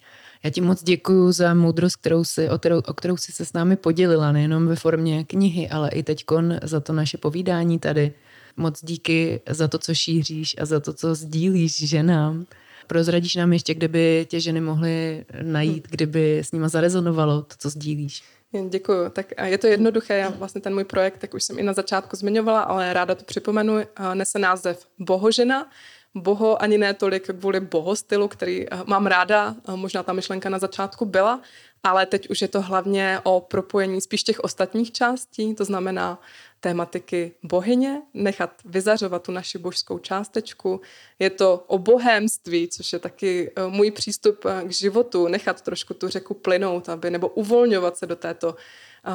Já 0.45 0.51
ti 0.51 0.61
moc 0.61 0.83
děkuji 0.83 1.33
za 1.33 1.55
moudrost, 1.55 1.97
kterou 1.97 2.24
si, 2.24 2.51
o, 2.51 2.59
kterou, 2.59 2.79
o 2.79 2.95
kterou 2.95 3.16
jsi 3.16 3.33
se 3.33 3.45
s 3.45 3.53
námi 3.53 3.77
podělila, 3.77 4.33
nejenom 4.33 4.66
ve 4.66 4.77
formě 4.77 5.24
knihy, 5.24 5.68
ale 5.68 5.91
i 5.91 6.03
teď 6.03 6.24
za 6.62 6.81
to 6.81 6.93
naše 6.93 7.18
povídání 7.18 7.79
tady. 7.79 8.12
Moc 8.57 8.85
díky 8.85 9.41
za 9.51 9.68
to, 9.68 9.79
co 9.79 9.95
šíříš 9.95 10.57
a 10.59 10.64
za 10.64 10.81
to, 10.81 10.93
co 10.93 11.14
sdílíš 11.14 11.89
ženám. 11.89 12.47
Prozradíš 12.87 13.35
nám 13.35 13.53
ještě, 13.53 13.74
kde 13.74 13.89
by 13.89 14.27
tě 14.31 14.41
ženy 14.41 14.61
mohly 14.61 15.24
najít, 15.43 15.89
kdyby 15.91 16.39
s 16.39 16.53
nima 16.53 16.68
zarezonovalo 16.68 17.43
to, 17.43 17.55
co 17.59 17.70
sdílíš. 17.70 18.22
Děkuji. 18.69 19.11
Tak 19.11 19.27
je 19.45 19.59
to 19.59 19.67
jednoduché. 19.67 20.17
Já 20.17 20.29
vlastně 20.29 20.61
ten 20.61 20.75
můj 20.75 20.85
projekt, 20.85 21.19
tak 21.19 21.35
už 21.35 21.45
jsem 21.45 21.59
i 21.59 21.63
na 21.63 21.73
začátku 21.73 22.17
zmiňovala, 22.17 22.61
ale 22.61 22.93
ráda 22.93 23.15
to 23.15 23.25
připomenu, 23.25 23.81
nese 24.15 24.39
název 24.39 24.87
Bohožena. 24.99 25.71
Boho 26.15 26.63
ani 26.63 26.79
ne 26.79 26.95
tolik 26.95 27.31
kvůli 27.39 27.61
bohostylu, 27.61 28.29
který 28.29 28.67
mám 28.87 29.07
ráda, 29.07 29.55
možná 29.75 30.03
ta 30.03 30.13
myšlenka 30.13 30.49
na 30.49 30.59
začátku 30.59 31.05
byla, 31.05 31.41
ale 31.83 32.07
teď 32.07 32.31
už 32.31 32.43
je 32.43 32.49
to 32.49 32.63
hlavně 32.63 33.21
o 33.23 33.41
propojení 33.41 34.01
spíš 34.01 34.23
těch 34.23 34.41
ostatních 34.41 34.93
částí, 34.93 35.55
to 35.55 35.65
znamená 35.65 36.19
tématiky 36.61 37.33
bohyně, 37.43 38.03
nechat 38.15 38.51
vyzařovat 38.65 39.23
tu 39.23 39.33
naši 39.33 39.59
božskou 39.59 39.99
částečku. 39.99 40.81
Je 41.19 41.31
to 41.31 41.65
o 41.67 41.79
bohémství, 41.79 42.69
což 42.69 42.93
je 42.93 42.99
taky 42.99 43.53
eh, 43.57 43.67
můj 43.69 43.91
přístup 43.91 44.45
eh, 44.45 44.65
k 44.69 44.73
životu, 44.73 45.29
nechat 45.29 45.63
trošku 45.63 45.95
tu 45.95 46.09
řeku 46.09 46.35
plynout, 46.35 46.89
aby, 46.89 47.11
nebo 47.11 47.29
uvolňovat 47.29 47.97
se 47.97 48.07
do 48.07 48.17
této 48.17 48.57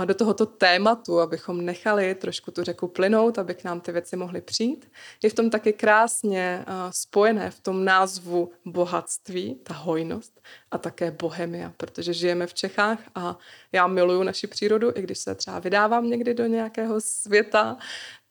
do 0.06 0.14
tohoto 0.14 0.46
tématu, 0.46 1.20
abychom 1.20 1.66
nechali 1.66 2.16
trošku 2.16 2.52
tu 2.52 2.64
řeku 2.64 2.88
plynout, 2.88 3.40
aby 3.40 3.56
k 3.56 3.64
nám 3.64 3.82
ty 3.82 3.92
věci 3.92 4.16
mohly 4.16 4.42
přijít. 4.42 4.92
Je 5.24 5.30
v 5.30 5.34
tom 5.34 5.50
taky 5.50 5.74
krásně 5.74 6.66
spojené 6.92 7.52
v 7.52 7.60
tom 7.60 7.86
názvu 7.86 8.52
bohatství, 8.66 9.56
ta 9.64 9.74
hojnost 9.74 10.42
a 10.72 10.78
také 10.78 11.12
bohemia, 11.12 11.74
protože 11.78 12.14
žijeme 12.14 12.48
v 12.48 12.54
Čechách 12.54 13.00
a 13.16 13.38
já 13.72 13.88
miluju 13.88 14.24
naši 14.24 14.48
přírodu, 14.48 14.92
i 14.96 15.02
když 15.02 15.20
se 15.20 15.36
třeba 15.36 15.60
vydávám 15.60 16.10
někdy 16.10 16.34
do 16.34 16.46
nějakého 16.46 17.02
světa, 17.02 17.78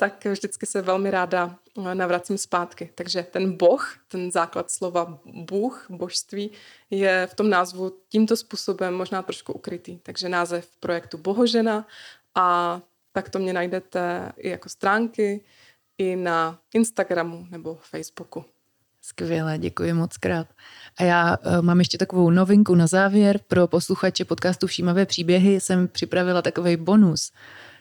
tak 0.01 0.25
vždycky 0.25 0.67
se 0.67 0.83
velmi 0.83 1.11
ráda 1.11 1.57
eh, 1.79 1.95
navracím 1.95 2.39
zpátky. 2.39 2.91
Takže 2.95 3.23
ten 3.23 3.57
boh, 3.57 3.97
ten 4.09 4.31
základ 4.31 4.71
slova 4.71 5.19
bůh, 5.25 5.87
božství, 5.91 6.51
je 6.91 7.29
v 7.31 7.35
tom 7.35 7.51
názvu 7.51 7.93
tímto 8.09 8.37
způsobem 8.37 8.95
možná 8.95 9.23
trošku 9.23 9.53
ukrytý. 9.53 9.99
Takže 9.99 10.29
název 10.29 10.69
projektu 10.81 11.19
Bohožena 11.19 11.87
a 12.35 12.81
tak 13.13 13.31
to 13.31 13.39
mě 13.39 13.53
najdete 13.53 14.33
i 14.37 14.49
jako 14.49 14.69
stránky, 14.69 15.45
i 15.99 16.17
na 16.17 16.59
Instagramu 16.75 17.47
nebo 17.51 17.79
Facebooku. 17.83 18.45
Skvěle, 19.03 19.59
děkuji 19.59 19.93
moc 19.93 20.17
krát. 20.17 20.47
A 20.97 21.03
já 21.03 21.37
uh, 21.37 21.63
mám 21.63 21.79
ještě 21.79 21.99
takovou 21.99 22.31
novinku 22.31 22.75
na 22.75 22.87
závěr. 22.87 23.41
Pro 23.49 23.67
posluchače 23.67 24.25
podcastu 24.25 24.67
Všímavé 24.67 25.07
příběhy 25.07 25.61
jsem 25.61 25.89
připravila 25.89 26.43
takový 26.43 26.77
bonus. 26.77 27.33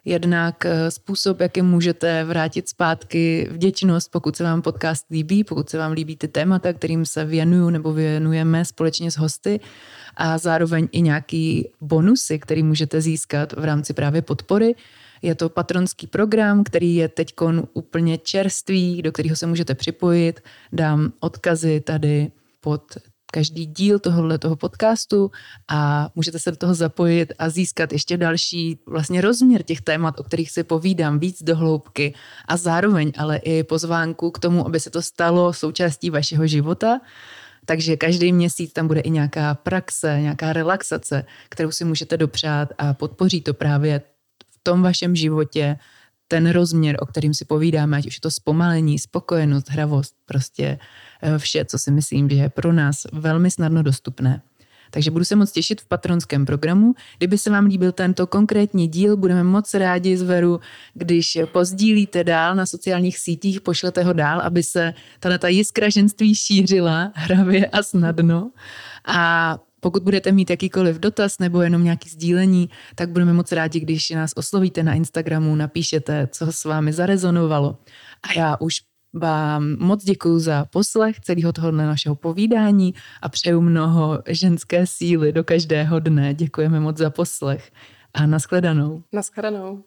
Jednak 0.06 0.66
eh, 0.66 0.92
způsob, 0.92 1.40
jakým 1.40 1.66
můžete 1.66 2.24
vrátit 2.24 2.70
zpátky 2.70 3.48
vděčnost, 3.52 4.12
pokud 4.12 4.36
se 4.36 4.44
vám 4.44 4.62
podcast 4.62 5.06
líbí, 5.12 5.44
pokud 5.44 5.70
se 5.70 5.78
vám 5.78 5.92
líbí 5.92 6.16
ty 6.16 6.28
témata, 6.28 6.74
kterým 6.74 7.06
se 7.06 7.26
věnuju 7.26 7.70
nebo 7.70 7.94
věnujeme 7.94 8.66
společně 8.66 9.12
s 9.12 9.18
hosty 9.18 9.60
a 10.16 10.38
zároveň 10.38 10.88
i 10.92 11.02
nějaký 11.02 11.70
bonusy, 11.82 12.40
který 12.40 12.64
můžete 12.64 13.02
získat 13.02 13.54
v 13.54 13.64
rámci 13.64 13.94
právě 13.94 14.22
podpory. 14.22 14.76
Je 15.22 15.36
to 15.36 15.50
patronský 15.50 16.08
program, 16.08 16.64
který 16.64 16.96
je 16.96 17.08
teď 17.08 17.34
úplně 17.74 18.18
čerstvý, 18.18 19.02
do 19.02 19.12
kterého 19.12 19.36
se 19.36 19.48
můžete 19.48 19.76
připojit. 19.76 20.42
Dám 20.74 21.12
odkazy 21.20 21.80
tady 21.80 22.32
pod 22.62 22.98
každý 23.32 23.66
díl 23.66 24.00
tohohle 24.00 24.38
toho 24.38 24.56
podcastu 24.56 25.32
a 25.68 26.10
můžete 26.16 26.40
se 26.40 26.52
do 26.52 26.58
toho 26.58 26.74
zapojit 26.74 27.34
a 27.40 27.50
získat 27.50 27.94
ještě 27.94 28.18
další 28.18 28.80
vlastně 28.86 29.22
rozměr 29.22 29.64
těch 29.64 29.82
témat, 29.82 30.20
o 30.20 30.24
kterých 30.24 30.52
si 30.52 30.64
povídám 30.64 31.20
víc 31.20 31.44
do 31.44 31.56
hloubky 31.56 32.14
a 32.48 32.58
zároveň 32.58 33.12
ale 33.18 33.38
i 33.38 33.64
pozvánku 33.64 34.32
k 34.32 34.40
tomu, 34.40 34.66
aby 34.66 34.80
se 34.80 34.90
to 34.90 35.02
stalo 35.02 35.54
součástí 35.54 36.10
vašeho 36.10 36.48
života. 36.48 37.02
Takže 37.66 37.98
každý 37.98 38.34
měsíc 38.34 38.74
tam 38.74 38.88
bude 38.88 39.00
i 39.00 39.10
nějaká 39.10 39.56
praxe, 39.56 40.22
nějaká 40.22 40.54
relaxace, 40.54 41.26
kterou 41.50 41.72
si 41.72 41.86
můžete 41.86 42.18
dopřát 42.18 42.70
a 42.78 42.94
podpoří 42.94 43.42
to 43.42 43.54
právě 43.54 44.02
v 44.50 44.60
tom 44.64 44.82
vašem 44.82 45.16
životě 45.16 45.78
ten 46.32 46.50
rozměr, 46.50 46.98
o 47.00 47.06
kterým 47.06 47.34
si 47.34 47.46
povídáme, 47.46 47.98
ať 47.98 48.08
už 48.08 48.16
je 48.16 48.22
to 48.22 48.32
zpomalení, 48.32 49.00
spokojenost, 49.00 49.70
hravost, 49.70 50.16
prostě 50.26 50.80
eh, 51.22 51.40
vše, 51.40 51.66
co 51.66 51.80
si 51.80 51.92
myslím, 51.92 52.30
že 52.30 52.36
je 52.36 52.50
pro 52.50 52.74
nás 52.74 53.08
velmi 53.14 53.52
snadno 53.52 53.84
dostupné. 53.84 54.42
Takže 54.92 55.12
budu 55.12 55.26
se 55.26 55.36
moc 55.36 55.52
těšit 55.52 55.82
v 55.82 55.88
patronském 55.88 56.46
programu. 56.46 56.96
Kdyby 57.18 57.38
se 57.38 57.50
vám 57.50 57.66
líbil 57.66 57.92
tento 57.92 58.28
konkrétní 58.28 58.88
díl, 58.88 59.18
budeme 59.18 59.44
moc 59.44 59.74
rádi 59.74 60.18
z 60.18 60.22
Veru, 60.22 60.60
když 60.94 61.38
pozdílíte 61.52 62.24
dál 62.24 62.56
na 62.56 62.66
sociálních 62.66 63.18
sítích, 63.18 63.62
pošlete 63.62 64.04
ho 64.04 64.14
dál, 64.14 64.42
aby 64.42 64.64
se 64.64 64.94
ta 65.40 65.48
jiskra 65.48 65.90
ženství 65.90 66.36
šířila 66.36 67.12
hravě 67.16 67.66
a 67.66 67.84
snadno. 67.84 68.52
A 69.06 69.58
pokud 69.80 70.04
budete 70.04 70.32
mít 70.32 70.50
jakýkoliv 70.50 71.00
dotaz 71.00 71.40
nebo 71.40 71.62
jenom 71.62 71.84
nějaký 71.84 72.10
sdílení, 72.10 72.70
tak 72.96 73.10
budeme 73.10 73.34
moc 73.34 73.52
rádi, 73.52 73.80
když 73.80 74.10
nás 74.10 74.32
oslovíte 74.36 74.84
na 74.84 74.94
Instagramu, 74.94 75.56
napíšete, 75.56 76.28
co 76.32 76.52
s 76.52 76.66
vámi 76.66 76.94
zarezonovalo. 76.94 77.78
A 78.24 78.40
já 78.40 78.58
už 78.60 78.76
vám 79.14 79.76
moc 79.80 80.04
děkuji 80.04 80.40
za 80.40 80.66
poslech 80.66 81.20
celého 81.20 81.54
tohohle 81.54 81.86
našeho 81.86 82.16
povídání 82.16 82.94
a 83.22 83.30
přeju 83.30 83.62
mnoho 83.62 84.20
ženské 84.28 84.88
síly 84.88 85.34
do 85.34 85.44
každého 85.44 86.00
dne. 86.00 86.34
Děkujeme 86.34 86.80
moc 86.80 86.98
za 86.98 87.10
poslech 87.10 87.72
a 88.14 88.26
nashledanou. 88.26 89.04
Nashledanou. 89.14 89.84